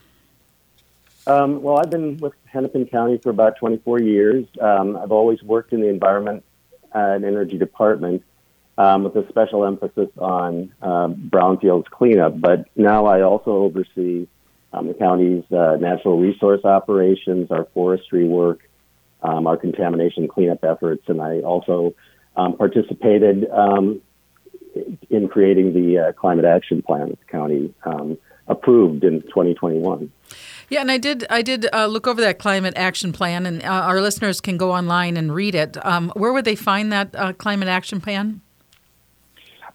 Um, 1.28 1.62
well, 1.64 1.80
I've 1.80 1.90
been 1.90 2.18
with 2.18 2.34
Hennepin 2.46 2.86
County 2.88 3.18
for 3.18 3.30
about 3.30 3.58
24 3.58 4.02
years. 4.02 4.46
Um, 4.62 4.96
I've 4.96 5.12
always 5.12 5.42
worked 5.42 5.74
in 5.74 5.82
the 5.82 5.88
environment 5.88 6.44
and 6.94 7.26
energy 7.26 7.58
department 7.58 8.24
um, 8.78 9.04
with 9.04 9.16
a 9.16 9.28
special 9.30 9.66
emphasis 9.66 10.10
on 10.18 10.72
um, 10.82 11.30
brownfields 11.32 11.86
cleanup. 11.86 12.40
But 12.40 12.66
now 12.76 13.08
I 13.08 13.22
also 13.22 13.52
oversee 13.52 14.28
um, 14.72 14.88
the 14.88 14.94
county's 14.94 15.44
uh, 15.52 15.78
natural 15.80 16.20
resource 16.20 16.64
operations, 16.64 17.50
our 17.50 17.66
forestry 17.74 18.28
work, 18.28 18.70
um, 19.24 19.48
our 19.48 19.58
contamination 19.58 20.28
cleanup 20.28 20.64
efforts, 20.64 21.04
and 21.08 21.22
I 21.22 21.40
also 21.40 21.96
participated 22.36 23.48
in 25.10 25.30
creating 25.30 25.74
the 25.74 26.00
uh, 26.00 26.12
climate 26.12 26.46
action 26.46 26.82
plan 26.84 27.10
that 27.10 27.20
the 27.20 27.26
county 27.26 27.74
approved 28.48 29.04
in 29.04 29.22
2021. 29.22 30.12
Yeah, 30.70 30.82
and 30.82 30.92
I 30.92 30.98
did. 30.98 31.26
I 31.30 31.42
did 31.42 31.68
uh, 31.74 31.86
look 31.86 32.08
over 32.08 32.20
that 32.22 32.40
climate 32.40 32.74
action 32.76 33.14
plan, 33.14 33.46
and 33.46 33.64
uh, 33.64 33.68
our 33.68 34.02
listeners 34.02 34.42
can 34.42 34.58
go 34.58 34.72
online 34.72 35.16
and 35.18 35.34
read 35.34 35.54
it. 35.54 35.84
Um, 35.86 36.12
where 36.16 36.34
would 36.34 36.46
they 36.46 36.56
find 36.56 36.92
that 36.92 37.16
uh, 37.16 37.34
climate 37.34 37.68
action 37.68 38.02
plan? 38.02 38.42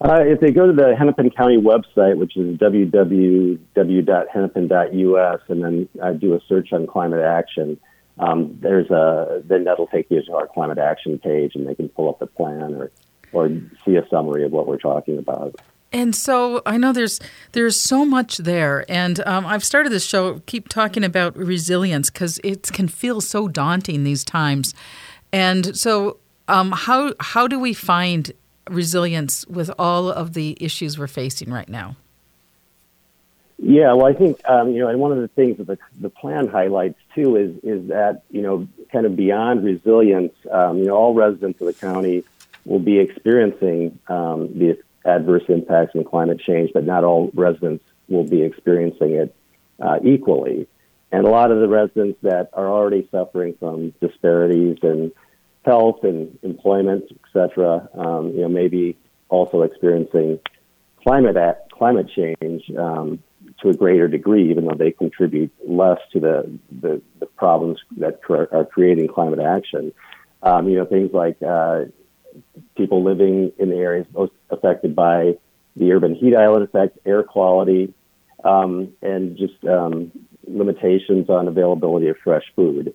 Uh, 0.03 0.23
if 0.23 0.41
they 0.41 0.51
go 0.51 0.67
to 0.67 0.73
the 0.73 0.97
Hennepin 0.97 1.31
County 1.31 1.59
website, 1.59 2.17
which 2.17 2.35
is 2.37 2.57
www.hennepin.us, 2.57 5.41
and 5.49 5.63
then 5.63 5.89
uh, 6.03 6.13
do 6.13 6.35
a 6.35 6.41
search 6.49 6.73
on 6.73 6.87
climate 6.87 7.21
action, 7.21 7.79
um, 8.19 8.57
there's 8.61 8.89
a 8.91 9.43
then 9.45 9.65
that'll 9.65 9.89
take 9.89 10.11
you 10.11 10.23
to 10.23 10.33
our 10.35 10.47
climate 10.47 10.79
action 10.79 11.19
page, 11.19 11.55
and 11.55 11.69
they 11.69 11.75
can 11.75 11.91
pull 11.91 12.09
up 12.09 12.19
the 12.19 12.27
plan 12.27 12.73
or 12.75 12.91
or 13.33 13.51
see 13.85 13.97
a 13.97 14.09
summary 14.09 14.45
of 14.45 14.53
what 14.53 14.67
we're 14.67 14.79
talking 14.79 15.19
about. 15.19 15.55
And 15.93 16.15
so 16.15 16.63
I 16.67 16.77
know 16.77 16.93
there's 16.93 17.19
there's 17.53 17.81
so 17.81 18.05
much 18.05 18.39
there, 18.39 18.85
and 18.89 19.21
um, 19.27 19.45
I've 19.45 19.65
started 19.65 19.91
this 19.91 20.05
show 20.05 20.39
keep 20.47 20.69
talking 20.69 21.03
about 21.03 21.37
resilience 21.37 22.11
because 22.11 22.39
it 22.45 22.71
can 22.73 22.87
feel 22.87 23.21
so 23.21 23.49
daunting 23.49 24.05
these 24.05 24.23
times. 24.23 24.73
And 25.33 25.77
so, 25.77 26.19
um, 26.47 26.73
how 26.73 27.15
how 27.19 27.49
do 27.49 27.59
we 27.59 27.75
find 27.75 28.31
resilience 28.69 29.45
with 29.49 29.71
all 29.79 30.11
of 30.11 30.35
the 30.35 30.57
issues 30.61 30.97
we're 30.97 31.09
facing 31.09 31.51
right 31.51 31.69
now? 31.69 31.97
Yeah, 33.59 33.93
well, 33.93 34.07
I 34.07 34.13
think 34.13 34.41
um, 34.49 34.71
you 34.71 34.79
know, 34.79 34.89
and 34.89 35.01
one 35.01 35.11
of 35.11 35.19
the 35.19 35.29
things 35.29 35.59
that 35.59 35.67
the, 35.67 35.79
the 36.01 36.09
plan 36.09 36.47
highlights 36.47 37.01
too 37.17 37.35
is 37.35 37.57
is 37.65 37.89
that 37.89 38.23
you 38.31 38.43
know, 38.43 38.69
kind 38.93 39.07
of 39.07 39.17
beyond 39.17 39.65
resilience, 39.65 40.35
um, 40.53 40.79
you 40.79 40.85
know, 40.85 40.95
all 40.95 41.15
residents 41.15 41.61
of 41.61 41.67
the 41.67 41.75
county 41.75 42.23
will 42.65 42.79
be 42.79 43.01
experiencing 43.01 43.99
um, 44.09 44.57
the 44.57 44.79
adverse 45.05 45.45
impacts 45.49 45.93
from 45.93 46.05
climate 46.05 46.41
change, 46.41 46.71
but 46.73 46.85
not 46.85 47.05
all 47.05 47.31
residents 47.35 47.85
will 48.09 48.25
be 48.25 48.43
experiencing 48.43 49.13
it 49.13 49.35
uh, 49.81 49.99
equally. 50.05 50.67
And 51.13 51.27
a 51.27 51.31
lot 51.31 51.51
of 51.51 51.61
the 51.61 51.69
residents 51.69 52.19
that 52.23 52.51
are 52.53 52.69
already 52.69 53.09
suffering 53.11 53.55
from 53.59 53.93
disparities 54.01 54.79
in 54.83 55.13
health 55.65 56.05
and 56.05 56.39
employment, 56.43 57.05
et 57.11 57.17
cetera, 57.33 57.89
um, 57.95 58.31
you 58.31 58.43
know, 58.43 58.49
maybe 58.49 58.97
also 59.29 59.63
experiencing 59.63 60.39
climate 61.03 61.37
at, 61.37 61.71
climate 61.71 62.09
change 62.15 62.63
um, 62.79 63.23
to 63.61 63.71
a 63.71 63.75
greater 63.75 64.07
degree, 64.07 64.51
even 64.51 64.67
though 64.67 64.75
they 64.75 64.93
contribute 64.93 65.51
less 65.67 65.99
to 66.13 66.21
the, 66.21 66.59
the, 66.81 67.03
the 67.19 67.27
problems 67.27 67.79
that 67.97 68.21
are 68.29 68.65
creating 68.65 69.09
climate 69.09 69.41
action. 69.41 69.93
Um, 70.43 70.69
you 70.69 70.77
know, 70.77 70.87
things 70.87 71.11
like 71.13 71.37
uh, 71.43 71.85
people 72.77 73.03
living 73.03 73.53
in 73.59 73.71
the 73.71 73.77
areas 73.77 74.07
most 74.13 74.33
affected 74.51 74.95
by 74.95 75.37
the 75.77 75.93
urban 75.93 76.15
heat 76.15 76.35
island 76.35 76.65
effect, 76.65 76.99
air 77.07 77.23
quality, 77.23 77.93
um, 78.45 78.93
and 79.03 79.37
just 79.37 79.65
um, 79.65 80.11
limitations 80.47 81.29
on 81.29 81.49
availability 81.49 82.09
of 82.09 82.17
fresh 82.23 82.45
food. 82.57 82.95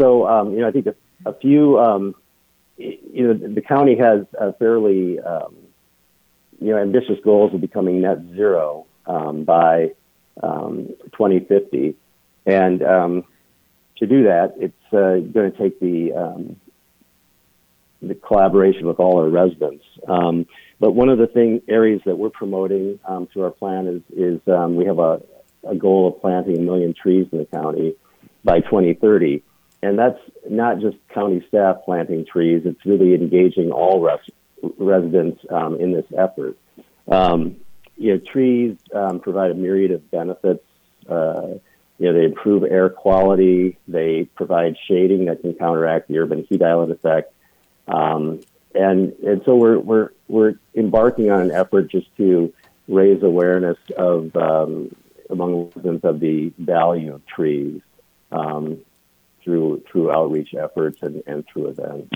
So, 0.00 0.26
um, 0.26 0.52
you 0.52 0.60
know, 0.60 0.68
I 0.68 0.70
think 0.70 0.86
a, 0.86 0.94
a 1.26 1.34
few, 1.34 1.78
um, 1.78 2.14
you 2.76 3.28
know, 3.28 3.34
the 3.34 3.60
county 3.60 3.96
has 3.96 4.26
fairly, 4.58 5.20
um, 5.20 5.56
you 6.60 6.70
know, 6.70 6.78
ambitious 6.78 7.18
goals 7.24 7.54
of 7.54 7.60
becoming 7.60 8.00
net 8.00 8.18
zero 8.34 8.86
um, 9.06 9.44
by 9.44 9.92
2050. 10.40 11.94
And 12.46 12.80
to 12.80 14.06
do 14.06 14.24
that, 14.24 14.54
it's 14.58 14.92
uh, 14.92 15.18
going 15.32 15.52
to 15.52 15.58
take 15.58 15.78
the 15.80 16.56
the 18.08 18.14
collaboration 18.14 18.86
with 18.86 18.98
all 18.98 19.18
our 19.18 19.28
residents. 19.28 19.84
Um, 20.08 20.46
but 20.80 20.92
one 20.92 21.08
of 21.08 21.18
the 21.18 21.26
thing 21.26 21.62
areas 21.68 22.00
that 22.04 22.16
we're 22.16 22.30
promoting 22.30 22.98
um, 23.06 23.26
through 23.32 23.44
our 23.44 23.50
plan 23.50 23.86
is 23.86 24.02
is 24.16 24.40
um, 24.48 24.76
we 24.76 24.84
have 24.86 24.98
a, 24.98 25.22
a 25.68 25.74
goal 25.74 26.08
of 26.08 26.20
planting 26.20 26.58
a 26.58 26.62
million 26.62 26.94
trees 26.94 27.26
in 27.32 27.38
the 27.38 27.46
county 27.46 27.94
by 28.42 28.60
2030, 28.60 29.42
and 29.82 29.98
that's 29.98 30.18
not 30.48 30.80
just 30.80 30.96
county 31.12 31.44
staff 31.48 31.76
planting 31.84 32.26
trees. 32.26 32.62
It's 32.64 32.84
really 32.84 33.14
engaging 33.14 33.70
all 33.70 34.00
res- 34.00 34.72
residents 34.78 35.40
um, 35.50 35.80
in 35.80 35.92
this 35.92 36.06
effort. 36.16 36.56
Um, 37.08 37.56
you 37.96 38.14
know, 38.14 38.20
trees 38.32 38.76
um, 38.94 39.20
provide 39.20 39.50
a 39.50 39.54
myriad 39.54 39.92
of 39.92 40.10
benefits. 40.10 40.64
Uh, 41.08 41.58
you 41.98 42.06
know, 42.06 42.18
they 42.18 42.24
improve 42.24 42.64
air 42.64 42.88
quality. 42.88 43.78
They 43.86 44.28
provide 44.34 44.76
shading 44.88 45.26
that 45.26 45.42
can 45.42 45.54
counteract 45.54 46.08
the 46.08 46.18
urban 46.18 46.44
heat 46.48 46.62
island 46.62 46.92
effect 46.92 47.32
um, 47.88 48.40
and 48.74 49.12
and 49.24 49.42
so 49.44 49.56
we're 49.56 49.78
we're 49.78 50.10
we're 50.28 50.54
embarking 50.74 51.30
on 51.30 51.42
an 51.42 51.50
effort 51.50 51.90
just 51.90 52.14
to 52.16 52.52
raise 52.88 53.22
awareness 53.22 53.78
of 53.96 54.34
um, 54.36 54.94
among 55.30 55.70
residents 55.74 56.04
of 56.04 56.20
the 56.20 56.52
value 56.58 57.14
of 57.14 57.24
trees 57.26 57.80
um, 58.32 58.78
through 59.42 59.82
through 59.90 60.10
outreach 60.10 60.54
efforts 60.54 60.98
and, 61.02 61.22
and 61.26 61.46
through 61.46 61.68
events. 61.68 62.10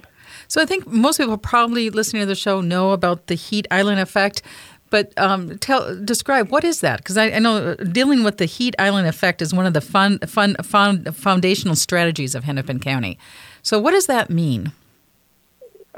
So 0.48 0.60
I 0.60 0.66
think 0.66 0.86
most 0.86 1.18
people 1.18 1.38
probably 1.38 1.90
listening 1.90 2.22
to 2.22 2.26
the 2.26 2.34
show 2.34 2.60
know 2.60 2.92
about 2.92 3.26
the 3.26 3.34
heat 3.34 3.66
island 3.70 4.00
effect. 4.00 4.42
But 4.90 5.12
um, 5.18 5.58
tell, 5.58 5.94
describe 6.02 6.48
what 6.48 6.64
is 6.64 6.80
that? 6.80 6.98
Because 6.98 7.18
I, 7.18 7.26
I, 7.26 7.38
know 7.40 7.74
dealing 7.74 8.24
with 8.24 8.38
the 8.38 8.46
heat 8.46 8.74
island 8.78 9.06
effect 9.06 9.42
is 9.42 9.52
one 9.52 9.66
of 9.66 9.74
the 9.74 9.82
fun, 9.82 10.18
fun, 10.20 10.56
fun, 10.62 11.04
foundational 11.12 11.76
strategies 11.76 12.34
of 12.34 12.44
Hennepin 12.44 12.80
County. 12.80 13.18
So, 13.62 13.78
what 13.78 13.90
does 13.90 14.06
that 14.06 14.30
mean? 14.30 14.72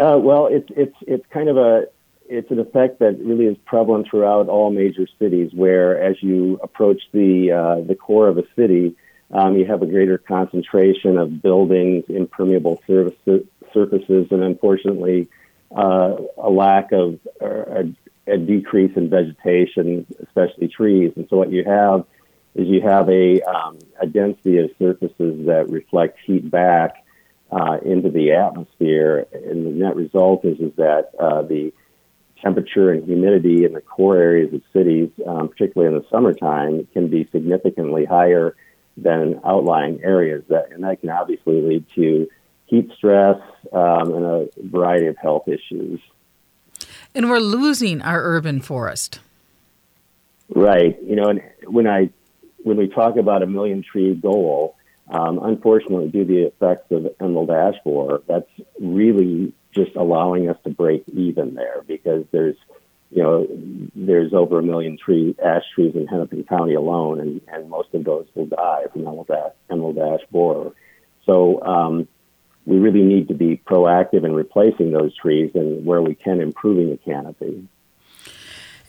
Uh, 0.01 0.17
well, 0.17 0.47
it's 0.47 0.69
it's 0.75 0.97
it's 1.07 1.27
kind 1.31 1.51
of 1.51 1.59
a 1.59 1.85
it's 2.27 2.51
an 2.51 2.59
effect 2.59 3.01
that 3.01 3.19
really 3.19 3.45
is 3.45 3.57
prevalent 3.67 4.09
throughout 4.09 4.49
all 4.49 4.71
major 4.71 5.07
cities. 5.19 5.51
Where 5.53 6.01
as 6.03 6.17
you 6.23 6.59
approach 6.63 7.03
the 7.13 7.53
uh, 7.53 7.81
the 7.87 7.95
core 7.95 8.29
of 8.29 8.39
a 8.39 8.45
city, 8.57 8.97
um, 9.31 9.57
you 9.57 9.67
have 9.67 9.83
a 9.83 9.87
greater 9.87 10.17
concentration 10.17 11.19
of 11.19 11.43
buildings, 11.43 12.05
impermeable 12.09 12.83
surfaces, 12.87 13.47
surfaces 13.75 14.29
and 14.31 14.43
unfortunately, 14.43 15.29
uh, 15.77 16.17
a 16.39 16.49
lack 16.49 16.93
of 16.93 17.21
a, 17.43 17.85
a 18.27 18.39
decrease 18.39 18.97
in 18.97 19.11
vegetation, 19.11 20.07
especially 20.23 20.69
trees. 20.69 21.13
And 21.17 21.27
so 21.29 21.37
what 21.37 21.53
you 21.53 21.65
have 21.65 22.07
is 22.55 22.69
you 22.69 22.81
have 22.81 23.11
a 23.11 23.43
um, 23.43 23.79
a 24.01 24.07
density 24.07 24.57
of 24.61 24.71
surfaces 24.79 25.45
that 25.45 25.69
reflect 25.69 26.21
heat 26.25 26.51
back 26.51 27.05
uh, 27.51 27.79
into 27.85 28.11
the 28.11 28.33
atmosphere. 28.33 29.27
And 29.33 29.67
the 29.67 29.71
net 29.71 29.97
result 29.97 30.45
is, 30.45 30.59
is 30.61 30.73
that 30.77 31.11
uh, 31.19 31.43
the 31.43 31.73
temperature 32.43 32.91
and 32.91 33.05
humidity 33.05 33.65
in 33.65 33.73
the 33.73 33.81
core 33.81 34.17
areas 34.17 34.53
of 34.55 34.63
cities, 34.73 35.11
um, 35.27 35.49
particularly 35.49 35.95
in 35.95 36.01
the 36.01 36.07
summertime, 36.11 36.87
can 36.93 37.09
be 37.09 37.29
significantly 37.33 38.05
higher 38.05 38.57
than 38.97 39.41
outlying 39.45 40.01
areas. 40.03 40.45
That, 40.49 40.73
and 40.73 40.85
that 40.85 41.01
can 41.01 41.11
obviously 41.11 41.61
lead 41.61 41.85
to 41.97 42.29
heat 42.67 42.91
stress 42.97 43.41
um, 43.73 44.15
and 44.15 44.25
a 44.25 44.49
variety 44.63 45.07
of 45.07 45.17
health 45.19 45.49
issues. 45.49 46.01
And 47.15 47.29
we're 47.29 47.41
losing 47.41 48.01
our 48.03 48.23
urban 48.23 48.61
forest. 48.61 49.21
Right. 50.49 50.97
You 51.03 51.17
know, 51.17 51.29
and 51.29 51.43
when 51.67 51.87
I 51.87 52.11
when 52.63 52.77
we 52.77 52.89
talk 52.89 53.17
about 53.17 53.43
a 53.43 53.47
million 53.47 53.83
tree 53.83 54.15
goal, 54.15 54.77
um, 55.11 55.41
unfortunately, 55.43 56.09
due 56.09 56.25
to 56.25 56.33
the 56.33 56.43
effects 56.47 56.91
of 56.91 57.09
emerald 57.21 57.51
ash 57.51 57.75
borer, 57.85 58.23
that's 58.29 58.51
really 58.81 59.53
just 59.75 59.97
allowing 59.97 60.49
us 60.49 60.57
to 60.65 60.71
break 60.71 61.05
even 61.09 61.55
there 61.55 61.83
because 61.87 62.25
there's, 62.31 62.57
you 63.11 63.23
know, 63.23 63.47
there's 63.95 64.33
over 64.33 64.61
a 64.61 64.63
million 64.63 64.97
tree 64.97 65.35
ash 65.45 65.65
trees 65.75 65.95
in 65.97 66.07
Hennepin 66.07 66.45
County 66.45 66.75
alone, 66.75 67.21
and, 67.21 67.41
and 67.49 67.69
most 67.69 67.93
of 67.93 68.05
those 68.05 68.27
will 68.35 68.47
die 68.47 68.85
from 68.93 69.03
emerald 69.03 69.31
ash, 69.31 69.53
emerald 69.69 69.99
ash 69.99 70.21
borer. 70.31 70.73
So 71.27 71.61
um, 71.63 72.09
we 72.65 72.79
really 72.79 73.03
need 73.03 73.29
to 73.29 73.35
be 73.35 73.57
proactive 73.57 74.25
in 74.25 74.33
replacing 74.33 74.93
those 74.93 75.15
trees 75.17 75.51
and 75.55 75.85
where 75.85 76.03
we 76.03 76.15
can 76.15 76.41
improving 76.41 76.91
the 76.91 76.97
canopy. 76.99 77.67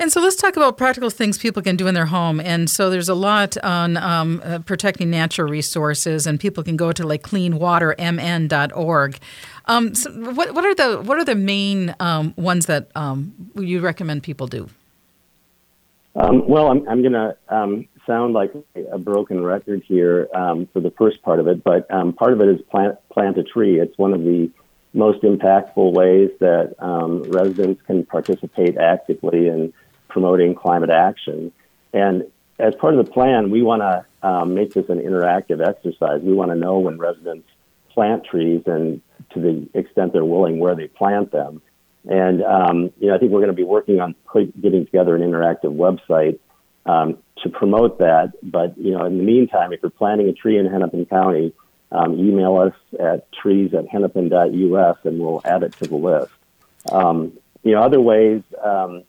And 0.02 0.12
so 0.12 0.20
let's 0.20 0.36
talk 0.36 0.58
about 0.58 0.78
practical 0.78 1.12
things 1.12 1.38
people 1.38 1.62
can 1.62 1.76
do 1.76 1.86
in 1.86 1.94
their 1.94 2.08
home. 2.08 2.40
And 2.40 2.68
so 2.68 2.90
there's 2.90 3.08
a 3.08 3.14
lot 3.14 3.56
on 3.64 3.98
um, 3.98 4.42
uh, 4.44 4.58
protecting 4.58 5.12
natural 5.12 5.48
resources, 5.48 6.26
and 6.26 6.40
people 6.40 6.64
can 6.64 6.76
go 6.76 6.92
to 6.92 7.06
like 7.06 7.22
cleanwatermn.org. 7.22 9.20
Um, 9.66 9.94
so 9.94 10.10
what, 10.32 10.56
what 10.56 10.66
are 10.66 10.74
the 10.74 11.04
what 11.04 11.20
are 11.20 11.24
the 11.24 11.36
main 11.36 11.94
um, 12.00 12.34
ones 12.36 12.66
that 12.66 12.90
um, 12.96 13.52
you 13.54 13.80
recommend 13.80 14.24
people 14.24 14.48
do? 14.48 14.72
Um, 16.16 16.48
well, 16.48 16.70
I'm, 16.70 16.90
I'm 16.90 17.04
going 17.04 17.14
to 17.14 17.38
um, 17.50 17.88
sound 18.08 18.34
like 18.34 18.54
a 18.92 18.98
broken 18.98 19.44
record 19.44 19.84
here 19.86 20.28
for 20.34 20.80
the 20.80 20.92
first 20.98 21.22
part 21.22 21.40
of 21.40 21.48
it, 21.48 21.64
but 21.64 21.88
part 22.16 22.34
of 22.34 22.42
it 22.42 22.50
is 22.50 22.60
plant 22.72 22.98
plant 23.14 23.38
a 23.38 23.44
tree. 23.44 23.80
It's 23.80 23.96
one 24.00 24.16
of 24.16 24.22
the 24.22 24.50
most 24.94 25.22
impactful 25.22 25.94
ways 25.94 26.32
that 26.40 26.74
residents 27.30 27.84
can 27.84 28.04
participate 28.04 28.78
actively 28.78 29.48
in 29.48 29.72
promoting 30.12 30.54
climate 30.54 30.90
action. 30.90 31.52
And 31.94 32.24
as 32.60 32.76
part 32.76 32.94
of 32.94 33.04
the 33.04 33.12
plan, 33.12 33.50
we 33.50 33.64
want 33.64 33.82
to 33.82 34.28
um, 34.28 34.54
make 34.54 34.74
this 34.74 34.88
an 34.90 35.00
interactive 35.00 35.66
exercise. 35.66 36.22
We 36.22 36.34
want 36.34 36.52
to 36.52 36.56
know 36.56 36.80
when 36.80 36.98
residents 37.00 37.48
plant 37.90 38.24
trees 38.26 38.62
and 38.66 39.02
to 39.32 39.40
the 39.40 39.68
extent 39.78 40.14
they're 40.14 40.26
willing 40.26 40.60
where 40.60 40.76
they 40.76 40.88
plant 40.88 41.32
them. 41.32 41.62
And 42.10 42.44
um, 42.44 42.92
you 43.00 43.08
know, 43.08 43.16
I 43.16 43.18
think 43.18 43.32
we're 43.32 43.40
going 43.40 43.48
to 43.48 43.54
be 43.54 43.64
working 43.64 44.00
on 44.00 44.16
getting 44.62 44.86
together 44.86 45.16
an 45.16 45.22
interactive 45.22 45.76
website 45.76 46.40
um, 46.86 47.18
to 47.44 47.50
promote 47.50 48.00
that. 48.00 48.34
But 48.44 48.78
you 48.78 48.92
know, 48.92 49.06
in 49.06 49.18
the 49.18 49.24
meantime, 49.24 49.74
if 49.74 49.82
you're 49.82 49.92
planting 49.92 50.28
a 50.28 50.34
tree 50.34 50.58
in 50.58 50.66
Hennepin 50.66 51.06
County, 51.06 51.54
um, 51.92 52.18
email 52.18 52.58
us 52.58 52.74
at 53.00 53.32
trees 53.32 53.74
at 53.74 53.86
hennepin.us 53.88 54.98
and 55.04 55.20
we'll 55.20 55.42
add 55.44 55.64
it 55.64 55.74
to 55.78 55.88
the 55.88 55.96
list. 55.96 56.32
Um, 56.92 57.34
you 57.64 57.74
know, 57.74 57.84
other 57.84 58.00
ways 58.00 58.42
um, 58.64 59.04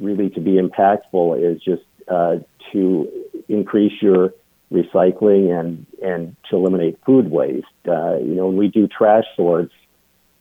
really 0.00 0.30
to 0.30 0.40
be 0.40 0.52
impactful 0.52 1.40
is 1.42 1.62
just 1.62 1.82
uh, 2.08 2.36
to 2.72 3.08
increase 3.48 4.00
your 4.02 4.34
recycling 4.72 5.58
and 5.58 5.86
and 6.02 6.36
to 6.50 6.56
eliminate 6.56 6.98
food 7.04 7.30
waste. 7.30 7.66
Uh, 7.86 8.16
you 8.16 8.34
know, 8.34 8.46
when 8.46 8.56
we 8.56 8.68
do 8.68 8.88
trash 8.88 9.24
sorts, 9.36 9.72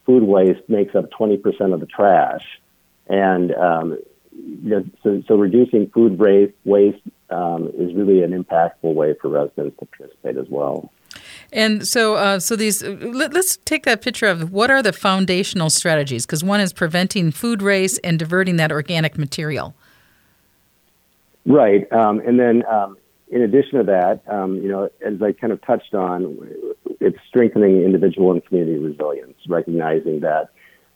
food 0.06 0.24
waste 0.24 0.68
makes 0.68 0.96
up 0.96 1.10
20% 1.12 1.74
of 1.74 1.80
the 1.80 1.86
trash, 1.86 2.46
and 3.08 3.54
um, 3.54 3.98
you 4.32 4.70
know, 4.70 4.86
so, 5.04 5.24
so 5.28 5.36
reducing 5.36 5.90
food 5.90 6.20
waste, 6.64 7.02
um, 7.30 7.72
is 7.78 7.94
really 7.94 8.24
an 8.24 8.32
impactful 8.32 8.94
way 8.94 9.14
for 9.22 9.30
residents 9.30 9.78
to 9.80 9.86
participate 9.86 10.38
as 10.38 10.48
well. 10.50 10.92
And 11.54 11.88
so, 11.88 12.16
uh, 12.16 12.40
so 12.40 12.56
these. 12.56 12.84
Let, 12.84 13.36
us 13.36 13.58
take 13.64 13.86
that 13.86 14.02
picture 14.02 14.26
of 14.26 14.52
what 14.52 14.72
are 14.72 14.82
the 14.82 14.92
foundational 14.92 15.70
strategies? 15.70 16.26
Because 16.26 16.44
one 16.44 16.60
is 16.60 16.74
preventing 16.74 17.32
food 17.32 17.62
waste 17.62 18.00
and 18.04 18.18
diverting 18.18 18.58
that 18.58 18.72
organic 18.72 19.18
material. 19.18 19.76
Right, 21.46 21.92
um, 21.92 22.20
and 22.20 22.40
then 22.40 22.64
um, 22.66 22.98
in 23.30 23.42
addition 23.42 23.80
to 23.80 23.84
that, 23.86 24.22
um, 24.28 24.58
you 24.58 24.70
know, 24.70 24.90
as 25.06 25.22
I 25.22 25.32
kind 25.34 25.52
of 25.52 25.62
touched 25.64 25.94
on, 25.94 26.38
it's 27.00 27.18
strengthening 27.28 27.84
individual 27.84 28.32
and 28.32 28.46
community 28.46 28.78
resilience, 28.78 29.36
recognizing 29.48 30.22
that, 30.22 30.50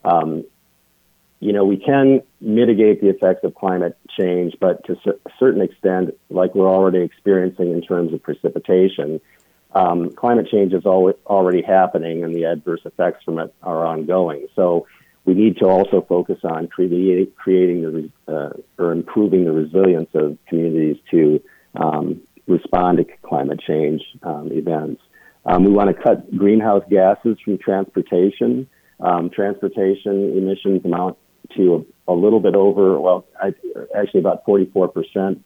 um, 0.06 0.46
you 1.40 1.52
know, 1.52 1.66
we 1.66 1.78
can 1.78 2.22
mitigate 2.40 3.02
the 3.02 3.10
effects 3.10 3.44
of 3.44 3.56
climate 3.56 3.98
change, 4.18 4.56
but 4.60 4.84
to 4.86 4.94
a 5.06 5.30
certain 5.38 5.62
extent, 5.62 6.18
like 6.30 6.56
we're 6.56 6.70
already 6.70 7.00
experiencing 7.00 7.72
in 7.72 7.82
terms 7.82 8.14
of 8.14 8.24
precipitation, 8.24 9.20
um, 9.78 10.10
climate 10.12 10.48
change 10.52 10.74
is 10.74 10.86
already 10.86 11.62
happening 11.62 12.24
and 12.24 12.36
the 12.36 12.46
adverse 12.46 12.82
effects 12.86 13.24
from 13.24 13.38
it 13.38 13.54
are 13.62 13.86
ongoing. 13.86 14.48
So 14.56 14.88
we 15.26 15.36
need 15.36 15.58
to 15.58 15.66
also 15.66 16.04
focus 16.08 16.40
on 16.44 16.68
creating, 16.68 17.32
creating 17.36 17.82
the, 17.82 18.34
uh, 18.34 18.82
or 18.82 18.92
improving 18.92 19.46
the 19.46 19.52
resilience 19.52 20.10
of 20.16 20.38
communities 20.48 20.98
to 21.12 21.42
um, 21.76 22.22
respond 22.48 22.98
to 22.98 23.06
climate 23.22 23.62
change 23.68 24.02
um, 24.24 24.50
events. 24.52 25.02
Um, 25.46 25.64
we 25.64 25.72
want 25.72 25.96
to 25.96 26.02
cut 26.02 26.36
greenhouse 26.36 26.84
gases 26.90 27.38
from 27.44 27.60
transportation. 27.60 28.68
Um, 29.00 29.30
transportation 29.30 30.36
emissions 30.36 30.84
amount 30.86 31.18
to 31.56 31.86
a, 32.08 32.14
a, 32.14 32.16
little 32.16 32.40
bit 32.40 32.56
over, 32.56 33.00
well, 33.00 33.26
I, 33.40 33.54
actually 33.96 34.22
about 34.22 34.44
44% 34.44 35.40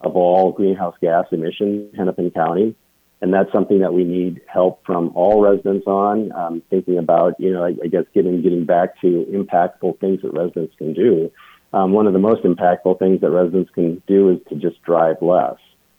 of 0.00 0.14
all 0.14 0.52
greenhouse 0.52 0.94
gas 1.00 1.24
emissions 1.32 1.90
in 1.90 1.96
Hennepin 1.96 2.32
County. 2.32 2.76
And 3.20 3.34
that's 3.34 3.50
something 3.52 3.80
that 3.80 3.92
we 3.92 4.04
need 4.04 4.40
help 4.46 4.84
from 4.86 5.10
all 5.14 5.40
residents 5.40 5.86
on, 5.86 6.30
um, 6.32 6.62
thinking 6.70 6.98
about, 6.98 7.34
you 7.40 7.52
know, 7.52 7.64
I, 7.64 7.74
I, 7.82 7.88
guess 7.88 8.04
getting, 8.14 8.42
getting 8.42 8.64
back 8.64 9.00
to 9.00 9.26
impactful 9.30 9.98
things 9.98 10.22
that 10.22 10.32
residents 10.32 10.74
can 10.78 10.94
do. 10.94 11.32
Um, 11.72 11.92
one 11.92 12.06
of 12.06 12.12
the 12.12 12.20
most 12.20 12.44
impactful 12.44 12.98
things 13.00 13.20
that 13.20 13.30
residents 13.30 13.70
can 13.74 14.02
do 14.06 14.30
is 14.30 14.38
to 14.48 14.54
just 14.54 14.80
drive 14.82 15.20
less 15.20 15.56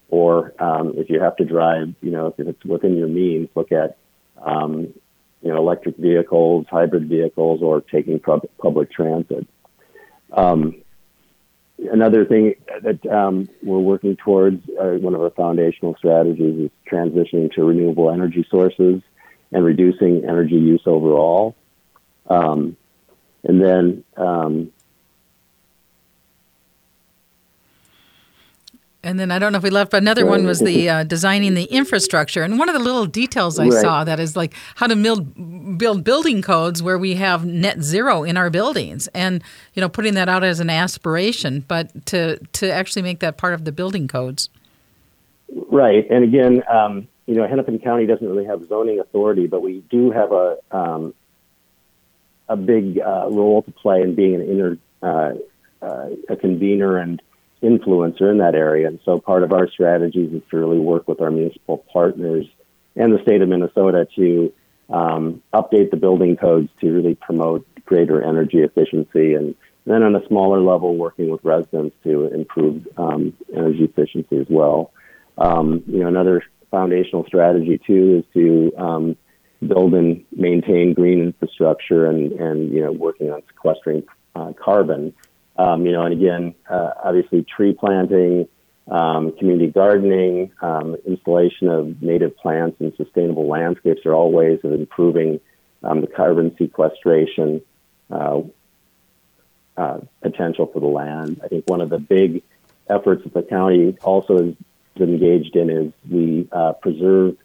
or 0.09 0.53
um, 0.59 0.93
if 0.97 1.09
you 1.09 1.20
have 1.22 1.36
to 1.38 1.45
drive, 1.45 1.93
you 2.01 2.11
know, 2.11 2.28
if 2.28 2.39
it's 2.39 2.65
within 2.65 2.97
your 2.97 3.07
means, 3.07 3.47
look 3.55 3.72
at, 3.72 3.97
um, 4.41 4.93
you 5.41 5.49
know, 5.49 5.57
electric 5.57 5.97
vehicles, 5.97 6.65
hybrid 6.70 7.07
vehicles, 7.07 7.61
or 7.61 7.82
taking 7.82 8.20
pub- 8.20 8.49
public 8.57 8.91
transit. 8.91 9.47
Um, 10.32 10.82
another 11.91 12.25
thing 12.25 12.55
that 12.84 13.05
um, 13.07 13.49
we're 13.63 13.80
working 13.80 14.15
towards, 14.15 14.67
uh, 14.80 14.97
one 14.97 15.15
of 15.15 15.21
our 15.21 15.30
foundational 15.30 15.95
strategies, 15.97 16.65
is 16.65 16.71
transitioning 16.91 17.51
to 17.53 17.63
renewable 17.63 18.11
energy 18.11 18.45
sources 18.49 19.01
and 19.51 19.65
reducing 19.65 20.23
energy 20.25 20.55
use 20.55 20.82
overall. 20.86 21.55
Um, 22.30 22.77
and 23.43 23.61
then 23.61 24.03
um, 24.17 24.71
And 29.02 29.18
then 29.18 29.32
I 29.32 29.39
don't 29.39 29.54
know 29.54 29.58
if 29.58 29.64
we 29.64 29.70
left, 29.70 29.91
but 29.91 30.02
another 30.02 30.26
one 30.26 30.45
was 30.45 30.60
the 30.60 30.89
uh, 30.89 31.04
designing 31.06 31.54
the 31.54 31.64
infrastructure. 31.64 32.43
And 32.43 32.60
one 32.60 32.68
of 32.68 32.74
the 32.74 32.82
little 32.82 33.06
details 33.06 33.58
I 33.58 33.68
right. 33.68 33.82
saw 33.82 34.04
that 34.04 34.20
is 34.20 34.36
like 34.36 34.54
how 34.76 34.88
to 34.88 34.95
build 34.95 35.78
build 35.78 36.04
building 36.04 36.41
codes 36.41 36.84
where 36.84 36.97
we 36.97 37.16
have 37.16 37.45
net 37.45 37.82
zero 37.82 38.26
in 38.26 38.36
our 38.36 38.50
buildings, 38.50 39.08
and 39.14 39.41
you 39.74 39.80
know 39.80 39.88
putting 39.88 40.16
that 40.16 40.28
out 40.28 40.43
as 40.43 40.60
an 40.60 40.70
aspiration, 40.70 41.64
but 41.66 42.06
to 42.08 42.39
to 42.54 42.70
actually 42.70 43.04
make 43.04 43.20
that 43.20 43.38
part 43.38 43.54
of 43.54 43.64
the 43.64 43.72
building 43.72 44.10
codes. 44.10 44.50
Right, 45.72 46.06
and 46.12 46.26
again, 46.26 46.62
um, 46.70 47.08
you 47.26 47.36
know, 47.36 47.47
Hennepin 47.47 47.80
County 47.80 48.06
doesn't 48.06 48.28
really 48.28 48.45
have 48.45 48.68
zoning 48.68 49.00
authority, 49.00 49.47
but 49.47 49.62
we 49.62 49.82
do 49.89 50.12
have 50.12 50.34
a 50.34 50.58
um, 50.72 51.14
a 52.50 52.58
big 52.58 53.00
uh, 53.00 53.30
role 53.30 53.62
to 53.62 53.72
play 53.72 54.02
in 54.02 54.14
being 54.14 54.36
an 54.36 54.41
inner 54.41 54.78
uh, 55.02 55.36
uh 55.82 56.10
a 56.28 56.36
convener 56.36 56.97
and 56.97 57.22
influencer 57.62 58.30
in 58.32 58.38
that 58.38 58.55
area. 58.55 58.88
And 58.88 58.99
so 59.05 59.20
part 59.20 59.43
of 59.43 59.51
our 59.51 59.70
strategies 59.70 60.34
is 60.34 60.41
to 60.51 60.57
really 60.57 60.80
work 60.80 61.07
with 61.07 61.22
our 61.22 61.32
municipal 61.32 61.78
partners 61.91 62.45
and 62.95 63.14
the 63.14 63.22
state 63.22 63.41
of 63.41 63.49
Minnesota 63.49 64.07
to 64.16 64.53
um, 64.89 65.41
update 65.53 65.91
the 65.91 65.97
building 65.97 66.36
codes 66.36 66.70
to 66.82 66.91
really 66.91 67.16
promote 67.16 67.66
greater 67.86 68.22
energy 68.22 68.60
efficiency 68.60 69.34
and 69.34 69.55
then 69.86 70.03
on 70.03 70.16
a 70.16 70.26
smaller 70.28 70.62
level 70.62 70.95
working 70.95 71.30
with 71.30 71.43
residents 71.43 71.95
to 72.03 72.28
improve 72.28 72.88
um, 72.97 73.34
energy 73.55 73.84
efficiency 73.84 74.38
as 74.38 74.45
well. 74.49 74.91
Um, 75.38 75.84
you 75.88 75.99
know, 75.99 76.07
another 76.07 76.43
foundational 76.70 77.26
strategy 77.26 77.80
too 77.86 78.20
is 78.20 78.34
to 78.34 78.72
um, 78.78 79.18
build 79.66 79.93
and 79.93 80.24
maintain 80.32 80.93
green 80.93 81.22
infrastructure 81.22 82.05
and, 82.05 82.34
and 82.34 82.72
you 82.72 82.82
know 82.82 82.91
working 82.91 83.32
on 83.32 83.41
sequestering 83.47 84.03
uh, 84.36 84.53
carbon 84.64 85.14
um, 85.60 85.86
you 85.86 85.91
know, 85.91 86.03
and 86.03 86.14
again, 86.14 86.55
uh, 86.70 86.91
obviously 87.03 87.43
tree 87.43 87.74
planting, 87.78 88.47
um, 88.89 89.34
community 89.38 89.70
gardening, 89.70 90.53
um, 90.62 90.95
installation 91.05 91.68
of 91.68 92.01
native 92.01 92.38
plants 92.38 92.78
and 92.80 92.93
sustainable 92.95 93.45
landscapes 93.45 94.05
are 94.05 94.14
all 94.14 94.32
ways 94.32 94.60
of 94.64 94.72
improving 94.72 95.41
um, 95.84 95.99
the 95.99 96.07
carbon 96.07 96.55
sequestration 96.57 97.62
uh, 98.10 98.39
uh, 99.76 99.99
potential 100.22 100.66
for 100.66 100.80
the 100.80 100.88
land. 100.88 101.41
I 101.43 101.49
think 101.49 101.70
one 101.70 101.82
of 101.82 101.89
the 101.89 101.99
big 101.99 102.41
efforts 102.89 103.24
that 103.26 103.34
the 103.34 103.43
county 103.43 103.97
also 104.01 104.38
is 104.38 104.55
engaged 104.97 105.57
in 105.57 105.70
is 105.70 105.93
we 106.10 106.47
uh, 106.53 106.72
preserve 106.74 107.36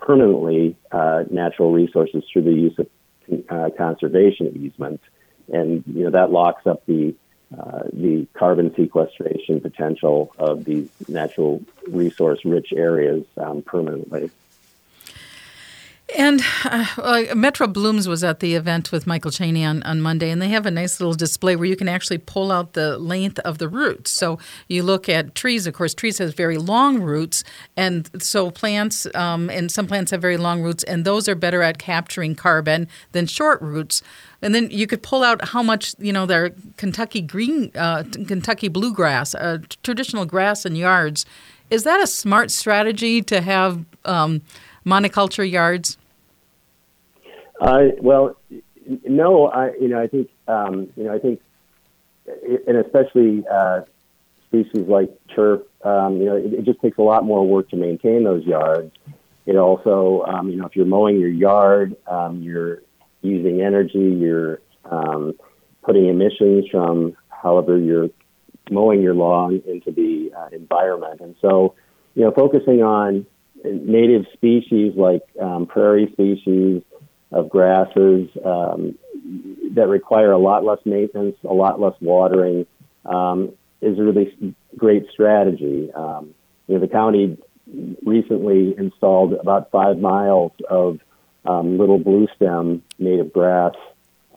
permanently 0.00 0.76
uh, 0.92 1.24
natural 1.30 1.72
resources 1.72 2.24
through 2.30 2.42
the 2.42 2.52
use 2.52 2.78
of 2.78 2.88
uh, 3.48 3.70
conservation 3.76 4.52
easements, 4.54 5.02
and 5.50 5.82
you 5.86 6.04
know 6.04 6.10
that 6.10 6.30
locks 6.30 6.66
up 6.66 6.84
the 6.84 7.14
uh, 7.58 7.82
the 7.92 8.26
carbon 8.34 8.74
sequestration 8.74 9.60
potential 9.60 10.32
of 10.38 10.64
these 10.64 10.88
natural 11.08 11.62
resource 11.88 12.40
rich 12.44 12.72
areas 12.74 13.24
um, 13.36 13.62
permanently. 13.62 14.30
And 16.14 16.42
uh, 16.64 17.34
Metro 17.34 17.66
Blooms 17.66 18.06
was 18.06 18.22
at 18.22 18.40
the 18.40 18.54
event 18.54 18.92
with 18.92 19.06
Michael 19.06 19.30
Chaney 19.30 19.64
on, 19.64 19.82
on 19.84 20.02
Monday, 20.02 20.30
and 20.30 20.40
they 20.40 20.50
have 20.50 20.66
a 20.66 20.70
nice 20.70 21.00
little 21.00 21.14
display 21.14 21.56
where 21.56 21.64
you 21.64 21.76
can 21.76 21.88
actually 21.88 22.18
pull 22.18 22.52
out 22.52 22.74
the 22.74 22.98
length 22.98 23.38
of 23.38 23.56
the 23.56 23.68
roots. 23.68 24.10
So 24.10 24.38
you 24.68 24.82
look 24.82 25.08
at 25.08 25.34
trees. 25.34 25.66
Of 25.66 25.72
course, 25.72 25.94
trees 25.94 26.18
has 26.18 26.34
very 26.34 26.58
long 26.58 27.00
roots, 27.00 27.42
and 27.74 28.10
so 28.22 28.50
plants 28.50 29.06
um, 29.14 29.48
and 29.48 29.72
some 29.72 29.86
plants 29.86 30.10
have 30.10 30.20
very 30.20 30.36
long 30.36 30.60
roots, 30.60 30.84
and 30.84 31.06
those 31.06 31.26
are 31.26 31.34
better 31.34 31.62
at 31.62 31.78
capturing 31.78 32.34
carbon 32.34 32.86
than 33.12 33.26
short 33.26 33.62
roots. 33.62 34.02
And 34.42 34.54
then 34.54 34.70
you 34.70 34.86
could 34.86 35.02
pull 35.02 35.24
out 35.24 35.48
how 35.48 35.62
much 35.62 35.94
you 35.98 36.12
know 36.12 36.26
their 36.26 36.50
Kentucky 36.76 37.22
green, 37.22 37.70
uh, 37.74 38.02
Kentucky 38.26 38.68
bluegrass, 38.68 39.34
uh, 39.34 39.58
traditional 39.82 40.26
grass 40.26 40.66
in 40.66 40.76
yards. 40.76 41.24
Is 41.70 41.84
that 41.84 42.02
a 42.02 42.06
smart 42.06 42.50
strategy 42.50 43.22
to 43.22 43.40
have? 43.40 43.86
Um, 44.04 44.42
monoculture 44.84 45.48
yards? 45.48 45.98
Uh, 47.60 47.84
well, 48.00 48.36
no. 49.06 49.46
I 49.46 49.72
you 49.80 49.88
know 49.88 50.02
I 50.02 50.06
think 50.06 50.28
um, 50.48 50.88
you 50.96 51.04
know 51.04 51.14
I 51.14 51.18
think 51.18 51.40
and 52.66 52.76
especially 52.78 53.44
uh, 53.50 53.82
species 54.48 54.86
like 54.88 55.10
turf. 55.34 55.62
Um, 55.84 56.16
you 56.18 56.26
know, 56.26 56.36
it, 56.36 56.52
it, 56.52 56.64
just 56.64 56.80
takes 56.80 56.98
a 56.98 57.02
lot 57.02 57.24
more 57.24 57.46
work 57.46 57.68
to 57.70 57.76
maintain 57.76 58.24
those 58.24 58.44
yards. 58.44 58.92
It 59.46 59.56
also, 59.56 60.24
um, 60.26 60.48
you 60.48 60.56
know, 60.56 60.66
if 60.66 60.74
you're 60.74 60.86
mowing 60.86 61.20
your 61.20 61.28
yard, 61.28 61.96
um, 62.06 62.42
you're 62.42 62.80
using 63.20 63.60
energy, 63.60 64.16
you're 64.18 64.60
um, 64.86 65.34
putting 65.82 66.06
emissions 66.08 66.64
from 66.70 67.16
however 67.28 67.76
you're 67.76 68.08
mowing 68.70 69.02
your 69.02 69.14
lawn 69.14 69.62
into 69.66 69.90
the 69.90 70.32
uh, 70.34 70.48
environment. 70.52 71.20
And 71.20 71.34
so, 71.42 71.74
you 72.14 72.22
know, 72.22 72.30
focusing 72.30 72.82
on 72.82 73.26
native 73.64 74.26
species 74.34 74.94
like 74.96 75.22
um, 75.40 75.66
prairie 75.66 76.08
species 76.12 76.82
of 77.32 77.48
grasses 77.48 78.28
um, 78.44 78.96
that 79.72 79.88
require 79.88 80.32
a 80.32 80.38
lot 80.38 80.64
less 80.64 80.78
maintenance, 80.84 81.36
a 81.44 81.52
lot 81.52 81.80
less 81.80 81.94
watering, 82.00 82.66
um, 83.04 83.52
is 83.80 83.98
a 83.98 84.02
really 84.02 84.54
great 84.76 85.06
strategy. 85.10 85.90
Um, 85.92 86.34
you 86.66 86.74
know, 86.74 86.80
the 86.80 86.88
county 86.88 87.38
recently 88.04 88.74
installed 88.76 89.32
about 89.34 89.70
five 89.70 89.98
miles 89.98 90.52
of 90.68 91.00
um, 91.44 91.78
little 91.78 91.98
blue 91.98 92.28
stem 92.36 92.82
native 92.98 93.32
grass 93.32 93.74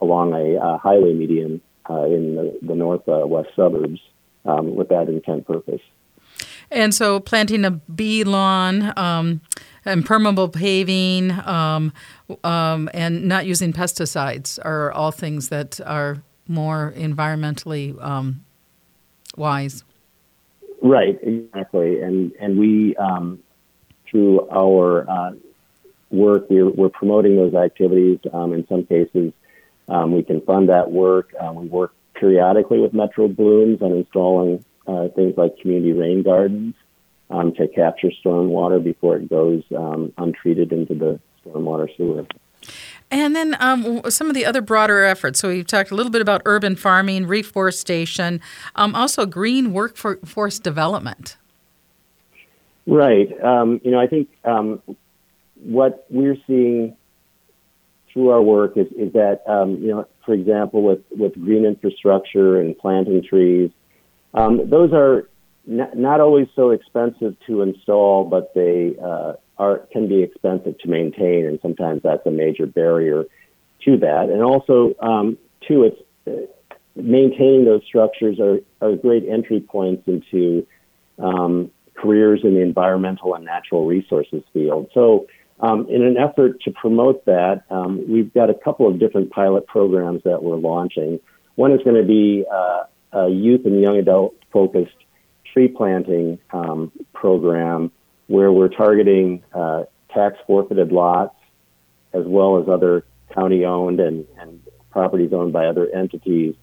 along 0.02 0.34
a 0.34 0.58
uh, 0.58 0.78
highway 0.78 1.14
median 1.14 1.62
uh, 1.90 2.06
in 2.06 2.36
the, 2.36 2.60
the 2.62 2.76
northwest 2.76 3.50
suburbs 3.56 4.00
um, 4.46 4.76
with 4.76 4.90
that 4.90 5.08
intent 5.08 5.46
purpose. 5.46 5.82
And 6.70 6.94
so, 6.94 7.20
planting 7.20 7.64
a 7.64 7.72
bee 7.72 8.24
lawn, 8.24 8.94
um, 8.98 9.42
impermeable 9.86 10.50
paving, 10.50 11.32
um, 11.32 11.94
um, 12.44 12.90
and 12.94 13.26
not 13.26 13.46
using 13.46 13.72
pesticides 13.72 14.60
are 14.64 14.92
all 14.92 15.12
things 15.12 15.50
that 15.50 15.80
are 15.82 16.22
more 16.48 16.94
environmentally 16.98 18.02
um, 18.04 18.44
wise. 19.38 19.84
Right, 20.82 21.18
exactly, 21.22 22.02
and 22.02 22.34
and 22.40 22.60
we 22.60 22.96
um, 22.98 23.40
through 24.10 24.48
our 24.50 25.10
uh, 25.10 25.32
work 26.12 26.50
we're, 26.50 26.70
we're 26.70 26.90
promoting 26.90 27.38
those 27.38 27.54
activities. 27.54 28.20
Um, 28.34 28.54
in 28.54 28.68
some 28.68 28.86
cases, 28.86 29.32
we 29.88 30.24
can 30.24 30.42
fund 30.42 30.68
that 30.68 30.92
work. 30.92 31.34
Uh, 31.40 31.54
we 31.54 31.68
work 31.68 31.94
periodically 32.14 32.80
with 32.80 32.94
Metro 32.94 33.28
Blooms 33.28 33.82
on 33.82 33.94
installing 33.94 34.64
uh, 34.88 35.08
things 35.10 35.36
like 35.38 35.58
community 35.60 35.94
rain 35.94 36.24
gardens 36.24 36.76
um, 37.30 37.54
to 37.56 37.68
capture 37.68 38.10
stormwater 38.24 38.84
before 38.84 39.18
it 39.18 39.30
goes 39.30 39.64
um, 39.76 40.14
untreated 40.18 40.72
into 40.72 40.96
the 40.96 41.20
stormwater 41.46 41.88
sewer. 41.98 42.26
And 43.10 43.36
then 43.36 43.56
um, 43.60 44.02
some 44.10 44.28
of 44.28 44.34
the 44.34 44.46
other 44.46 44.62
broader 44.62 45.04
efforts. 45.04 45.40
So 45.40 45.50
we've 45.50 45.66
talked 45.66 45.92
a 45.92 45.96
little 45.96 46.12
bit 46.12 46.22
about 46.22 46.42
urban 46.46 46.76
farming, 46.76 47.26
reforestation, 47.28 48.42
um, 48.76 48.96
also 48.96 49.26
green 49.26 49.72
workforce 49.72 50.60
development. 50.60 51.38
Right. 52.86 53.30
Um, 53.42 53.80
you 53.84 53.92
know, 53.92 54.00
I 54.00 54.08
think 54.08 54.30
um, 54.44 54.82
what 55.56 56.06
we're 56.10 56.38
seeing 56.48 56.96
through 58.12 58.30
our 58.30 58.42
work 58.42 58.78
is, 58.78 58.88
is 58.94 59.14
that, 59.14 59.42
um, 59.48 59.78
you 59.82 59.90
know, 59.90 60.08
for 60.26 60.34
example, 60.34 60.82
with, 60.82 61.00
with 61.12 61.34
green 61.34 61.66
infrastructure 61.66 62.60
and 62.60 62.78
planting 62.78 63.24
trees, 63.24 63.72
um, 64.38 64.70
those 64.70 64.92
are 64.94 65.28
n- 65.68 65.90
not 65.96 66.20
always 66.20 66.48
so 66.56 66.70
expensive 66.70 67.36
to 67.48 67.62
install, 67.64 68.24
but 68.24 68.54
they 68.54 68.96
uh, 69.04 69.34
are 69.58 69.80
can 69.92 70.08
be 70.08 70.22
expensive 70.22 70.78
to 70.80 70.88
maintain, 70.88 71.46
and 71.46 71.60
sometimes 71.62 72.02
that's 72.04 72.26
a 72.26 72.32
major 72.32 72.68
barrier 72.68 73.24
to 73.86 73.98
that. 73.98 74.30
And 74.30 74.44
also, 74.44 74.94
um, 75.00 75.38
too, 75.68 75.84
it's 75.84 76.02
uh, 76.28 76.46
maintaining 76.96 77.66
those 77.66 77.82
structures 77.86 78.40
are, 78.40 78.60
are 78.82 78.96
great 78.96 79.28
entry 79.28 79.60
points 79.60 80.08
into 80.08 80.68
um, 81.18 81.72
careers 81.96 82.42
in 82.44 82.54
the 82.54 82.62
environmental 82.62 83.34
and 83.34 83.44
natural 83.44 83.88
resources 83.88 84.44
field. 84.54 84.90
So, 84.94 85.28
um, 85.60 85.88
in 85.90 86.04
an 86.04 86.18
effort 86.18 86.62
to 86.62 86.72
promote 86.72 87.26
that, 87.26 87.64
um, 87.72 88.06
we've 88.08 88.32
got 88.32 88.52
a 88.52 88.54
couple 88.54 88.88
of 88.88 89.00
different 89.00 89.32
pilot 89.32 89.66
programs 89.66 90.22
that 90.24 90.44
we're 90.44 90.58
launching. 90.58 91.20
One 91.56 91.72
is 91.72 91.82
going 91.84 92.00
to 92.00 92.08
be 92.08 92.46
uh, 92.52 92.84
a 93.12 93.30
youth 93.30 93.66
and 93.66 93.82
young 93.82 93.98
adult 93.98 94.36
focused 94.52 94.96
tree 95.54 95.68
planting 95.68 96.40
um, 96.52 96.92
program 97.14 97.92
where 98.28 98.52
we're 98.52 98.68
targeting 98.70 99.44
uh, 99.54 99.84
tax 100.14 100.38
forfeited 100.46 100.92
lots 100.92 101.36
as 102.14 102.24
well 102.26 102.62
as 102.62 102.68
other 102.68 103.06
county 103.34 103.66
owned 103.66 104.00
and, 104.00 104.26
and 104.40 104.62
properties 104.92 105.32
owned 105.34 105.54
by 105.54 105.66
other 105.66 105.90
entities 105.94 106.56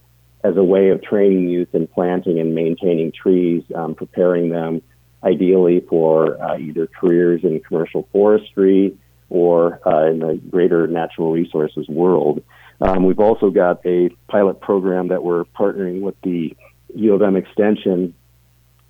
as 0.43 0.57
a 0.57 0.65
way 0.65 0.91
of 0.91 1.03
training 1.03 1.49
youth 1.49 1.75
in 1.75 1.87
planting 1.87 2.39
and 2.39 2.55
maintaining 2.55 3.13
trees, 3.13 3.63
um, 3.75 3.95
preparing 3.95 4.51
them 4.51 4.83
ideally 5.23 5.81
for 5.89 6.41
uh, 6.43 6.59
either 6.59 6.87
careers 6.87 7.41
in 7.45 7.61
commercial 7.61 8.07
forestry 8.13 8.97
or 9.31 9.81
uh, 9.89 10.11
in 10.11 10.19
the 10.19 10.41
greater 10.51 10.87
natural 10.87 11.33
resources 11.33 11.89
world. 11.89 12.43
Um, 12.81 13.05
we've 13.05 13.21
also 13.21 13.51
got 13.51 13.85
a 13.87 14.11
pilot 14.29 14.61
program 14.61 15.09
that 15.09 15.23
we're 15.23 15.45
partnering 15.45 16.01
with 16.01 16.15
the 16.23 16.57
U 16.95 17.15
of 17.15 17.23
M 17.23 17.37
Extension, 17.37 18.15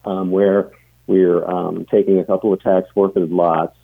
um, 0.05 0.31
where 0.31 0.73
we're 1.07 1.45
um, 1.45 1.87
taking 1.91 2.19
a 2.19 2.25
couple 2.25 2.53
of 2.53 2.63
tax 2.63 2.89
forfeited 2.95 3.31
lots 3.31 3.77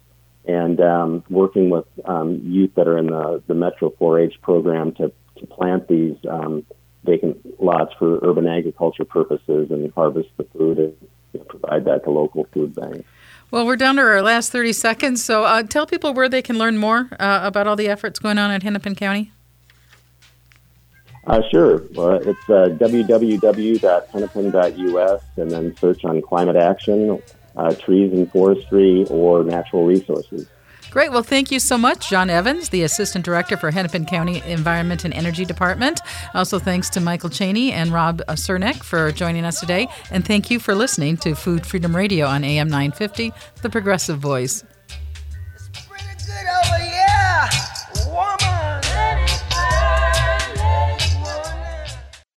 and 0.46 0.80
um, 0.80 1.24
working 1.28 1.70
with 1.70 1.84
um, 2.04 2.40
youth 2.44 2.74
that 2.76 2.88
are 2.88 2.98
in 2.98 3.06
the, 3.06 3.42
the 3.46 3.54
Metro 3.54 3.90
4-H 3.90 4.40
program 4.42 4.92
to, 4.92 5.12
to 5.38 5.46
plant 5.46 5.86
these 5.86 6.16
um, 6.28 6.64
vacant 7.04 7.60
lots 7.62 7.92
for 7.98 8.18
urban 8.22 8.46
agriculture 8.46 9.04
purposes 9.04 9.70
and 9.70 9.92
harvest 9.92 10.28
the 10.36 10.44
food 10.44 10.78
and 10.78 10.94
you 11.32 11.40
know, 11.40 11.44
provide 11.44 11.84
that 11.84 12.04
to 12.04 12.10
local 12.10 12.46
food 12.52 12.74
banks. 12.74 13.06
Well, 13.50 13.66
we're 13.66 13.76
down 13.76 13.96
to 13.96 14.02
our 14.02 14.22
last 14.22 14.50
30 14.52 14.72
seconds, 14.72 15.24
so 15.24 15.44
uh, 15.44 15.62
tell 15.62 15.86
people 15.86 16.14
where 16.14 16.28
they 16.28 16.42
can 16.42 16.56
learn 16.56 16.78
more 16.78 17.08
uh, 17.18 17.40
about 17.42 17.66
all 17.66 17.76
the 17.76 17.88
efforts 17.88 18.18
going 18.18 18.38
on 18.38 18.50
at 18.50 18.62
Hennepin 18.62 18.94
County. 18.94 19.32
Uh, 21.26 21.42
sure. 21.50 21.82
Well, 21.92 22.14
it's 22.14 22.48
uh, 22.48 22.70
www.hennepin.us 22.80 25.22
and 25.36 25.50
then 25.50 25.76
search 25.76 26.02
on 26.04 26.22
climate 26.22 26.56
action, 26.56 27.22
uh, 27.56 27.74
trees 27.74 28.10
and 28.12 28.30
forestry, 28.30 29.04
or 29.10 29.42
natural 29.44 29.84
resources. 29.84 30.48
Great. 30.90 31.12
Well, 31.12 31.22
thank 31.22 31.52
you 31.52 31.60
so 31.60 31.78
much, 31.78 32.10
John 32.10 32.30
Evans, 32.30 32.70
the 32.70 32.82
Assistant 32.82 33.24
Director 33.24 33.56
for 33.56 33.70
Hennepin 33.70 34.06
County 34.06 34.42
Environment 34.44 35.04
and 35.04 35.14
Energy 35.14 35.44
Department. 35.44 36.00
Also, 36.34 36.58
thanks 36.58 36.90
to 36.90 37.00
Michael 37.00 37.30
Chaney 37.30 37.70
and 37.70 37.92
Rob 37.92 38.22
Czernik 38.26 38.82
for 38.82 39.12
joining 39.12 39.44
us 39.44 39.60
today. 39.60 39.86
And 40.10 40.26
thank 40.26 40.50
you 40.50 40.58
for 40.58 40.74
listening 40.74 41.16
to 41.18 41.36
Food 41.36 41.64
Freedom 41.64 41.94
Radio 41.94 42.26
on 42.26 42.42
AM 42.42 42.68
950, 42.68 43.32
The 43.62 43.70
Progressive 43.70 44.18
Voice. 44.18 44.64